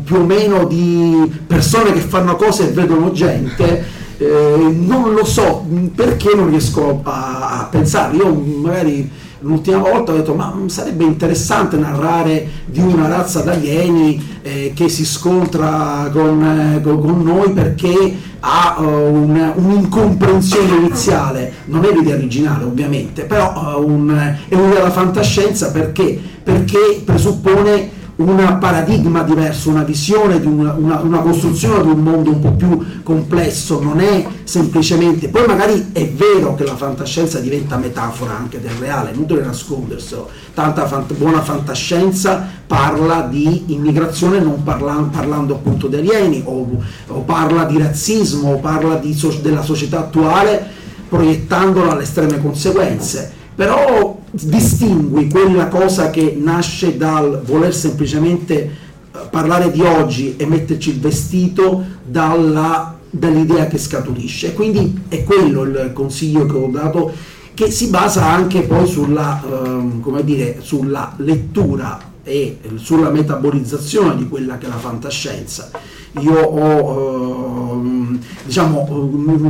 più 0.04 0.16
o 0.16 0.24
meno 0.24 0.64
di 0.64 1.28
persone 1.44 1.92
che 1.92 2.00
fanno 2.00 2.36
cose 2.36 2.68
e 2.68 2.72
vedono 2.72 3.10
gente 3.10 3.97
eh, 4.18 4.74
non 4.74 5.14
lo 5.14 5.24
so 5.24 5.64
perché 5.94 6.34
non 6.34 6.50
riesco 6.50 7.00
a, 7.04 7.60
a 7.60 7.68
pensare. 7.70 8.16
Io 8.16 8.32
magari 8.34 9.10
l'ultima 9.40 9.78
volta 9.78 10.12
ho 10.12 10.16
detto 10.16 10.34
ma 10.34 10.52
sarebbe 10.66 11.04
interessante 11.04 11.76
narrare 11.76 12.46
di 12.66 12.80
una 12.80 13.06
razza 13.06 13.40
d'alieni 13.40 14.40
eh, 14.42 14.72
che 14.74 14.88
si 14.88 15.04
scontra 15.04 16.10
con, 16.12 16.42
eh, 16.42 16.80
con 16.82 17.22
noi 17.22 17.52
perché 17.52 18.26
ha 18.40 18.76
uh, 18.78 18.84
un, 18.84 19.52
un'incomprensione 19.56 20.76
iniziale, 20.76 21.52
non 21.66 21.84
è 21.84 21.92
l'idea 21.92 22.14
originale 22.14 22.64
ovviamente, 22.64 23.24
però 23.24 23.76
uh, 23.76 23.84
un, 23.84 24.10
è 24.48 24.54
un'idea 24.54 24.78
della 24.78 24.90
fantascienza 24.90 25.72
perché, 25.72 26.20
perché 26.42 27.02
presuppone 27.04 27.96
un 28.18 28.56
paradigma 28.58 29.22
diverso, 29.22 29.70
una 29.70 29.84
visione, 29.84 30.36
una, 30.36 30.72
una, 30.72 31.00
una, 31.00 31.18
costruzione 31.20 31.82
di 31.84 31.90
un 31.90 32.02
mondo 32.02 32.30
un 32.30 32.40
po' 32.40 32.50
più 32.52 33.02
complesso, 33.04 33.80
non 33.80 34.00
è 34.00 34.26
semplicemente, 34.42 35.28
poi 35.28 35.46
magari 35.46 35.90
è 35.92 36.08
vero 36.08 36.56
che 36.56 36.64
la 36.64 36.74
fantascienza 36.74 37.38
diventa 37.38 37.76
metafora 37.76 38.36
anche 38.36 38.60
del 38.60 38.72
reale, 38.72 39.12
inutile 39.12 39.44
nasconderselo, 39.44 40.28
tanta 40.52 40.86
fant- 40.88 41.14
buona 41.14 41.42
fantascienza 41.42 42.44
parla 42.66 43.20
di 43.30 43.72
immigrazione 43.72 44.40
non 44.40 44.64
parla- 44.64 45.08
parlando 45.12 45.54
appunto 45.54 45.86
di 45.86 45.96
alieni 45.96 46.42
o, 46.44 46.68
o, 47.06 47.20
parla 47.20 47.64
di 47.64 47.78
razzismo 47.78 48.54
o 48.54 48.58
parla 48.58 48.96
di 48.96 49.14
so- 49.14 49.38
della 49.40 49.62
società 49.62 50.00
attuale 50.00 50.66
proiettandola 51.08 51.92
alle 51.92 52.02
estreme 52.02 52.40
conseguenze 52.40 53.36
però 53.58 54.16
distingui 54.30 55.28
quella 55.28 55.66
cosa 55.66 56.10
che 56.10 56.38
nasce 56.40 56.96
dal 56.96 57.42
voler 57.44 57.74
semplicemente 57.74 58.54
eh, 58.54 59.18
parlare 59.32 59.72
di 59.72 59.80
oggi 59.80 60.36
e 60.36 60.46
metterci 60.46 60.90
il 60.90 61.00
vestito 61.00 61.84
dalla, 62.04 62.96
dall'idea 63.10 63.66
che 63.66 63.76
scaturisce. 63.78 64.54
Quindi 64.54 65.02
è 65.08 65.24
quello 65.24 65.64
il 65.64 65.90
consiglio 65.92 66.46
che 66.46 66.56
ho 66.56 66.68
dato, 66.68 67.10
che 67.52 67.68
si 67.72 67.88
basa 67.88 68.26
anche 68.26 68.60
poi 68.60 68.86
sulla, 68.86 69.42
eh, 69.42 70.22
dire, 70.24 70.58
sulla 70.60 71.14
lettura 71.16 71.98
e 72.22 72.60
sulla 72.76 73.10
metabolizzazione 73.10 74.14
di 74.14 74.28
quella 74.28 74.56
che 74.56 74.66
è 74.66 74.68
la 74.68 74.78
fantascienza. 74.78 75.72
Io 76.20 76.40
ho 76.40 77.57
eh, 77.57 77.57
diciamo, 78.44 78.86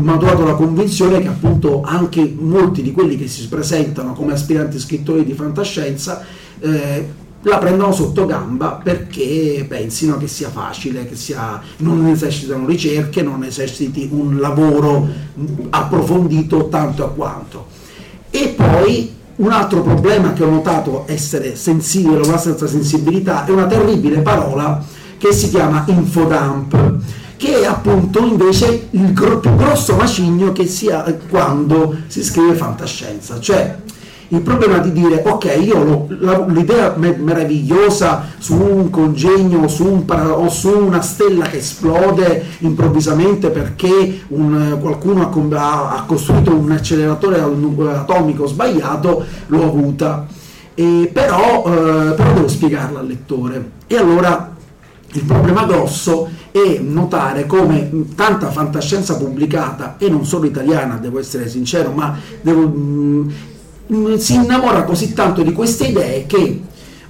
maturato 0.00 0.44
la 0.44 0.54
convinzione 0.54 1.20
che 1.20 1.28
appunto 1.28 1.82
anche 1.84 2.34
molti 2.38 2.82
di 2.82 2.92
quelli 2.92 3.16
che 3.16 3.28
si 3.28 3.48
presentano 3.48 4.12
come 4.12 4.32
aspiranti 4.32 4.78
scrittori 4.78 5.24
di 5.24 5.32
fantascienza 5.32 6.24
eh, 6.60 7.26
la 7.42 7.58
prendono 7.58 7.92
sotto 7.92 8.26
gamba 8.26 8.80
perché 8.82 9.64
pensino 9.68 10.16
che 10.16 10.26
sia 10.26 10.50
facile, 10.50 11.06
che 11.06 11.14
sia, 11.14 11.60
non 11.78 12.02
necessitano 12.02 12.66
ricerche, 12.66 13.22
non 13.22 13.38
necessiti 13.38 14.08
un 14.10 14.38
lavoro 14.38 15.06
approfondito 15.70 16.68
tanto 16.68 17.04
a 17.04 17.10
quanto. 17.10 17.66
E 18.30 18.54
poi 18.56 19.16
un 19.36 19.52
altro 19.52 19.82
problema 19.82 20.32
che 20.32 20.42
ho 20.42 20.50
notato 20.50 21.04
essere 21.06 21.54
sensibile 21.54 22.26
una 22.26 22.38
senza 22.38 22.66
sensibilità 22.66 23.44
è 23.44 23.50
una 23.50 23.66
terribile 23.66 24.18
parola 24.18 24.82
che 25.16 25.32
si 25.32 25.48
chiama 25.48 25.84
infodump 25.86 26.96
che 27.38 27.60
è 27.60 27.64
appunto 27.66 28.18
invece 28.18 28.88
il 28.90 29.12
gro- 29.12 29.38
più 29.38 29.54
grosso 29.54 29.94
macigno 29.94 30.50
che 30.52 30.66
sia 30.66 31.02
quando 31.30 31.96
si 32.08 32.22
scrive 32.22 32.54
fantascienza, 32.54 33.38
cioè 33.38 33.76
il 34.30 34.40
problema 34.42 34.78
di 34.78 34.92
dire 34.92 35.22
ok 35.24 35.58
io 35.64 35.82
lo, 35.84 36.06
la, 36.18 36.44
l'idea 36.48 36.94
me- 36.96 37.16
meravigliosa 37.16 38.24
su 38.38 38.60
un 38.60 38.90
congegno 38.90 39.68
su 39.68 39.86
un 39.86 40.04
para- 40.04 40.36
o 40.36 40.50
su 40.50 40.68
una 40.68 41.00
stella 41.00 41.46
che 41.46 41.58
esplode 41.58 42.44
improvvisamente 42.58 43.50
perché 43.50 44.22
un, 44.28 44.76
qualcuno 44.80 45.22
ha, 45.22 45.28
com- 45.28 45.54
ha, 45.56 46.04
costruito 46.06 46.52
un 46.52 46.72
acceleratore 46.72 47.40
atomico 47.40 48.46
sbagliato 48.46 49.24
l'ho 49.46 49.62
avuta. 49.62 50.26
E 50.74 51.10
però, 51.12 51.64
eh, 51.66 52.12
però 52.12 52.32
devo 52.34 52.48
spiegarla 52.48 53.00
al 53.00 53.06
lettore. 53.06 53.70
E 53.86 53.96
allora 53.96 54.54
il 55.12 55.24
problema 55.24 55.64
grosso 55.64 56.28
è 56.50 56.78
notare 56.78 57.46
come 57.46 57.90
tanta 58.14 58.50
fantascienza 58.50 59.16
pubblicata, 59.16 59.96
e 59.98 60.08
non 60.08 60.24
solo 60.24 60.46
italiana, 60.46 60.96
devo 60.96 61.18
essere 61.18 61.48
sincero, 61.48 61.90
ma 61.90 62.16
devo, 62.40 62.68
mh, 62.68 63.32
mm, 63.92 64.14
si 64.16 64.34
innamora 64.34 64.84
così 64.84 65.12
tanto 65.12 65.42
di 65.42 65.52
queste 65.52 65.86
idee 65.86 66.26
che, 66.26 66.60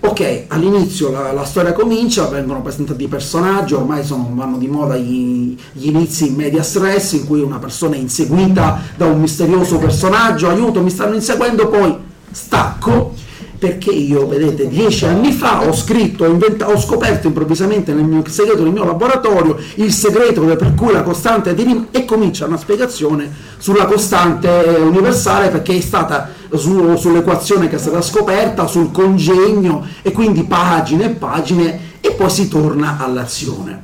ok, 0.01 0.45
all'inizio 0.49 1.11
la, 1.11 1.33
la 1.33 1.45
storia 1.45 1.73
comincia, 1.73 2.29
vengono 2.29 2.63
presentati 2.63 3.05
i 3.05 3.09
personaggi, 3.09 3.75
ormai 3.75 4.05
sono, 4.05 4.31
vanno 4.33 4.59
di 4.59 4.69
moda 4.69 4.97
gli, 4.97 5.57
gli, 5.73 5.89
inizi 5.89 6.29
in 6.29 6.35
media 6.35 6.63
stress, 6.63 7.13
in 7.13 7.27
cui 7.27 7.41
una 7.41 7.59
persona 7.59 7.95
è 7.95 7.99
inseguita 7.99 8.81
da 8.97 9.07
un 9.07 9.21
misterioso 9.21 9.79
personaggio, 9.79 10.49
aiuto, 10.49 10.83
mi 10.83 10.91
stanno 10.91 11.15
inseguendo, 11.15 11.69
poi 11.69 11.97
stacco 12.31 13.27
perché 13.59 13.91
io, 13.91 14.27
vedete, 14.29 14.69
dieci 14.69 15.05
anni 15.05 15.33
fa 15.33 15.67
ho 15.67 15.73
scritto, 15.73 16.25
ho, 16.25 16.29
inventa- 16.29 16.69
ho 16.69 16.79
scoperto 16.79 17.27
improvvisamente 17.27 17.93
nel 17.93 18.05
mio 18.05 18.23
segreto 18.29 18.63
del 18.63 18.73
mio 18.73 18.85
laboratorio 18.85 19.57
il 19.77 19.93
segreto 19.93 20.43
per 20.43 20.75
cui 20.75 20.93
la 20.93 21.03
costante 21.03 21.55
di 21.55 21.65
Riemann 21.65 21.87
e 21.91 22.05
comincia 22.05 22.47
una 22.47 22.57
spiegazione 22.57 23.29
sulla 23.59 23.87
costante 23.87 24.49
universale 24.49 25.49
perché 25.49 25.77
è 25.77 25.81
stata 25.81 26.31
su, 26.55 26.97
sull'equazione 26.97 27.69
che 27.69 27.77
è 27.77 27.79
stata 27.81 28.01
scoperta, 28.01 28.69
sul 28.69 28.93
congegno 28.93 29.85
e 30.03 30.13
quindi 30.13 30.45
pagine 30.45 31.07
e 31.07 31.11
pagine 31.11 31.81
e 32.01 32.13
poi 32.13 32.31
si 32.31 32.49
torna 32.49 32.99
all'azione. 33.01 33.83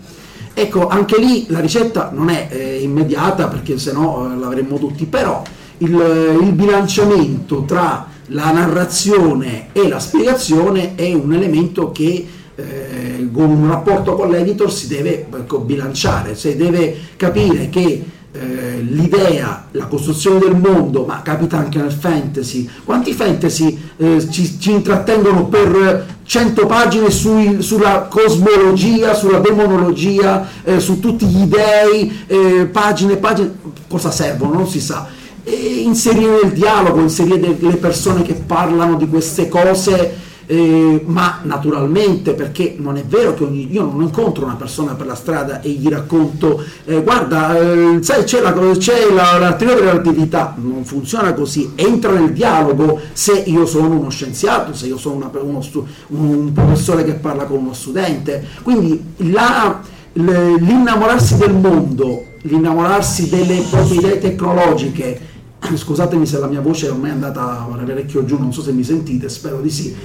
Ecco, 0.54 0.86
anche 0.86 1.18
lì 1.18 1.46
la 1.48 1.58
ricetta 1.58 2.10
non 2.12 2.28
è 2.28 2.46
eh, 2.48 2.78
immediata 2.80 3.48
perché 3.48 3.76
se 3.76 3.90
no 3.92 4.30
eh, 4.32 4.36
l'avremmo 4.36 4.78
tutti, 4.78 5.04
però 5.04 5.42
il, 5.78 6.38
il 6.40 6.52
bilanciamento 6.52 7.64
tra 7.64 8.12
la 8.28 8.50
narrazione 8.50 9.68
e 9.72 9.88
la 9.88 9.98
spiegazione 9.98 10.94
è 10.94 11.12
un 11.12 11.32
elemento 11.32 11.92
che 11.92 12.26
eh, 12.56 13.28
con 13.32 13.50
un 13.50 13.68
rapporto 13.68 14.14
con 14.14 14.30
l'editor 14.30 14.72
si 14.72 14.86
deve 14.86 15.26
ecco, 15.32 15.58
bilanciare, 15.58 16.36
si 16.36 16.56
deve 16.56 16.96
capire 17.16 17.68
che 17.68 18.04
eh, 18.36 18.80
l'idea, 18.80 19.68
la 19.72 19.86
costruzione 19.86 20.40
del 20.40 20.56
mondo, 20.56 21.04
ma 21.04 21.22
capita 21.22 21.56
anche 21.56 21.78
nel 21.78 21.92
fantasy, 21.92 22.68
quanti 22.84 23.12
fantasy 23.12 23.78
eh, 23.96 24.26
ci, 24.28 24.58
ci, 24.58 24.72
intrattengono 24.72 25.46
per 25.46 26.06
100 26.24 26.66
pagine 26.66 27.10
sui, 27.10 27.62
sulla 27.62 28.08
cosmologia, 28.10 29.14
sulla 29.14 29.38
demonologia, 29.38 30.48
eh, 30.64 30.80
su 30.80 30.98
tutti 30.98 31.26
gli 31.26 31.44
dei, 31.44 32.24
eh, 32.26 32.66
pagine 32.66 33.12
e 33.12 33.16
pagine, 33.18 33.52
cosa 33.88 34.10
servono? 34.10 34.54
Non 34.54 34.68
si 34.68 34.80
sa 34.80 35.06
inserire 35.50 36.40
nel 36.42 36.52
dialogo, 36.52 37.00
inserire 37.00 37.56
delle 37.56 37.76
persone 37.76 38.22
che 38.22 38.34
parlano 38.34 38.96
di 38.96 39.08
queste 39.08 39.48
cose 39.48 40.22
eh, 40.46 41.02
ma 41.06 41.40
naturalmente 41.42 42.34
perché 42.34 42.74
non 42.78 42.96
è 42.96 43.04
vero 43.04 43.34
che 43.34 43.44
ogni, 43.44 43.72
io 43.72 43.82
non 43.82 44.02
incontro 44.02 44.44
una 44.44 44.56
persona 44.56 44.94
per 44.94 45.06
la 45.06 45.14
strada 45.14 45.60
e 45.60 45.70
gli 45.70 45.88
racconto 45.88 46.62
eh, 46.84 47.02
guarda 47.02 47.58
eh, 47.58 47.98
sai 48.02 48.24
c'è, 48.24 48.40
la, 48.40 48.52
c'è 48.52 49.10
la, 49.12 49.38
la 49.38 49.54
teoria 49.54 49.84
dell'attività 49.84 50.54
non 50.56 50.84
funziona 50.84 51.32
così. 51.32 51.72
Entra 51.74 52.12
nel 52.12 52.32
dialogo 52.32 53.00
se 53.12 53.32
io 53.46 53.66
sono 53.66 53.88
uno 53.88 54.10
scienziato 54.10 54.74
se 54.74 54.86
io 54.86 54.98
sono 54.98 55.16
una, 55.16 55.30
uno 55.40 55.62
stu, 55.62 55.86
un 56.08 56.52
professore 56.52 57.04
che 57.04 57.14
parla 57.14 57.44
con 57.44 57.58
uno 57.58 57.72
studente. 57.72 58.46
Quindi 58.62 59.02
la, 59.16 59.80
l'innamorarsi 60.12 61.36
del 61.36 61.54
mondo 61.54 62.32
l'innamorarsi 62.44 63.30
delle 63.30 63.64
proprietà 63.70 64.16
tecnologiche 64.16 65.32
scusatemi 65.74 66.26
se 66.26 66.38
la 66.38 66.46
mia 66.46 66.60
voce 66.60 66.86
è 66.86 66.90
ormai 66.90 67.10
andata 67.10 67.66
parecchio 67.84 68.24
giù 68.24 68.38
non 68.38 68.52
so 68.52 68.62
se 68.62 68.72
mi 68.72 68.84
sentite 68.84 69.28
spero 69.28 69.60
di 69.60 69.70
sì 69.70 69.96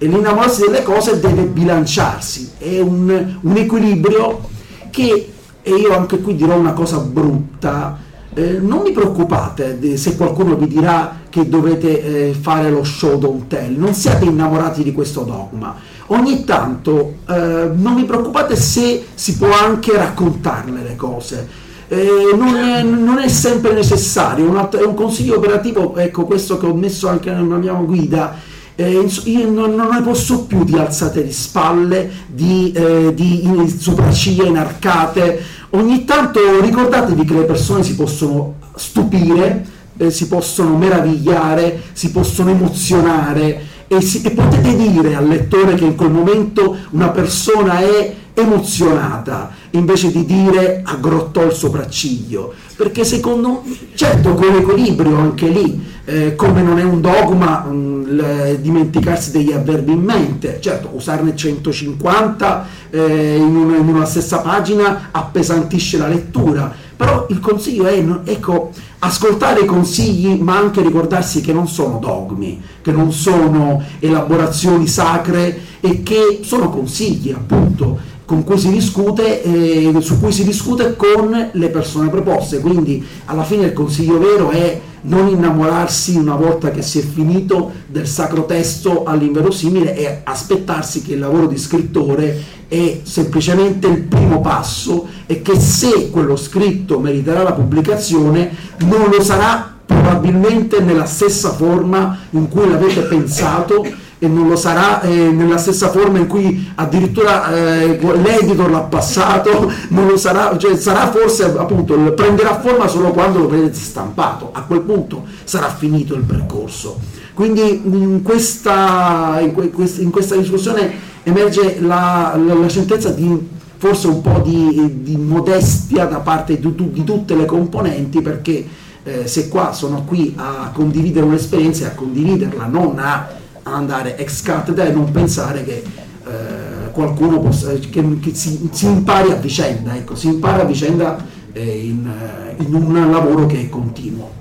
e 0.00 0.06
l'innamorarsi 0.06 0.60
delle 0.60 0.84
cose 0.84 1.18
deve 1.18 1.42
bilanciarsi, 1.42 2.52
è 2.58 2.78
un, 2.78 3.36
un 3.40 3.56
equilibrio 3.56 4.48
che, 4.90 5.32
e 5.60 5.70
io 5.74 5.92
anche 5.92 6.20
qui 6.20 6.36
dirò 6.36 6.56
una 6.56 6.72
cosa 6.72 6.98
brutta, 6.98 7.98
eh, 8.32 8.60
non 8.60 8.84
vi 8.84 8.92
preoccupate 8.92 9.96
se 9.96 10.16
qualcuno 10.16 10.54
vi 10.54 10.68
dirà 10.68 11.16
che 11.28 11.48
dovete 11.48 12.28
eh, 12.28 12.32
fare 12.32 12.70
lo 12.70 12.84
show 12.84 13.18
don't 13.18 13.48
tell, 13.48 13.76
non 13.76 13.92
siate 13.92 14.24
innamorati 14.26 14.84
di 14.84 14.92
questo 14.92 15.22
dogma. 15.22 15.74
Ogni 16.10 16.44
tanto 16.44 17.16
eh, 17.28 17.68
non 17.74 17.96
vi 17.96 18.04
preoccupate 18.04 18.54
se 18.54 19.04
si 19.12 19.36
può 19.36 19.50
anche 19.50 19.96
raccontarle 19.96 20.80
le 20.80 20.94
cose. 20.94 21.48
Eh, 21.88 22.34
non, 22.36 22.54
è, 22.54 22.82
non, 22.82 23.18
è, 23.18 23.28
sempre 23.28 23.72
necessario, 23.72 24.46
un, 24.46 24.58
altro, 24.58 24.80
è 24.80 24.84
un 24.84 24.94
consiglio 24.94 25.36
operativo, 25.36 25.96
ecco 25.96 26.26
questo 26.26 26.58
che 26.58 26.66
ho 26.66 26.74
messo 26.74 27.08
anche 27.08 27.30
nella 27.30 27.56
mia 27.56 27.72
guida, 27.72 28.36
eh, 28.74 28.90
io 28.90 29.50
non, 29.50 29.74
non, 29.74 29.88
ne 29.88 30.02
posso 30.02 30.44
più 30.44 30.64
di 30.64 30.76
alzate 30.76 31.24
di 31.24 31.32
spalle, 31.32 32.10
di, 32.26 32.72
eh, 32.72 33.12
di 33.14 33.74
sopracciglia 33.78 34.44
inarcate. 34.44 35.42
Ogni 35.70 36.04
tanto 36.04 36.60
ricordatevi 36.60 37.24
che 37.24 37.34
le 37.34 37.44
persone 37.44 37.82
si 37.82 37.96
possono 37.96 38.56
stupire, 38.76 39.66
eh, 39.96 40.10
si 40.10 40.28
possono 40.28 40.76
meravigliare, 40.76 41.82
si 41.92 42.10
possono 42.10 42.50
emozionare 42.50 43.76
e, 43.88 44.00
si, 44.02 44.22
e 44.22 44.30
potete 44.30 44.76
dire 44.76 45.14
al 45.14 45.26
lettore 45.26 45.74
che 45.74 45.84
in 45.84 45.96
quel 45.96 46.10
momento 46.10 46.76
una 46.90 47.08
persona 47.08 47.80
è 47.80 48.14
emozionata 48.40 49.50
invece 49.70 50.10
di 50.10 50.24
dire 50.24 50.82
aggrottò 50.84 51.44
il 51.44 51.52
sopracciglio. 51.52 52.54
Perché 52.76 53.04
secondo 53.04 53.64
certo 53.94 54.34
con 54.34 54.54
equilibrio 54.54 55.16
anche 55.16 55.48
lì 55.48 55.84
eh, 56.04 56.34
come 56.36 56.62
non 56.62 56.78
è 56.78 56.84
un 56.84 57.00
dogma 57.00 57.64
mh, 57.64 57.74
mm, 57.74 58.54
dimenticarsi 58.60 59.30
degli 59.30 59.52
avverbi 59.52 59.92
in 59.92 60.00
mente. 60.02 60.58
Certo 60.60 60.90
usarne 60.92 61.34
150 61.34 62.66
eh, 62.90 63.36
in, 63.36 63.56
una, 63.56 63.76
in, 63.76 63.88
una, 63.88 64.04
stessa 64.04 64.38
pagina 64.38 65.08
appesantisce 65.10 65.98
la 65.98 66.08
lettura 66.08 66.86
però 66.98 67.26
il 67.30 67.38
consiglio 67.38 67.86
è 67.86 68.04
ecco, 68.24 68.72
ascoltare 68.98 69.60
i 69.60 69.66
consigli 69.66 70.34
ma 70.40 70.58
anche 70.58 70.82
ricordarsi 70.82 71.40
che 71.40 71.52
non 71.52 71.68
sono 71.68 71.98
dogmi 71.98 72.60
che 72.82 72.90
non 72.90 73.12
sono 73.12 73.80
elaborazioni 74.00 74.88
sacre 74.88 75.60
e 75.78 76.02
che 76.02 76.40
sono 76.42 76.70
consigli 76.70 77.30
appunto 77.30 78.16
con 78.28 78.44
cui 78.44 78.58
si 78.58 78.68
discute, 78.68 79.42
eh, 79.42 79.90
su 80.00 80.20
cui 80.20 80.32
si 80.32 80.44
discute 80.44 80.96
con 80.96 81.48
le 81.50 81.68
persone 81.70 82.10
proposte. 82.10 82.60
Quindi 82.60 83.02
alla 83.24 83.42
fine 83.42 83.64
il 83.64 83.72
consiglio 83.72 84.18
vero 84.18 84.50
è 84.50 84.78
non 85.02 85.28
innamorarsi 85.28 86.14
una 86.16 86.34
volta 86.34 86.70
che 86.70 86.82
si 86.82 86.98
è 86.98 87.02
finito 87.02 87.72
del 87.86 88.06
sacro 88.06 88.44
testo 88.44 89.04
all'inverosimile 89.04 89.96
e 89.96 90.20
aspettarsi 90.24 91.00
che 91.00 91.14
il 91.14 91.20
lavoro 91.20 91.46
di 91.46 91.56
scrittore 91.56 92.38
è 92.68 93.00
semplicemente 93.02 93.86
il 93.86 94.02
primo 94.02 94.42
passo 94.42 95.06
e 95.24 95.40
che 95.40 95.58
se 95.58 96.10
quello 96.10 96.36
scritto 96.36 97.00
meriterà 97.00 97.42
la 97.42 97.54
pubblicazione 97.54 98.50
non 98.80 99.08
lo 99.10 99.22
sarà 99.22 99.74
probabilmente 99.86 100.80
nella 100.80 101.06
stessa 101.06 101.52
forma 101.52 102.18
in 102.32 102.50
cui 102.50 102.68
l'avete 102.68 103.00
pensato 103.04 103.86
e 104.18 104.26
non 104.26 104.48
lo 104.48 104.56
sarà 104.56 105.00
eh, 105.02 105.30
nella 105.30 105.58
stessa 105.58 105.90
forma 105.90 106.18
in 106.18 106.26
cui 106.26 106.70
addirittura 106.74 107.54
eh, 107.54 107.98
l'editor 107.98 108.70
l'ha 108.70 108.80
passato, 108.80 109.70
sarà, 110.16 110.56
cioè 110.58 110.76
sarà 110.76 111.10
forse 111.10 111.44
appunto, 111.56 111.94
prenderà 112.12 112.60
forma 112.60 112.88
solo 112.88 113.10
quando 113.10 113.38
lo 113.40 113.48
vedete 113.48 113.78
stampato, 113.78 114.50
a 114.52 114.62
quel 114.62 114.80
punto 114.80 115.24
sarà 115.44 115.68
finito 115.68 116.14
il 116.14 116.22
percorso. 116.22 116.98
Quindi 117.34 117.82
in 117.84 118.22
questa, 118.22 119.38
in 119.40 119.54
in 119.98 120.10
questa 120.10 120.34
discussione 120.34 120.90
emerge 121.22 121.78
la, 121.80 122.34
la, 122.36 122.54
la 122.54 122.68
certezza 122.68 123.10
di 123.10 123.56
forse 123.76 124.08
un 124.08 124.20
po' 124.20 124.40
di, 124.44 125.02
di 125.02 125.16
modestia 125.16 126.06
da 126.06 126.18
parte 126.18 126.58
di, 126.58 126.74
di, 126.74 127.04
tutte 127.04 127.36
le 127.36 127.44
componenti 127.44 128.20
perché 128.20 128.66
eh, 129.04 129.28
se 129.28 129.48
qua 129.48 129.72
sono 129.72 130.02
qui 130.04 130.34
a 130.36 130.70
condividere 130.74 131.24
un'esperienza 131.24 131.84
e 131.84 131.88
a 131.88 131.94
condividerla, 131.94 132.66
non 132.66 132.98
a 132.98 133.28
andare 133.74 134.16
ex 134.16 134.42
cattedra 134.42 134.84
e 134.84 134.92
non 134.92 135.10
pensare 135.10 135.64
che 135.64 135.82
eh, 136.26 136.90
qualcuno 136.92 137.40
possa, 137.40 137.72
che, 137.72 138.18
che 138.20 138.34
si, 138.34 138.68
si, 138.72 138.86
impari 138.86 139.30
a 139.30 139.36
vicenda, 139.36 139.94
ecco, 139.94 140.14
si 140.16 140.26
impara 140.26 140.62
a 140.62 140.66
vicenda 140.66 141.24
eh, 141.52 141.86
in, 141.86 142.06
eh, 142.06 142.62
in 142.62 142.74
un 142.74 143.10
lavoro 143.10 143.46
che 143.46 143.60
è 143.60 143.68
continuo. 143.68 144.36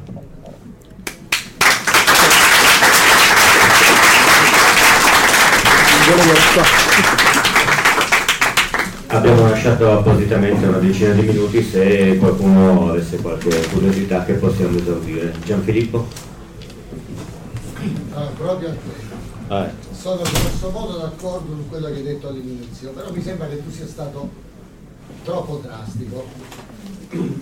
Abbiamo 9.08 9.50
lasciato 9.50 9.92
appositamente 10.00 10.66
una 10.66 10.78
decina 10.78 11.14
di 11.14 11.22
minuti 11.22 11.64
se 11.64 12.18
qualcuno 12.18 12.90
avesse 12.90 13.18
qualche 13.18 13.68
curiosità 13.72 14.24
che 14.24 14.34
possiamo 14.34 14.78
esaudire. 14.78 15.34
Gianfilippo? 15.46 16.08
Ah, 18.14 18.30
proprio 18.38 18.70
a 18.70 18.72
te. 18.72 19.07
Ah. 19.50 19.70
Sono 19.93 20.24
grosso 20.24 20.70
modo 20.72 20.98
d'accordo 20.98 21.54
con 21.54 21.70
quello 21.70 21.88
che 21.88 21.93
hai 21.93 22.04
detto 22.04 22.28
all'inizio, 22.28 22.91
però 22.91 23.14
mi 23.14 23.22
sembra 23.22 23.48
che 23.48 23.64
tu 23.64 23.72
sia 23.72 23.88
stato 23.88 24.30
troppo 25.24 25.62
drastico 25.64 26.26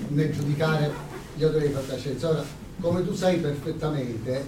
nel 0.10 0.32
giudicare 0.32 0.92
gli 1.36 1.44
autori 1.44 1.68
di 1.68 1.74
fantascienza. 1.74 2.30
Ora, 2.30 2.44
come 2.80 3.04
tu 3.04 3.16
sai 3.16 3.40
perfettamente, 3.40 4.48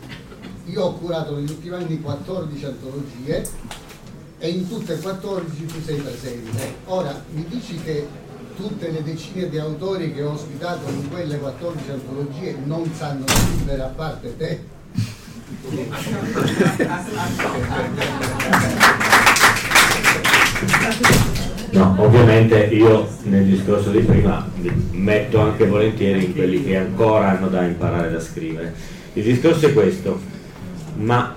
io 0.66 0.84
ho 0.84 0.93
curato 0.93 1.36
negli 1.36 1.49
ultimi 1.49 1.76
anni 1.76 1.99
14 1.99 2.66
antologie 2.66 3.49
e 4.38 4.49
in 4.49 4.70
tutte 4.70 4.93
e 4.93 4.99
14 4.99 5.66
tu 5.66 5.82
sei 5.84 5.99
presente. 5.99 6.76
Ora, 6.86 7.24
mi 7.32 7.43
dici 7.47 7.82
che 7.82 8.08
tutte 8.55 8.91
le 8.91 9.01
decine 9.01 9.49
di 9.49 9.58
autori 9.58 10.14
che 10.14 10.22
ho 10.22 10.34
ospitato 10.34 10.88
in 10.91 11.10
quelle 11.10 11.39
14 11.39 11.89
antologie 11.89 12.55
non 12.64 12.88
sanno 12.93 13.26
scrivere 13.28 13.82
a 13.82 13.88
parte 13.88 14.38
te? 14.38 14.76
No, 21.70 21.95
ovviamente 22.00 22.66
io 22.66 23.08
nel 23.24 23.45
discorso 23.45 23.91
di 23.91 24.00
prima 24.00 24.45
metto 24.91 25.39
anche 25.39 25.66
volentieri 25.66 26.34
quelli 26.34 26.66
che 26.66 26.76
ancora 26.76 27.30
hanno 27.30 27.48
da 27.48 27.64
imparare 27.64 28.12
da 28.12 28.20
scrivere. 28.20 28.74
Il 29.14 29.24
discorso 29.24 29.68
è 29.68 29.74
questo, 29.74 30.20
ma 30.98 31.34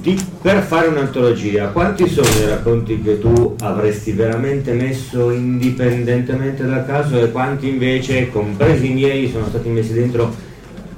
di, 0.00 0.16
per 0.40 0.62
fare 0.62 0.86
un'antologia, 0.86 1.70
quanti 1.70 2.08
sono 2.08 2.28
i 2.28 2.46
racconti 2.46 3.02
che 3.02 3.18
tu 3.18 3.56
avresti 3.58 4.12
veramente 4.12 4.74
messo 4.74 5.30
indipendentemente 5.32 6.64
dal 6.64 6.86
caso 6.86 7.20
e 7.20 7.32
quanti 7.32 7.68
invece, 7.68 8.30
compresi 8.30 8.92
i 8.92 8.94
miei, 8.94 9.28
sono 9.28 9.48
stati 9.48 9.68
messi 9.70 9.92
dentro 9.92 10.48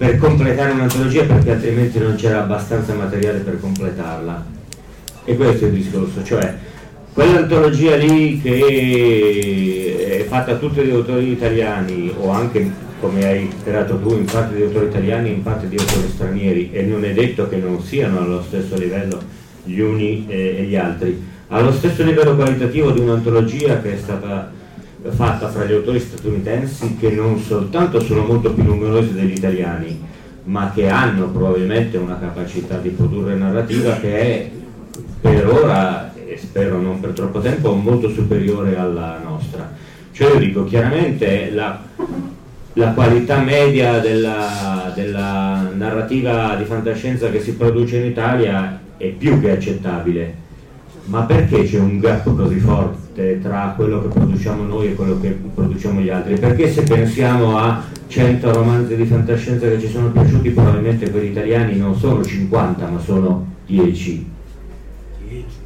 per 0.02 0.18
completare 0.18 0.72
un'antologia 0.72 1.22
perché 1.22 1.52
altrimenti 1.52 2.00
non 2.00 2.16
c'era 2.16 2.42
abbastanza 2.42 2.92
materiale 2.92 3.38
per 3.38 3.60
completarla. 3.60 4.44
E 5.24 5.36
questo 5.36 5.66
è 5.66 5.68
il 5.68 5.74
discorso, 5.74 6.24
cioè 6.24 6.56
quell'antologia 7.12 7.94
lì 7.94 8.40
che 8.42 10.18
è 10.18 10.24
fatta 10.24 10.56
tutti 10.56 10.82
di 10.82 10.90
autori 10.90 11.30
italiani 11.30 12.12
o 12.18 12.30
anche 12.30 12.68
come 12.98 13.24
hai 13.24 13.48
creato 13.62 14.00
tu 14.00 14.16
in 14.16 14.24
parte 14.24 14.56
di 14.56 14.62
autori 14.62 14.86
italiani 14.86 15.28
in 15.28 15.42
parte 15.44 15.68
di 15.68 15.76
autori 15.78 16.08
stranieri 16.12 16.70
e 16.72 16.82
non 16.82 17.04
è 17.04 17.12
detto 17.12 17.48
che 17.48 17.58
non 17.58 17.80
siano 17.80 18.22
allo 18.22 18.42
stesso 18.42 18.76
livello 18.76 19.22
gli 19.62 19.78
uni 19.78 20.24
e 20.26 20.64
gli 20.68 20.74
altri, 20.74 21.24
allo 21.46 21.70
stesso 21.70 22.02
livello 22.02 22.34
qualitativo 22.34 22.90
di 22.90 22.98
un'antologia 22.98 23.80
che 23.80 23.94
è 23.94 23.98
stata 23.98 24.50
fatta 25.10 25.48
fra 25.48 25.64
gli 25.64 25.72
autori 25.72 25.98
statunitensi 25.98 26.96
che 26.96 27.10
non 27.10 27.38
soltanto 27.38 28.00
sono 28.00 28.24
molto 28.24 28.52
più 28.52 28.62
numerosi 28.62 29.12
degli 29.12 29.36
italiani, 29.36 30.00
ma 30.44 30.70
che 30.74 30.88
hanno 30.88 31.28
probabilmente 31.28 31.96
una 31.96 32.18
capacità 32.18 32.78
di 32.78 32.90
produrre 32.90 33.34
narrativa 33.34 33.96
che 33.96 34.18
è 34.18 34.50
per 35.20 35.48
ora, 35.48 36.12
e 36.14 36.36
spero 36.38 36.80
non 36.80 37.00
per 37.00 37.10
troppo 37.10 37.40
tempo, 37.40 37.74
molto 37.74 38.08
superiore 38.08 38.76
alla 38.76 39.20
nostra. 39.22 39.70
Cioè 40.12 40.32
io 40.32 40.38
dico 40.38 40.64
chiaramente 40.64 41.50
la, 41.50 41.80
la 42.74 42.92
qualità 42.92 43.38
media 43.38 43.98
della, 43.98 44.92
della 44.94 45.70
narrativa 45.74 46.54
di 46.56 46.64
fantascienza 46.64 47.30
che 47.30 47.40
si 47.40 47.54
produce 47.54 47.96
in 47.98 48.06
Italia 48.06 48.80
è 48.96 49.08
più 49.08 49.40
che 49.40 49.50
accettabile 49.50 50.50
ma 51.06 51.22
perché 51.22 51.64
c'è 51.64 51.78
un 51.78 51.98
gap 51.98 52.34
così 52.34 52.58
forte 52.58 53.40
tra 53.42 53.72
quello 53.76 54.02
che 54.02 54.08
produciamo 54.08 54.62
noi 54.62 54.88
e 54.88 54.94
quello 54.94 55.18
che 55.20 55.36
produciamo 55.54 56.00
gli 56.00 56.08
altri? 56.08 56.38
Perché 56.38 56.70
se 56.70 56.82
pensiamo 56.82 57.58
a 57.58 57.82
100 58.06 58.52
romanzi 58.52 58.96
di 58.96 59.04
fantascienza 59.04 59.68
che 59.68 59.80
ci 59.80 59.88
sono 59.88 60.10
piaciuti, 60.10 60.50
probabilmente 60.50 61.10
gli 61.10 61.30
italiani 61.30 61.76
non 61.76 61.96
sono 61.96 62.24
50, 62.24 62.86
ma 62.86 62.98
sono 63.00 63.46
10. 63.66 64.30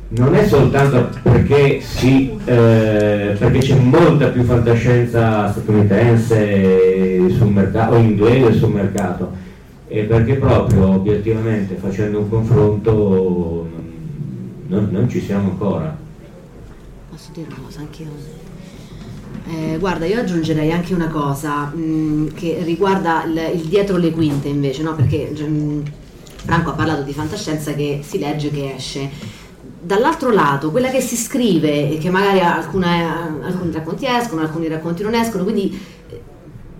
Non 0.09 0.35
è 0.37 0.47
soltanto 0.47 1.09
perché, 1.23 1.81
sì, 1.81 2.31
eh, 2.45 3.35
perché 3.37 3.59
c'è 3.59 3.75
molta 3.75 4.29
più 4.29 4.45
fantascienza 4.45 5.51
statunitense 5.51 7.29
sul 7.31 7.49
mercato, 7.49 7.95
o 7.95 7.99
inglese 7.99 8.53
sul 8.53 8.71
mercato, 8.71 9.33
e 9.89 10.03
perché 10.03 10.35
proprio 10.35 10.95
obiettivamente 10.95 11.75
facendo 11.75 12.21
un 12.21 12.29
confronto 12.29 13.69
non, 14.69 14.89
non 14.91 15.09
ci 15.09 15.21
siamo 15.21 15.51
ancora. 15.51 15.97
Posso 17.11 17.31
dire 17.33 17.47
una 17.49 17.65
cosa 17.65 17.81
anche 17.81 18.03
io? 18.03 18.45
Eh, 19.49 19.79
guarda, 19.79 20.07
io 20.07 20.21
aggiungerei 20.21 20.73
anche 20.73 20.93
una 20.93 21.09
cosa 21.09 21.67
mh, 21.67 21.81
mm, 21.81 22.27
che 22.35 22.61
riguarda 22.63 23.25
il, 23.25 23.51
il, 23.55 23.69
dietro 23.69 23.97
le 23.97 24.11
quinte 24.11 24.49
invece, 24.49 24.83
no? 24.83 24.95
perché 24.95 25.31
mh, 25.31 25.45
mm, 25.45 25.83
Franco 26.45 26.71
ha 26.71 26.75
parlato 26.75 27.03
di 27.03 27.13
fantascienza 27.13 27.73
che 27.75 28.01
si 28.03 28.19
legge, 28.19 28.51
che 28.51 28.75
esce. 28.77 29.09
Dall'altro 29.81 30.31
lato, 30.31 30.73
quella 30.73 30.91
che 30.91 31.01
si 31.01 31.17
scrive 31.17 31.91
e 31.91 31.99
che 31.99 32.11
magari 32.11 32.41
alcune, 32.41 33.05
alcuni 33.43 33.73
racconti 33.73 34.07
escono, 34.07 34.41
alcuni 34.41 34.67
racconti 34.67 35.05
non 35.05 35.15
escono, 35.15 35.45
quindi 35.45 35.81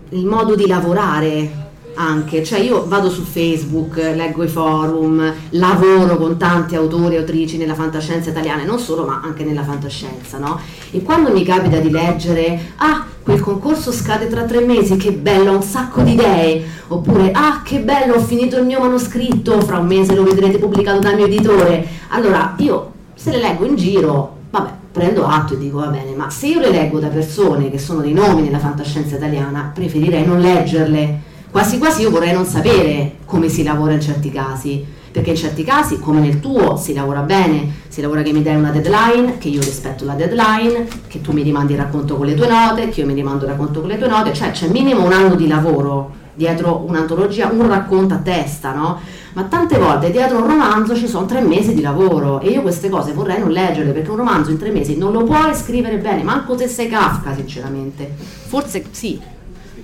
il 0.09 0.25
modo 0.25 0.55
di 0.55 0.67
lavorare 0.67 1.66
anche, 1.97 2.43
cioè 2.43 2.59
io 2.59 2.85
vado 2.87 3.09
su 3.09 3.23
Facebook, 3.23 3.97
leggo 3.97 4.43
i 4.43 4.47
forum, 4.47 5.33
lavoro 5.49 6.17
con 6.17 6.37
tanti 6.37 6.75
autori 6.75 7.15
e 7.15 7.17
autrici 7.17 7.57
nella 7.57 7.73
fantascienza 7.73 8.29
italiana, 8.29 8.61
e 8.61 8.65
non 8.65 8.79
solo 8.79 9.03
ma 9.05 9.21
anche 9.23 9.43
nella 9.43 9.63
fantascienza, 9.63 10.37
no? 10.37 10.59
E 10.91 11.01
quando 11.01 11.31
mi 11.31 11.43
capita 11.43 11.79
di 11.79 11.89
leggere, 11.89 12.73
ah, 12.77 13.05
quel 13.23 13.39
concorso 13.39 13.91
scade 13.91 14.27
tra 14.27 14.43
tre 14.43 14.61
mesi, 14.61 14.95
che 14.95 15.11
bello, 15.11 15.51
ho 15.51 15.55
un 15.55 15.63
sacco 15.63 16.01
di 16.01 16.13
idee, 16.13 16.63
oppure, 16.87 17.31
ah, 17.31 17.61
che 17.63 17.79
bello, 17.79 18.15
ho 18.15 18.21
finito 18.21 18.57
il 18.57 18.65
mio 18.65 18.79
manoscritto, 18.79 19.59
fra 19.61 19.79
un 19.79 19.87
mese 19.87 20.15
lo 20.15 20.23
vedrete 20.23 20.59
pubblicato 20.59 20.99
dal 20.99 21.15
mio 21.15 21.25
editore, 21.25 21.85
allora 22.09 22.53
io 22.57 22.91
se 23.15 23.31
le 23.31 23.41
leggo 23.41 23.65
in 23.65 23.75
giro, 23.75 24.35
vabbè, 24.51 24.69
prendo 24.91 25.25
atto 25.25 25.55
e 25.55 25.57
dico 25.57 25.79
va 25.79 25.87
bene, 25.87 26.13
ma 26.15 26.29
se 26.29 26.47
io 26.47 26.59
le 26.59 26.69
leggo 26.69 26.99
da 26.99 27.07
persone 27.07 27.69
che 27.69 27.79
sono 27.79 28.01
dei 28.01 28.13
nomi 28.13 28.43
nella 28.43 28.59
fantascienza 28.59 29.15
italiana, 29.15 29.71
preferirei 29.73 30.25
non 30.25 30.39
leggerle 30.39 31.26
Quasi 31.49 31.77
quasi 31.77 32.01
io 32.01 32.09
vorrei 32.09 32.33
non 32.33 32.45
sapere 32.45 33.15
come 33.25 33.49
si 33.49 33.63
lavora 33.63 33.93
in 33.93 34.01
certi 34.01 34.31
casi, 34.31 34.85
perché 35.11 35.31
in 35.31 35.35
certi 35.35 35.63
casi, 35.63 35.97
come 35.97 36.19
nel 36.19 36.39
tuo, 36.39 36.77
si 36.77 36.93
lavora 36.93 37.21
bene, 37.21 37.71
si 37.87 38.01
lavora 38.01 38.21
che 38.21 38.31
mi 38.31 38.43
dai 38.43 38.55
una 38.55 38.69
deadline, 38.69 39.37
che 39.39 39.47
io 39.47 39.61
rispetto 39.61 40.05
la 40.05 40.13
deadline, 40.13 40.87
che 41.07 41.21
tu 41.21 41.31
mi 41.31 41.41
rimandi 41.41 41.73
il 41.73 41.79
racconto 41.79 42.17
con 42.17 42.27
le 42.27 42.35
tue 42.35 42.47
note, 42.47 42.89
che 42.89 43.01
io 43.01 43.07
mi 43.07 43.13
rimando 43.13 43.45
il 43.45 43.51
racconto 43.51 43.79
con 43.79 43.89
le 43.89 43.97
tue 43.97 44.07
note, 44.07 44.33
cioè 44.33 44.51
c'è 44.51 44.67
minimo 44.67 45.03
un 45.03 45.13
anno 45.13 45.35
di 45.35 45.47
lavoro 45.47 46.25
dietro 46.35 46.83
un'antologia, 46.85 47.49
un 47.51 47.67
racconto 47.67 48.13
a 48.13 48.17
testa, 48.17 48.73
no? 48.73 48.99
Ma 49.33 49.43
tante 49.45 49.79
volte 49.79 50.11
dietro 50.11 50.37
un 50.37 50.47
romanzo 50.47 50.95
ci 50.95 51.07
sono 51.07 51.25
tre 51.25 51.41
mesi 51.41 51.73
di 51.73 51.81
lavoro 51.81 52.39
e 52.39 52.49
io 52.49 52.61
queste 52.61 52.89
cose 52.89 53.13
vorrei 53.13 53.39
non 53.39 53.49
leggerle 53.49 53.91
perché 53.91 54.11
un 54.11 54.17
romanzo 54.17 54.51
in 54.51 54.59
tre 54.59 54.69
mesi 54.69 54.97
non 54.97 55.11
lo 55.11 55.23
puoi 55.23 55.55
scrivere 55.55 55.97
bene, 55.97 56.21
manco 56.21 56.55
se 56.55 56.67
sei 56.67 56.89
Kafka 56.89 57.33
sinceramente. 57.33 58.13
Forse 58.17 58.85
sì, 58.91 59.19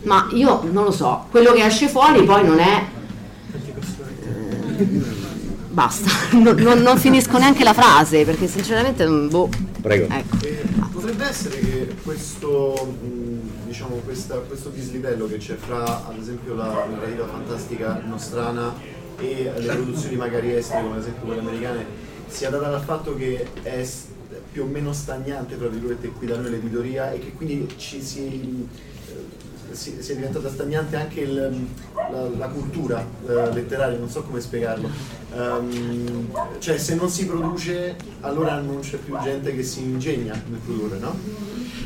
ma 0.03 0.27
io 0.31 0.61
non 0.71 0.83
lo 0.83 0.91
so, 0.91 1.25
quello 1.31 1.53
che 1.53 1.65
esce 1.65 1.87
fuori 1.87 2.23
poi 2.23 2.45
non 2.45 2.59
è... 2.59 2.85
Eh, 4.77 4.83
basta, 5.69 6.09
non, 6.37 6.55
non, 6.55 6.79
non, 6.79 6.97
finisco 6.97 7.37
neanche 7.37 7.63
la 7.63 7.73
frase 7.73 8.25
perché 8.25 8.47
sinceramente... 8.47 9.05
Boh. 9.05 9.49
Prego. 9.81 10.13
Ecco. 10.13 10.45
Eh, 10.45 10.63
potrebbe 10.91 11.25
essere 11.25 11.59
che 11.59 11.95
questo, 12.03 12.95
diciamo, 13.65 13.95
questa, 14.03 14.35
questo 14.35 14.69
dislivello 14.69 15.27
che 15.27 15.37
c'è 15.37 15.55
fra 15.55 16.07
ad 16.07 16.17
esempio 16.17 16.53
la 16.53 16.85
narrativa 16.89 17.27
fantastica 17.27 18.01
nostrana 18.05 18.73
e 19.17 19.51
le 19.55 19.73
produzioni 19.73 20.15
magari 20.15 20.53
estere 20.53 20.81
come 20.81 20.95
ad 20.95 21.01
esempio 21.01 21.25
quelle 21.25 21.41
americane 21.41 21.85
sia 22.27 22.49
data 22.49 22.69
dal 22.69 22.81
fatto 22.81 23.15
che 23.15 23.45
è 23.61 23.87
più 24.51 24.63
o 24.63 24.65
meno 24.65 24.91
stagnante 24.93 25.57
tra 25.57 25.67
virgolette 25.67 26.09
qui 26.09 26.27
da 26.27 26.37
noi 26.37 26.51
l'editoria 26.51 27.11
e 27.11 27.19
che 27.19 27.33
quindi 27.33 27.67
ci 27.77 28.01
si 28.01 28.67
si, 29.73 29.95
è 29.97 30.15
diventata 30.15 30.49
stagnante 30.49 30.95
anche 30.95 31.21
il, 31.21 31.67
la, 31.93 32.29
la, 32.37 32.47
cultura 32.47 33.05
uh, 33.25 33.53
letteraria, 33.53 33.97
non 33.97 34.09
so 34.09 34.23
come 34.23 34.39
spiegarlo. 34.39 34.89
Um, 35.33 36.27
cioè 36.59 36.77
se 36.77 36.95
non 36.95 37.09
si 37.09 37.25
produce 37.25 37.95
allora 38.21 38.59
non 38.59 38.79
c'è 38.81 38.97
più 38.97 39.17
gente 39.21 39.55
che 39.55 39.63
si 39.63 39.81
ingegna 39.81 40.33
nel 40.33 40.59
produrre, 40.63 40.99
no? 40.99 41.15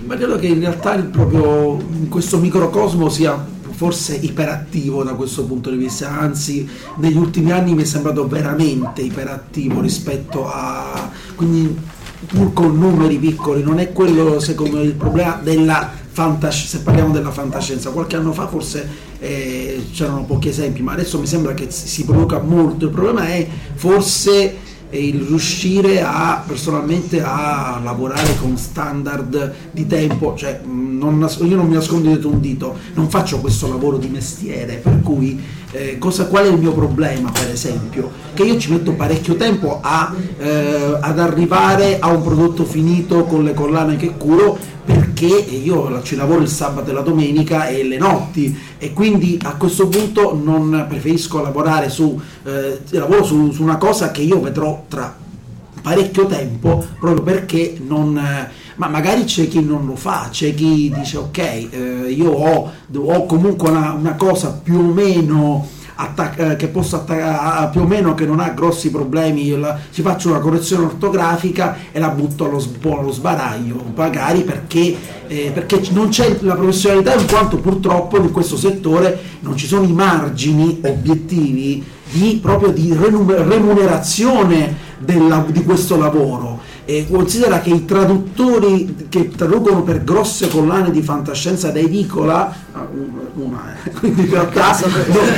Ma 0.06 0.16
credo 0.16 0.38
che 0.38 0.48
in 0.48 0.60
realtà 0.60 0.96
il 0.96 1.06
proprio 1.06 1.78
questo 2.10 2.38
microcosmo 2.38 3.10
sia 3.10 3.56
forse 3.78 4.16
iperattivo 4.16 5.04
da 5.04 5.14
questo 5.14 5.46
punto 5.46 5.70
di 5.70 5.78
vista, 5.78 6.10
anzi 6.10 6.68
negli 6.96 7.16
ultimi 7.16 7.52
anni 7.52 7.76
mi 7.76 7.84
è 7.84 7.86
sembrato 7.86 8.28
veramente 8.28 9.02
iperattivo 9.02 9.82
rispetto 9.82 10.48
a... 10.52 11.12
quindi 11.36 11.78
pur 12.26 12.54
con 12.54 12.78
numeri 12.78 13.18
piccoli, 13.18 13.62
non 13.62 13.78
è 13.78 13.94
quello 13.94 14.40
secondo 14.40 14.78
me 14.78 14.84
il 14.84 14.94
problema 14.94 15.40
della 15.44 15.92
fantascienza, 16.18 16.78
se 16.78 16.84
parliamo 16.84 17.13
della 17.13 17.30
fantascienza, 17.30 17.91
qualche 17.91 18.15
anno 18.15 18.34
fa 18.34 18.47
forse 18.47 18.89
eh, 19.20 19.86
c'erano 19.93 20.24
pochi 20.24 20.47
esempi, 20.47 20.82
ma 20.82 20.93
adesso 20.93 21.20
mi 21.20 21.28
sembra 21.28 21.53
che 21.53 21.68
si 21.70 22.05
produca 22.05 22.39
molto, 22.39 22.86
il 22.86 22.91
problema 22.91 23.28
è 23.28 23.47
forse 23.76 24.65
il 24.89 25.22
riuscire 25.22 26.01
a 26.01 26.41
personalmente 26.47 27.22
a 27.22 27.80
lavorare 27.84 28.36
con 28.39 28.57
standard 28.57 29.53
di 29.70 29.86
tempo, 29.86 30.34
cioè 30.36 30.61
non, 30.63 31.30
io 31.41 31.55
non 31.55 31.68
mi 31.68 31.74
nascondo 31.74 32.07
dietro 32.07 32.30
un 32.30 32.39
dito, 32.39 32.76
non 32.95 33.09
faccio 33.09 33.39
questo 33.39 33.68
lavoro 33.68 33.97
di 33.97 34.07
mestiere, 34.07 34.76
per 34.78 35.01
cui 35.03 35.39
eh, 35.72 35.97
cosa, 35.99 36.26
qual 36.26 36.45
è 36.45 36.49
il 36.49 36.57
mio 36.57 36.72
problema 36.72 37.30
per 37.30 37.51
esempio? 37.51 38.09
Che 38.34 38.43
io 38.43 38.57
ci 38.57 38.72
metto 38.72 38.93
parecchio 38.93 39.36
tempo 39.36 39.80
a, 39.84 40.15
eh, 40.39 40.97
ad 40.99 41.20
arrivare 41.20 41.99
a 41.99 42.07
un 42.07 42.24
prodotto 42.24 42.63
finito 42.63 43.26
con 43.26 43.43
le 43.43 43.53
collane 43.53 43.97
che 43.97 44.15
curo 44.18 44.57
perché 44.88 45.26
io 45.26 46.02
ci 46.02 46.16
lavoro 46.16 46.42
il 46.42 46.48
sabato 46.48 46.90
e 46.90 46.94
la 46.94 47.02
domenica 47.02 47.68
e 47.68 47.84
le 47.84 47.98
notti 47.98 48.58
e 48.78 48.94
quindi 48.94 49.38
a 49.44 49.56
questo 49.56 49.90
punto 49.90 50.34
non 50.34 50.86
preferisco 50.88 51.42
lavorare 51.42 51.90
su, 51.90 52.18
eh, 52.46 52.80
lavoro 52.92 53.26
su, 53.26 53.52
su 53.52 53.64
una 53.64 53.76
cosa 53.76 54.12
che 54.12 54.22
io 54.22 54.40
vedrò 54.40 54.86
tra 54.88 55.14
parecchio 55.82 56.26
tempo 56.26 56.86
proprio 57.00 57.22
perché 57.22 57.78
non 57.86 58.18
ma 58.78 58.88
magari 58.88 59.24
c'è 59.24 59.48
chi 59.48 59.64
non 59.64 59.86
lo 59.86 59.96
fa, 59.96 60.30
c'è 60.32 60.54
chi 60.54 60.92
dice 60.96 61.18
ok, 61.18 61.38
eh, 61.38 62.14
io 62.16 62.32
ho, 62.32 62.72
ho 62.96 63.26
comunque 63.26 63.70
una, 63.70 63.94
una, 63.94 64.14
cosa 64.14 64.60
più 64.64 64.78
o 64.78 64.94
meno 64.94 65.68
attac- 65.98 66.39
eh, 66.39 66.56
che 66.56 66.68
posso 66.68 66.95
attaccare 66.95 67.70
più 67.70 67.82
o 67.82 67.86
meno 67.86 68.14
che 68.14 68.26
non 68.26 68.39
ha 68.39 68.50
grossi 68.50 68.89
problemi, 68.89 69.50
la, 69.58 69.78
ci 69.91 70.02
faccio 70.02 70.30
una 70.30 70.39
correzione 70.39 70.86
ortografica 70.86 71.78
e 71.91 72.00
la 72.00 72.10
butto 72.10 72.45
allo, 72.45 72.64
allo 72.98 73.12
sbaraglio, 73.12 73.84
magari 73.95 74.41
perché, 74.41 74.95
eh, 75.28 75.52
perché 75.54 75.82
non 75.91 76.10
c'è 76.10 76.38
la 76.41 76.56
professionalità 76.56 77.14
in 77.16 77.28
quanto 77.28 77.58
purtroppo 77.58 78.18
in 78.18 78.32
questo 78.32 78.58
settore 78.58 79.36
non 79.41 79.58
ci 79.58 79.68
sono 79.68 79.86
i 79.86 79.91
margini 79.91 80.80
obiettivi 80.84 81.84
di, 82.12 82.39
proprio 82.41 82.72
di 82.72 82.95
remunerazione 82.95 84.86
della, 85.00 85.45
di 85.50 85.64
questo 85.64 85.98
lavoro 85.98 86.76
e 86.90 87.06
considera 87.12 87.60
che 87.60 87.70
i 87.70 87.84
traduttori 87.84 89.08
che 89.10 89.28
traducono 89.28 89.84
per 89.84 90.06
grosse 90.06 90.48
collane 90.48 90.90
di 90.90 91.02
fantascienza 91.02 91.70
da 91.70 91.80
edicola, 91.80 92.50
ah, 92.72 92.88
una, 93.34 93.76
eh, 93.84 93.92
quindi 93.92 94.22
in 94.22 94.30
realtà 94.30 94.74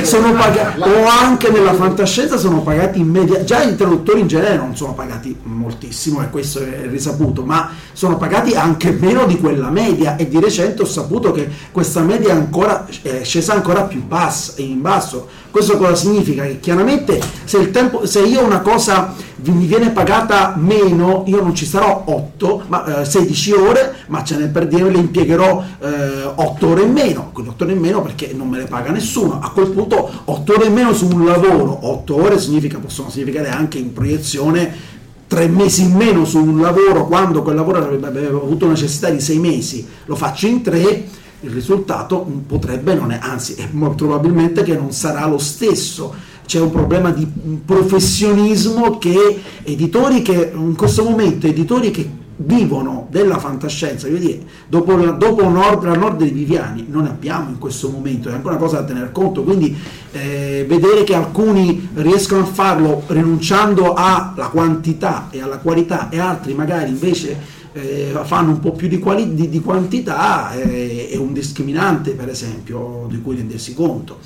sono 0.04 0.32
pagati, 0.32 0.80
o 0.80 1.08
anche 1.08 1.50
nella 1.50 1.74
fantascienza 1.74 2.36
sono 2.36 2.62
pagati 2.62 3.00
in 3.00 3.08
media, 3.08 3.42
già 3.42 3.64
i 3.64 3.74
traduttori 3.74 4.20
in 4.20 4.28
genere 4.28 4.58
non 4.58 4.76
sono 4.76 4.94
pagati 4.94 5.36
moltissimo 5.42 6.22
e 6.22 6.30
questo 6.30 6.60
è 6.60 6.86
risaputo, 6.88 7.42
ma 7.44 7.70
sono 7.94 8.16
pagati 8.16 8.54
anche 8.54 8.92
meno 8.92 9.26
di 9.26 9.36
quella 9.40 9.70
media 9.70 10.14
e 10.14 10.28
di 10.28 10.38
recente 10.38 10.82
ho 10.82 10.86
saputo 10.86 11.32
che 11.32 11.50
questa 11.72 12.02
media 12.02 12.28
è, 12.28 12.36
ancora, 12.36 12.86
è 13.02 13.24
scesa 13.24 13.54
ancora 13.54 13.82
più 13.82 14.04
bassa, 14.04 14.52
in 14.58 14.80
basso. 14.80 15.26
Questo 15.50 15.76
cosa 15.78 15.96
significa? 15.96 16.44
Che 16.44 16.60
chiaramente 16.60 17.20
se, 17.44 17.58
il 17.58 17.72
tempo, 17.72 18.06
se 18.06 18.20
io 18.20 18.44
una 18.44 18.60
cosa 18.60 19.12
mi 19.42 19.66
viene 19.66 19.90
pagata 19.90 20.54
meno, 20.56 21.24
io 21.26 21.42
non 21.42 21.56
ci 21.56 21.66
sarò 21.66 22.04
8, 22.06 22.62
ma 22.68 23.00
eh, 23.00 23.04
16 23.04 23.52
ore, 23.52 23.94
ma 24.06 24.22
ce 24.22 24.36
ne 24.36 24.46
per 24.46 24.68
dire 24.68 24.88
le 24.88 24.98
impiegherò 24.98 25.64
eh, 25.80 26.22
8 26.34 26.66
ore 26.68 26.82
in 26.82 26.92
meno, 26.92 27.30
quindi 27.32 27.50
8 27.50 27.64
ore 27.64 27.72
in 27.72 27.80
meno 27.80 28.00
perché 28.00 28.32
non 28.32 28.48
me 28.48 28.58
le 28.58 28.66
paga 28.66 28.92
nessuno. 28.92 29.40
A 29.42 29.50
quel 29.50 29.70
punto 29.70 30.08
8 30.24 30.54
ore 30.54 30.66
in 30.66 30.72
meno 30.72 30.92
su 30.94 31.06
un 31.06 31.24
lavoro, 31.24 31.78
8 31.82 32.14
ore 32.14 32.38
significa, 32.38 32.78
possono 32.78 33.10
significare 33.10 33.48
anche 33.48 33.78
in 33.78 33.92
proiezione 33.92 34.98
3 35.26 35.48
mesi 35.48 35.82
in 35.82 35.94
meno 35.94 36.24
su 36.24 36.38
un 36.38 36.60
lavoro 36.60 37.06
quando 37.06 37.42
quel 37.42 37.56
lavoro 37.56 37.78
avrebbe 37.78 38.26
avuto 38.26 38.68
necessità 38.68 39.10
di 39.10 39.20
6 39.20 39.38
mesi, 39.38 39.86
lo 40.04 40.14
faccio 40.14 40.46
in 40.46 40.62
3 40.62 41.18
il 41.40 41.50
risultato 41.50 42.26
potrebbe 42.46 42.94
non 42.94 43.12
è, 43.12 43.18
anzi 43.20 43.54
è 43.54 43.68
molto 43.70 44.06
probabilmente 44.06 44.62
che 44.62 44.76
non 44.76 44.92
sarà 44.92 45.26
lo 45.26 45.38
stesso. 45.38 46.14
C'è 46.44 46.60
un 46.60 46.70
problema 46.70 47.10
di 47.10 47.26
professionismo 47.64 48.98
che 48.98 49.40
editori 49.62 50.20
che 50.22 50.52
in 50.52 50.74
questo 50.74 51.04
momento 51.04 51.46
editori 51.46 51.90
che 51.90 52.18
vivono 52.42 53.06
della 53.10 53.38
fantascienza, 53.38 54.08
voglio 54.08 54.20
dire, 54.20 54.40
dopo, 54.66 54.96
la, 54.96 55.10
dopo 55.12 55.48
Nord, 55.48 55.84
la 55.84 55.94
Nord 55.94 56.18
dei 56.18 56.30
Viviani 56.30 56.86
non 56.88 57.06
abbiamo 57.06 57.50
in 57.50 57.58
questo 57.58 57.90
momento, 57.90 58.30
è 58.30 58.32
ancora 58.32 58.54
una 58.54 58.62
cosa 58.62 58.80
da 58.80 58.86
tener 58.86 59.12
conto, 59.12 59.42
quindi 59.42 59.76
eh, 60.12 60.64
vedere 60.66 61.04
che 61.04 61.14
alcuni 61.14 61.90
riescono 61.94 62.42
a 62.42 62.46
farlo 62.46 63.02
rinunciando 63.06 63.92
alla 63.94 64.48
quantità 64.50 65.28
e 65.30 65.42
alla 65.42 65.58
qualità 65.58 66.08
e 66.08 66.18
altri 66.18 66.54
magari 66.54 66.88
invece 66.88 67.58
eh, 67.72 68.12
fanno 68.24 68.50
un 68.50 68.60
po' 68.60 68.72
più 68.72 68.88
di, 68.88 68.98
quali, 68.98 69.34
di, 69.34 69.48
di 69.48 69.60
quantità 69.60 70.52
eh, 70.52 71.08
è 71.10 71.16
un 71.16 71.32
discriminante 71.32 72.12
per 72.12 72.28
esempio 72.28 73.06
di 73.08 73.20
cui 73.20 73.36
rendersi 73.36 73.74
conto, 73.74 74.18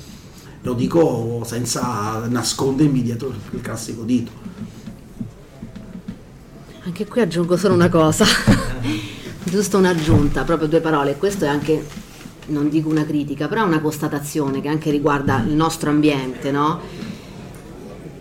lo 0.61 0.73
dico 0.73 1.43
senza 1.45 2.25
nascondermi 2.27 3.01
dietro 3.01 3.31
il 3.51 3.61
classico 3.61 4.03
dito. 4.03 4.31
Anche 6.85 7.07
qui 7.07 7.21
aggiungo 7.21 7.57
solo 7.57 7.73
una 7.73 7.89
cosa, 7.89 8.25
giusto 9.43 9.77
un'aggiunta, 9.77 10.43
proprio 10.43 10.67
due 10.67 10.81
parole. 10.81 11.15
Questo 11.17 11.45
è 11.45 11.47
anche, 11.47 11.83
non 12.47 12.69
dico 12.69 12.89
una 12.89 13.05
critica, 13.05 13.47
però 13.47 13.63
è 13.63 13.65
una 13.65 13.81
constatazione 13.81 14.61
che 14.61 14.67
anche 14.67 14.91
riguarda 14.91 15.43
il 15.47 15.55
nostro 15.55 15.89
ambiente, 15.89 16.51
no? 16.51 16.79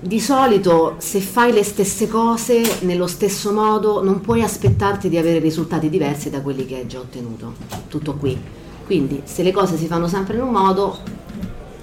Di 0.05 0.21
solito 0.21 0.97
se 0.99 1.19
fai 1.19 1.51
le 1.51 1.63
stesse 1.63 2.09
cose 2.09 2.81
nello 2.81 3.07
stesso 3.07 3.55
modo 3.55 4.03
non 4.05 4.21
puoi 4.21 4.43
aspettarti 4.43 5.09
di 5.09 5.17
avere 5.17 5.39
risultati 5.39 5.89
diversi 5.89 6.29
da 6.29 6.43
quelli 6.43 6.67
che 6.67 6.77
hai 6.77 6.87
già 6.87 6.99
ottenuto. 6.99 7.55
Tutto 7.89 8.13
qui. 8.13 8.39
Quindi 8.85 9.23
se 9.25 9.43
le 9.43 9.51
cose 9.51 9.79
si 9.79 9.87
fanno 9.87 10.07
sempre 10.07 10.37
in 10.37 10.43
un 10.43 10.51
modo 10.51 10.99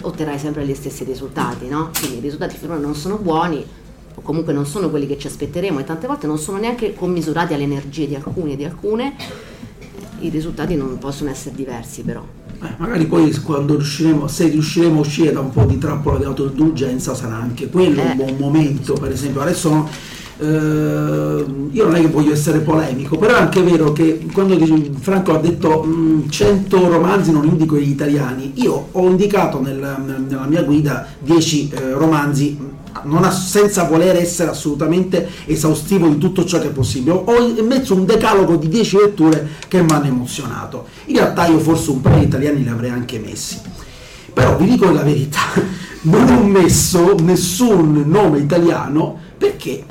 otterrai 0.02 0.38
sempre 0.38 0.68
gli 0.68 0.76
stessi 0.76 1.04
risultati, 1.04 1.68
no? 1.68 1.90
Quindi 1.98 2.18
i 2.18 2.22
risultati 2.22 2.58
finora 2.58 2.78
non 2.78 2.94
sono 2.94 3.18
buoni, 3.18 3.66
o 4.14 4.22
comunque 4.22 4.54
non 4.54 4.68
sono 4.68 4.92
quelli 4.92 5.08
che 5.08 5.18
ci 5.18 5.26
aspetteremo 5.26 5.80
e 5.80 5.84
tante 5.84 6.06
volte 6.06 6.28
non 6.28 6.38
sono 6.38 6.60
neanche 6.60 6.94
commisurati 6.94 7.56
alle 7.56 7.64
energie 7.64 8.06
di 8.06 8.14
alcuni 8.14 8.54
e 8.54 8.56
di 8.56 8.66
alcune, 8.66 9.16
i 10.20 10.30
risultati 10.30 10.76
non 10.76 10.96
possono 11.00 11.32
essere 11.32 11.56
diversi 11.56 12.04
però. 12.04 12.24
Eh, 12.64 12.74
magari 12.78 13.06
poi 13.06 13.34
quando 13.42 13.76
riusciremo, 13.76 14.28
se 14.28 14.48
riusciremo 14.48 14.98
a 14.98 15.02
uscire 15.02 15.32
da 15.32 15.40
un 15.40 15.52
po' 15.52 15.64
di 15.64 15.78
trappola 15.78 16.18
di 16.18 16.26
autoindulgenza 16.26 17.16
sarà 17.16 17.36
anche 17.36 17.70
quello 17.70 18.02
eh. 18.02 18.12
un 18.12 18.16
buon 18.16 18.36
momento, 18.38 18.94
per 18.94 19.12
esempio. 19.12 19.42
Adesso 19.42 19.90
eh, 20.42 21.46
io 21.72 21.86
non 21.86 21.96
è 21.96 22.02
che 22.02 22.08
voglio 22.08 22.34
essere 22.34 22.60
polemico, 22.60 23.18
però 23.18 23.36
è 23.36 23.40
anche 23.40 23.62
vero 23.62 23.92
che 23.94 24.28
quando 24.34 24.58
Franco 25.00 25.34
ha 25.34 25.40
detto 25.40 25.84
mh, 25.84 26.30
100 26.30 26.90
romanzi 26.90 27.32
non 27.32 27.46
indico 27.46 27.78
gli 27.78 27.90
italiani, 27.90 28.54
io 28.56 28.88
ho 28.92 29.08
indicato 29.08 29.62
nel, 29.62 29.78
nella 30.28 30.46
mia 30.48 30.64
guida 30.64 31.08
10 31.20 31.70
eh, 31.70 31.92
romanzi 31.94 32.58
ha, 32.94 33.32
senza 33.32 33.84
voler 33.84 34.16
essere 34.16 34.50
assolutamente 34.50 35.30
esaustivo 35.46 36.08
di 36.08 36.18
tutto 36.18 36.46
ciò 36.46 36.60
che 36.60 36.68
è 36.68 36.72
possibile. 36.72 37.22
Ho 37.26 37.64
messo 37.64 37.96
un 37.96 38.06
decalogo 38.06 38.56
di 38.56 38.68
10 38.68 38.98
letture 38.98 39.48
che 39.68 39.82
mi 39.82 39.92
hanno 39.92 40.08
emozionato. 40.08 40.86
In 41.06 41.18
realtà 41.18 41.48
io 41.48 41.60
forse 41.60 41.92
un 41.92 42.02
paio 42.02 42.20
di 42.20 42.26
italiani 42.26 42.64
li 42.64 42.70
avrei 42.70 42.92
anche 42.92 43.20
messi. 43.20 43.60
Però 44.34 44.56
vi 44.56 44.70
dico 44.70 44.90
la 44.90 45.04
verità, 45.04 45.42
non 46.04 46.30
ho 46.30 46.44
messo 46.44 47.16
nessun 47.20 48.04
nome 48.08 48.40
italiano 48.40 49.30
perché 49.42 49.86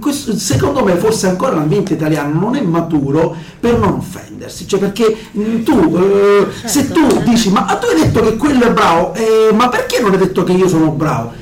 questo, 0.00 0.34
secondo 0.34 0.82
me 0.82 0.94
forse 0.96 1.26
ancora 1.26 1.54
l'ambiente 1.54 1.92
italiano 1.92 2.40
non 2.40 2.56
è 2.56 2.62
maturo 2.62 3.36
per 3.60 3.78
non 3.78 3.92
offendersi, 3.94 4.66
cioè 4.66 4.80
perché 4.80 5.14
tu, 5.62 5.94
eh, 5.94 6.46
certo, 6.50 6.68
se 6.68 6.88
tu 6.88 7.08
certo. 7.08 7.30
dici 7.30 7.50
ma 7.50 7.64
tu 7.78 7.86
hai 7.86 8.00
detto 8.00 8.22
che 8.22 8.36
quello 8.36 8.64
è 8.64 8.72
bravo, 8.72 9.12
eh, 9.12 9.52
ma 9.52 9.68
perché 9.68 10.00
non 10.00 10.12
hai 10.12 10.18
detto 10.18 10.42
che 10.42 10.52
io 10.52 10.68
sono 10.68 10.90
bravo? 10.90 11.32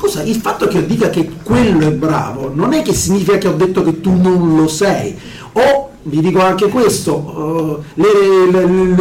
Scusa, 0.00 0.22
il 0.22 0.36
fatto 0.36 0.66
che 0.66 0.78
io 0.78 0.86
dica 0.86 1.10
che 1.10 1.30
quello 1.42 1.86
è 1.86 1.90
bravo 1.90 2.50
non 2.54 2.72
è 2.72 2.80
che 2.80 2.94
significa 2.94 3.36
che 3.36 3.48
ho 3.48 3.52
detto 3.52 3.82
che 3.82 4.00
tu 4.00 4.18
non 4.18 4.56
lo 4.56 4.66
sei. 4.66 5.14
O 5.52 5.90
vi 6.04 6.22
dico 6.22 6.40
anche 6.40 6.68
questo, 6.68 7.16
uh, 7.16 8.02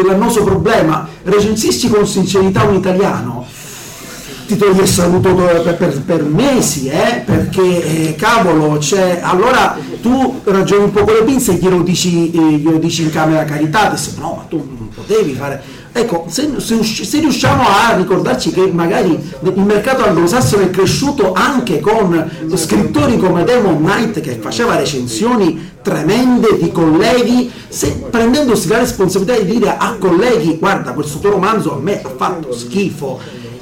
l'annoso 0.05 0.43
problema, 0.43 1.07
recensisci 1.23 1.87
con 1.87 2.05
sincerità 2.05 2.63
un 2.63 2.75
italiano, 2.75 3.45
ti 4.45 4.57
togli 4.57 4.81
il 4.81 4.87
saluto 4.89 5.33
per, 5.33 5.77
per, 5.77 6.01
per 6.01 6.23
mesi, 6.23 6.89
eh? 6.89 7.21
perché 7.23 7.61
eh, 8.09 8.15
cavolo, 8.15 8.77
c'è, 8.79 9.21
allora 9.23 9.77
tu 10.01 10.41
ragioni 10.43 10.83
un 10.83 10.91
po' 10.91 11.05
con 11.05 11.13
le 11.13 11.23
pinze 11.23 11.53
e 11.53 11.55
glielo 11.55 11.81
dici, 11.81 12.29
eh, 12.31 12.57
glielo 12.57 12.77
dici 12.77 13.03
in 13.03 13.09
camera 13.09 13.45
carità, 13.45 13.95
no 14.17 14.33
ma 14.35 14.45
tu 14.49 14.57
non 14.57 14.89
potevi 14.93 15.31
fare 15.31 15.78
Ecco, 15.91 16.25
se, 16.29 16.59
se, 16.59 16.83
se, 16.83 17.19
riusciamo 17.19 17.63
a 17.63 17.95
ricordarci 17.95 18.51
che 18.51 18.67
magari 18.71 19.11
il 19.41 19.59
mercato 19.59 20.05
anglosassone 20.05 20.65
è 20.65 20.69
cresciuto 20.69 21.33
anche 21.33 21.79
con 21.79 22.29
scrittori 22.55 23.17
come 23.17 23.43
Demon 23.43 23.83
Knight 23.83 24.19
che 24.21 24.37
faceva 24.39 24.75
recensioni 24.75 25.71
tremende 25.81 26.57
di 26.59 26.71
colleghi, 26.71 27.51
se, 27.67 28.05
prendendosi 28.09 28.67
la 28.67 28.77
responsabilità 28.77 29.39
di 29.39 29.57
dire 29.57 29.75
a 29.77 29.95
colleghi 29.97 30.57
guarda 30.57 30.93
questo 30.93 31.17
tuo 31.17 31.31
romanzo 31.31 31.73
a 31.73 31.79
me 31.79 32.01
ha 32.01 32.09
fatto 32.15 32.53
schifo, 32.53 33.19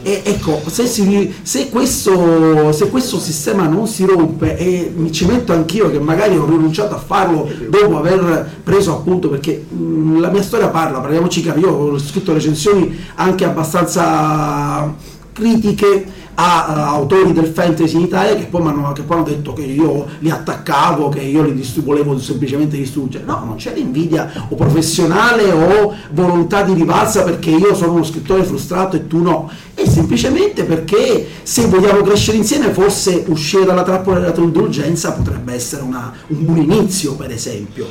e 0.07 0.21
ecco, 0.23 0.61
se, 0.67 0.87
si, 0.87 1.35
se, 1.41 1.67
questo, 1.67 2.71
se, 2.71 2.89
questo, 2.89 3.19
sistema 3.19 3.67
non 3.67 3.87
si 3.87 4.05
rompe 4.05 4.57
e 4.57 4.89
mi 4.95 5.11
ci 5.11 5.25
metto 5.25 5.51
anch'io 5.51 5.91
che 5.91 5.99
magari 5.99 6.37
ho 6.37 6.45
rinunciato 6.45 6.95
a 6.95 6.97
farlo 6.97 7.45
dopo 7.67 7.97
aver 7.97 8.61
preso 8.63 8.93
appunto 8.93 9.27
perché 9.27 9.65
mh, 9.67 10.21
la 10.21 10.29
mia 10.29 10.41
storia 10.41 10.69
parla, 10.69 11.01
parliamoci 11.01 11.41
chiaro, 11.41 11.59
io 11.59 11.69
ho 11.71 11.99
scritto 11.99 12.31
recensioni 12.31 12.97
anche 13.15 13.43
abbastanza 13.43 14.95
critiche 15.37 16.05
a, 16.33 16.65
a 16.65 16.87
autori 16.87 17.31
del 17.31 17.45
fantasy 17.45 17.95
in 17.95 18.01
Italia 18.01 18.35
che 18.35 18.45
poi, 18.45 18.67
hanno, 18.67 18.91
che 18.91 19.03
poi 19.03 19.17
hanno 19.17 19.25
detto 19.25 19.53
che 19.53 19.61
io 19.61 20.05
li 20.19 20.29
attaccavo, 20.29 21.09
che 21.09 21.21
io 21.21 21.43
li 21.43 21.53
distru- 21.53 21.85
volevo 21.85 22.17
semplicemente 22.19 22.75
distruggere. 22.75 23.23
No, 23.23 23.43
non 23.45 23.55
c'è 23.55 23.73
l'invidia 23.73 24.47
o 24.49 24.55
professionale 24.55 25.51
o 25.51 25.93
volontà 26.11 26.63
di 26.63 26.73
rivalsa 26.73 27.23
perché 27.23 27.51
io 27.51 27.75
sono 27.75 27.93
uno 27.93 28.03
scrittore 28.03 28.43
frustrato 28.43 28.95
e 28.95 29.07
tu 29.07 29.21
no. 29.21 29.49
È 29.73 29.87
semplicemente 29.87 30.63
perché 30.63 31.27
se 31.43 31.67
vogliamo 31.67 32.01
crescere 32.01 32.37
insieme 32.37 32.71
forse 32.71 33.23
uscire 33.27 33.65
dalla 33.65 33.83
trappola 33.83 34.19
della 34.19 34.31
tua 34.31 34.43
indulgenza 34.43 35.11
potrebbe 35.11 35.53
essere 35.53 35.83
una, 35.83 36.13
un 36.27 36.45
buon 36.45 36.57
inizio 36.57 37.15
per 37.15 37.31
esempio. 37.31 37.87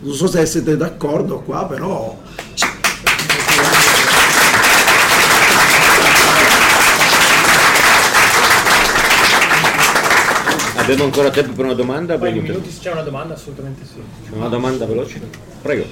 Non 0.00 0.14
so 0.14 0.28
se 0.28 0.46
siete 0.46 0.76
d'accordo 0.76 1.40
qua, 1.44 1.64
però... 1.66 2.16
Abbiamo 10.86 11.02
ancora 11.02 11.30
tempo 11.30 11.52
per 11.52 11.64
una 11.64 11.74
domanda? 11.74 12.16
Poi 12.16 12.32
minuti 12.32 12.70
se 12.70 12.78
c'è 12.78 12.92
una 12.92 13.02
domanda, 13.02 13.34
assolutamente 13.34 13.84
sì. 13.84 14.00
Una 14.30 14.46
domanda 14.46 14.86
veloce? 14.86 15.20
Prego. 15.60 15.84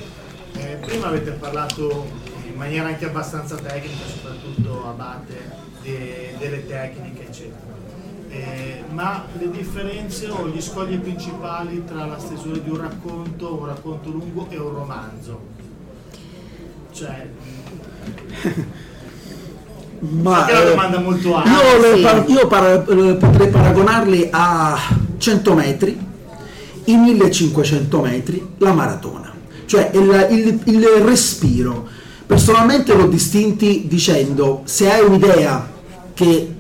Eh, 0.52 0.76
prima 0.86 1.08
avete 1.08 1.32
parlato 1.32 2.06
in 2.46 2.54
maniera 2.54 2.86
anche 2.86 3.04
abbastanza 3.04 3.56
tecnica, 3.56 4.06
soprattutto 4.06 4.86
Abate, 4.86 5.50
de, 5.82 6.36
delle 6.38 6.64
tecniche, 6.68 7.26
eccetera. 7.26 7.72
Eh, 8.28 8.84
ma 8.90 9.26
le 9.36 9.50
differenze 9.50 10.28
o 10.28 10.46
gli 10.46 10.62
scogli 10.62 10.96
principali 10.98 11.84
tra 11.84 12.06
la 12.06 12.18
stesura 12.20 12.58
di 12.58 12.70
un 12.70 12.80
racconto, 12.80 13.58
un 13.58 13.66
racconto 13.66 14.10
lungo 14.10 14.46
e 14.48 14.58
un 14.58 14.74
romanzo? 14.74 15.40
Cioè, 16.92 17.26
Ma, 20.10 20.46
è 20.46 20.52
una 20.52 20.70
domanda 20.70 20.98
molto 20.98 21.34
ampia. 21.34 21.52
Io, 21.52 21.94
sì. 21.94 22.02
par- 22.02 22.24
io 22.28 22.46
par- 22.46 22.84
eh, 22.88 23.14
potrei 23.14 23.48
paragonarli 23.48 24.28
a 24.30 24.78
100 25.16 25.54
metri, 25.54 25.98
i 26.84 26.96
1500 26.96 28.00
metri, 28.00 28.46
la 28.58 28.72
maratona, 28.72 29.32
cioè 29.64 29.90
il, 29.94 30.26
il, 30.30 30.60
il 30.64 30.86
respiro. 31.04 31.86
Personalmente 32.26 32.94
l'ho 32.94 33.06
distinti 33.06 33.84
dicendo 33.86 34.62
se 34.64 34.90
hai 34.90 35.04
un'idea 35.04 35.70
che 36.12 36.54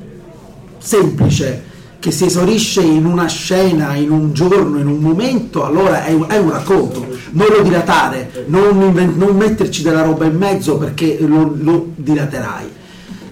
semplice, 0.78 1.72
che 1.98 2.10
si 2.10 2.26
esaurisce 2.26 2.82
in 2.82 3.06
una 3.06 3.26
scena, 3.26 3.94
in 3.94 4.10
un 4.10 4.32
giorno, 4.32 4.78
in 4.78 4.86
un 4.86 4.98
momento, 4.98 5.64
allora 5.64 6.04
è 6.04 6.12
un, 6.12 6.26
è 6.28 6.36
un 6.38 6.50
racconto. 6.50 7.06
Non 7.30 7.46
lo 7.48 7.62
dilatare, 7.62 8.44
non, 8.46 8.92
non, 9.16 9.36
metterci 9.36 9.82
della 9.82 10.02
roba 10.02 10.26
in 10.26 10.36
mezzo 10.36 10.76
perché 10.76 11.18
lo, 11.20 11.54
lo 11.58 11.88
dilaterai 11.94 12.82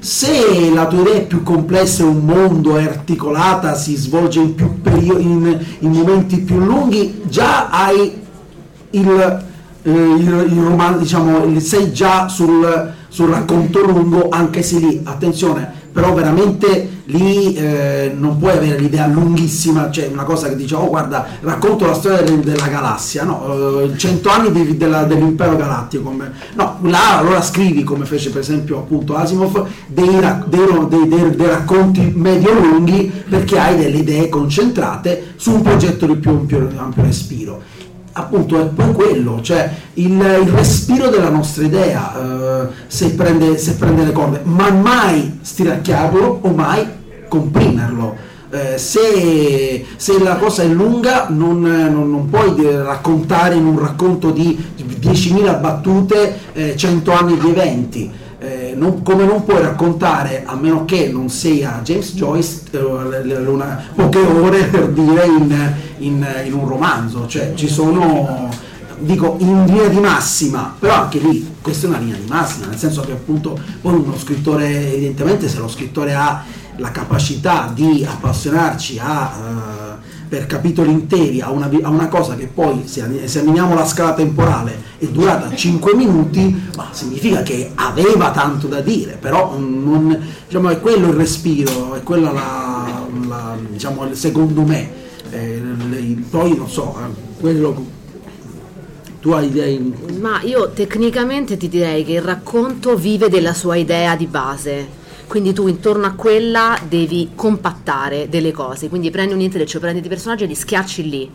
se 0.03 0.69
la 0.75 0.89
tua 0.89 1.03
idea 1.03 1.15
è 1.15 1.27
più 1.27 1.45
complessa, 1.45 2.03
è 2.03 2.07
un 2.07 2.25
mondo, 2.25 2.77
è 2.77 2.83
articolata, 2.83 3.77
si 3.77 3.95
svolge 3.95 4.41
in, 4.41 4.57
più 4.57 4.81
perio- 4.81 5.17
in, 5.17 5.65
in 5.79 5.91
momenti 5.93 6.39
più 6.39 6.59
lunghi, 6.59 7.23
già 7.29 7.69
hai 7.69 8.13
il, 8.91 9.45
eh, 9.83 9.91
il, 9.93 10.47
il 10.51 10.61
romanzo, 10.61 10.99
diciamo, 10.99 11.61
sei 11.61 11.93
già 11.93 12.27
sul, 12.27 12.93
sul 13.07 13.29
racconto 13.29 13.81
lungo, 13.81 14.29
anche 14.29 14.63
se 14.63 14.81
lì, 14.81 15.01
attenzione, 15.05 15.73
però 15.93 16.15
veramente 16.15 17.01
lì 17.07 17.55
eh, 17.55 18.13
non 18.17 18.39
puoi 18.39 18.53
avere 18.53 18.79
l'idea 18.79 19.07
lunghissima, 19.07 19.91
cioè 19.91 20.09
una 20.11 20.25
cosa 20.25 20.49
che 20.49 20.57
dice 20.57 20.75
oh 20.75 20.89
guarda 20.89 21.27
racconto 21.41 21.87
la 21.87 21.95
storia 21.95 22.23
del, 22.23 22.41
della 22.41 22.69
galassia, 22.69 23.25
no, 23.25 23.81
eh, 23.81 23.97
100 23.97 24.29
anni 24.31 24.53
di, 24.53 24.77
della, 24.77 25.05
dell'impero 25.05 25.57
galattico, 25.57 26.15
no, 26.55 26.79
là 26.83 27.19
allora 27.19 27.43
scrivi 27.43 27.83
come 27.83 28.05
fece 28.07 28.31
per 28.31 28.41
esempio 28.41 28.79
appunto 28.79 29.15
Asimov 29.17 29.67
dei, 29.87 30.09
dei, 30.47 30.87
dei, 30.89 31.37
dei 31.37 31.47
racconti 31.47 32.13
medio 32.15 32.53
lunghi 32.53 33.11
perché 33.29 33.59
hai 33.59 33.77
delle 33.77 33.99
idee 33.99 34.29
concentrate 34.29 35.35
su 35.37 35.53
un 35.53 35.63
progetto 35.63 36.07
di 36.07 36.17
più 36.17 36.31
ampio, 36.31 36.69
ampio 36.77 37.03
respiro 37.03 37.72
appunto 38.13 38.61
è 38.61 38.65
poi 38.67 38.93
quello, 38.93 39.41
cioè 39.43 39.71
il, 39.95 40.13
il 40.13 40.49
respiro 40.49 41.09
della 41.09 41.31
nostra 41.31 41.65
idea, 41.65 42.15
eh, 42.15 42.69
se, 42.87 43.13
prende, 43.13 43.57
se, 43.59 43.75
prende, 43.75 44.05
le 44.05 44.13
corde, 44.13 44.41
ma 44.45 44.71
mai 44.71 45.39
stiracchiarlo 45.43 46.41
o 46.43 46.49
mai 46.51 46.87
comprimerlo. 47.29 48.31
Eh, 48.51 48.77
se, 48.77 49.87
se, 49.97 50.23
la 50.23 50.37
cosa 50.37 50.63
è 50.63 50.67
lunga 50.67 51.29
non, 51.31 51.63
non, 51.63 52.11
non, 52.11 52.29
puoi 52.29 52.55
raccontare 52.83 53.55
in 53.55 53.65
un 53.65 53.79
racconto 53.79 54.31
di 54.31 54.63
10.000 54.77 55.59
battute 55.59 56.39
eh, 56.53 56.77
100 56.77 57.13
anni 57.13 57.39
di 57.39 57.49
eventi 57.49 58.11
non, 58.75 59.03
come 59.03 59.25
non 59.25 59.45
puoi 59.45 59.61
raccontare, 59.61 60.45
a 60.47 60.55
meno 60.55 60.85
che 60.85 61.09
non 61.09 61.29
sia 61.29 61.81
James 61.83 62.15
Joyce, 62.15 62.63
eh, 62.71 62.79
una, 62.79 63.83
poche 63.95 64.19
ore 64.19 64.65
per 64.65 64.89
dire 64.89 65.25
in, 65.27 65.75
in, 65.99 66.27
in, 66.45 66.53
un 66.53 66.67
romanzo, 66.67 67.27
cioè 67.27 67.53
ci 67.55 67.69
sono, 67.69 68.49
dico 68.99 69.37
in 69.39 69.65
linea 69.67 69.89
di 69.89 70.01
massima, 70.01 70.75
però 70.79 71.03
anche 71.03 71.19
lì 71.19 71.55
questa 71.61 71.87
è 71.87 71.91
una 71.91 71.99
linea 71.99 72.17
di 72.17 72.29
massima, 72.29 72.67
nel 72.67 72.79
senso 72.79 73.03
che 73.03 73.13
appunto 73.13 73.59
poi 73.81 73.95
uno 73.95 74.17
scrittore, 74.17 74.95
evidentemente 74.95 75.49
se 75.49 75.59
lo 75.59 75.69
scrittore 75.69 76.15
ha 76.15 76.43
la 76.77 76.91
capacità 76.91 77.71
di 77.75 78.07
appassionarci 78.09 78.99
a... 78.99 79.33
Uh, 79.37 80.02
per 80.33 80.47
capitoli 80.47 80.91
interi 80.91 81.43
a 81.43 81.51
una, 81.51 81.69
a 81.83 81.91
una, 81.91 82.09
cosa 82.09 82.37
che 82.37 82.47
poi, 82.47 82.85
se 82.87 83.07
esaminiamo 83.23 83.75
la 83.75 83.85
scala 83.85 84.15
temporale, 84.15 84.75
è 84.97 85.05
durata 85.05 85.55
5 85.55 85.95
minuti, 85.95 86.71
ma 86.75 86.89
significa 86.91 87.43
che 87.43 87.73
aveva 87.75 88.31
tanto 88.31 88.67
da 88.67 88.81
dire, 88.81 89.19
però 89.21 89.59
non, 89.59 90.19
diciamo, 90.47 90.71
è 90.71 90.81
quello 90.81 91.09
il 91.09 91.17
respiro, 91.17 91.93
è 91.97 92.03
quella 92.03 92.33
la, 92.33 93.07
la 93.29 93.59
diciamo, 93.69 94.15
secondo 94.15 94.63
me, 94.63 94.91
eh, 95.29 95.61
poi 96.31 96.57
non 96.57 96.71
so, 96.71 96.97
eh, 96.99 97.39
quello 97.39 97.85
tu 99.21 99.33
hai 99.33 99.49
idee. 99.49 99.81
Ma 100.19 100.41
io 100.41 100.71
tecnicamente 100.71 101.59
ti 101.59 101.69
direi 101.69 102.07
che 102.07 102.13
il 102.13 102.23
racconto 102.23 102.97
vive 102.97 103.29
della 103.29 103.53
sua 103.53 103.77
idea 103.77 104.17
di 104.17 104.27
base 104.27 105.01
quindi 105.33 105.55
tu 105.55 105.67
intorno 105.67 106.05
a 106.05 106.13
quella 106.13 106.79
devi 106.87 107.31
compattare 107.35 108.29
delle 108.29 108.53
cose, 108.53 108.91
quindi 108.91 109.09
prendi 109.09 109.33
un 109.33 109.41
intreccio, 109.41 109.81
prendi 109.81 110.01
dei 110.01 110.11
personaggi 110.11 110.45
e 110.45 110.47
li 110.47 110.55
schiacci 110.55 111.09
lì 111.09 111.31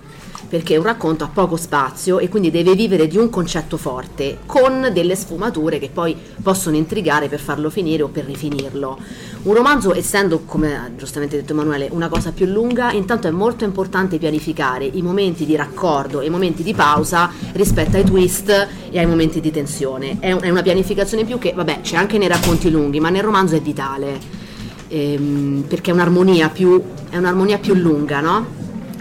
perché 0.47 0.77
un 0.77 0.83
racconto 0.83 1.23
ha 1.23 1.29
poco 1.33 1.57
spazio 1.57 2.19
e 2.19 2.29
quindi 2.29 2.51
deve 2.51 2.75
vivere 2.75 3.07
di 3.07 3.17
un 3.17 3.29
concetto 3.29 3.75
forte 3.75 4.37
con 4.45 4.91
delle 4.93 5.15
sfumature 5.15 5.79
che 5.79 5.89
poi 5.91 6.15
possono 6.41 6.75
intrigare 6.75 7.27
per 7.27 7.39
farlo 7.39 7.71
finire 7.71 8.03
o 8.03 8.07
per 8.07 8.25
rifinirlo. 8.25 8.99
Un 9.43 9.53
romanzo, 9.53 9.95
essendo, 9.95 10.41
come 10.45 10.75
ha 10.75 10.89
giustamente 10.95 11.37
detto 11.37 11.53
Emanuele, 11.53 11.87
una 11.91 12.09
cosa 12.09 12.31
più 12.31 12.45
lunga, 12.45 12.91
intanto 12.91 13.27
è 13.27 13.31
molto 13.31 13.63
importante 13.63 14.17
pianificare 14.17 14.85
i 14.85 15.01
momenti 15.01 15.45
di 15.45 15.55
raccordo 15.55 16.19
e 16.19 16.25
i 16.25 16.29
momenti 16.29 16.63
di 16.63 16.73
pausa 16.73 17.31
rispetto 17.53 17.95
ai 17.95 18.03
twist 18.03 18.49
e 18.89 18.99
ai 18.99 19.05
momenti 19.05 19.39
di 19.39 19.51
tensione. 19.51 20.17
È, 20.19 20.31
una 20.31 20.61
pianificazione 20.61 21.23
più 21.23 21.37
che, 21.37 21.53
vabbè, 21.53 21.81
c'è 21.81 21.95
anche 21.95 22.17
nei 22.17 22.27
racconti 22.27 22.69
lunghi, 22.69 22.99
ma 22.99 23.09
nel 23.09 23.23
romanzo 23.23 23.55
è 23.55 23.61
vitale, 23.61 24.19
ehm, 24.89 25.63
perché 25.67 25.91
è 25.91 25.93
un'armonia 25.93 26.49
più, 26.49 26.81
è 27.09 27.17
un'armonia 27.17 27.57
più 27.59 27.73
lunga, 27.73 28.19
no? 28.19 28.45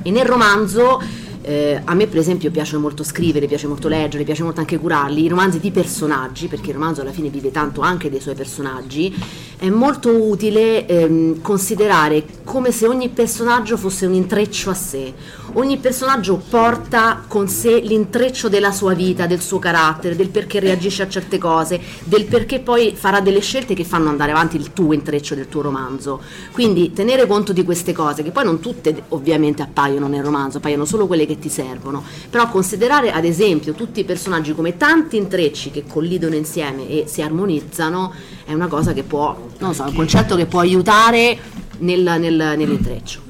E 0.03 0.11
nel 0.11 0.27
romanzo 0.27 1.03
eh, 1.47 1.81
a 1.85 1.95
me 1.95 2.09
per 2.09 2.19
esempio 2.19 2.51
piace 2.51 2.77
molto 2.77 3.05
scrivere, 3.05 3.47
piace 3.47 3.69
molto 3.69 3.87
leggere, 3.87 4.25
piace 4.25 4.43
molto 4.43 4.59
anche 4.59 4.79
curarli, 4.79 5.23
i 5.23 5.29
romanzi 5.29 5.61
di 5.61 5.71
personaggi, 5.71 6.49
perché 6.49 6.71
il 6.71 6.75
romanzo 6.75 7.03
alla 7.03 7.13
fine 7.13 7.29
vive 7.29 7.53
tanto 7.53 7.83
anche 7.83 8.11
dei 8.11 8.21
suoi 8.21 8.35
personaggi, 8.35 9.15
è 9.57 9.69
molto 9.69 10.11
utile 10.11 10.87
ehm, 10.87 11.41
considerare 11.43 12.25
come 12.43 12.73
se 12.73 12.89
ogni 12.89 13.11
personaggio 13.11 13.77
fosse 13.77 14.07
un 14.07 14.15
intreccio 14.15 14.71
a 14.71 14.75
sé. 14.75 15.15
Ogni 15.55 15.79
personaggio 15.79 16.43
porta 16.51 17.23
con 17.27 17.49
sé 17.49 17.79
l'intreccio 17.79 18.49
della 18.49 18.73
sua 18.73 18.95
vita, 18.95 19.27
del 19.27 19.41
suo 19.41 19.59
carattere, 19.59 20.17
del 20.17 20.29
perché 20.29 20.61
reagisce 20.61 21.03
a 21.03 21.09
certe 21.09 21.39
cose, 21.39 21.81
del 22.05 22.27
perché 22.27 22.59
poi 22.59 22.95
farà 22.95 23.21
delle 23.21 23.41
scelte 23.41 23.75
che 23.75 23.85
fanno 23.85 24.09
andare 24.09 24.33
avanti 24.33 24.57
il 24.57 24.73
tuo 24.73 24.93
intreccio 24.93 25.35
del 25.35 25.49
tuo 25.49 25.63
romanzo. 25.63 26.21
Quindi 26.53 26.93
tenere 26.93 27.27
conto 27.27 27.53
di 27.53 27.65
queste 27.65 27.93
cose, 27.93 28.23
che 28.23 28.33
poi 28.33 28.45
non 28.45 28.61
tutte 28.61 29.05
ovviamente 29.11 29.63
appaiono 29.63 30.09
nel 30.09 30.23
romanzo, 30.23 30.59
appaiono 30.59 30.85
solo 30.85 31.07
quelle 31.07 31.27
che 31.27 31.39
ti 31.39 31.49
servono, 31.49 32.03
però 32.29 32.49
considerare 32.49 33.13
ad 33.13 33.25
esempio 33.25 33.73
tutti 33.73 34.01
i 34.01 34.05
personaggi 34.05 34.55
come 34.55 34.77
tanti 34.77 35.17
intrecci 35.17 35.71
che 35.71 35.85
collidono 35.87 36.35
insieme 36.35 36.89
e 36.89 37.05
si 37.07 37.23
armonizzano 37.23 38.13
è 38.45 38.53
una 38.53 38.67
cosa 38.67 38.93
che 38.93 39.05
può, 39.05 39.49
non 39.59 39.75
so, 39.75 39.85
è 39.85 39.89
un 39.89 39.95
concetto 39.95 40.37
che 40.37 40.47
può 40.47 40.61
aiutare 40.61 41.39
nel, 41.79 42.03
nel, 42.03 42.55
nell'intreccio. 42.57 43.26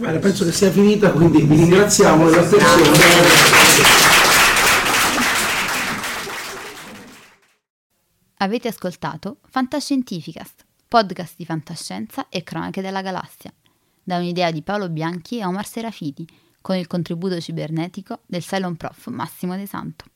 Bene, 0.00 0.18
penso 0.18 0.46
che 0.46 0.52
sia 0.52 0.70
finita, 0.70 1.12
quindi 1.12 1.42
vi 1.42 1.56
ringraziamo 1.56 2.30
dell'attenzione. 2.30 2.98
Avete 8.38 8.68
ascoltato 8.68 9.40
Fantascientificast, 9.50 10.64
podcast 10.88 11.34
di 11.36 11.44
fantascienza 11.44 12.30
e 12.30 12.42
cronache 12.42 12.80
della 12.80 13.02
galassia 13.02 13.52
da 14.02 14.16
un'idea 14.16 14.50
di 14.50 14.62
Paolo 14.62 14.88
Bianchi 14.88 15.36
e 15.36 15.44
Omar 15.44 15.66
Serafiti, 15.66 16.26
con 16.62 16.76
il 16.76 16.86
contributo 16.86 17.38
cibernetico 17.38 18.20
del 18.24 18.42
Cylon 18.42 18.76
Prof 18.76 19.08
Massimo 19.08 19.54
De 19.54 19.66
Santo. 19.66 20.06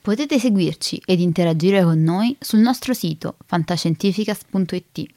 Potete 0.00 0.38
seguirci 0.38 1.02
ed 1.04 1.20
interagire 1.20 1.82
con 1.82 2.02
noi 2.02 2.34
sul 2.40 2.60
nostro 2.60 2.94
sito 2.94 3.36
fantascientificast.it, 3.44 5.16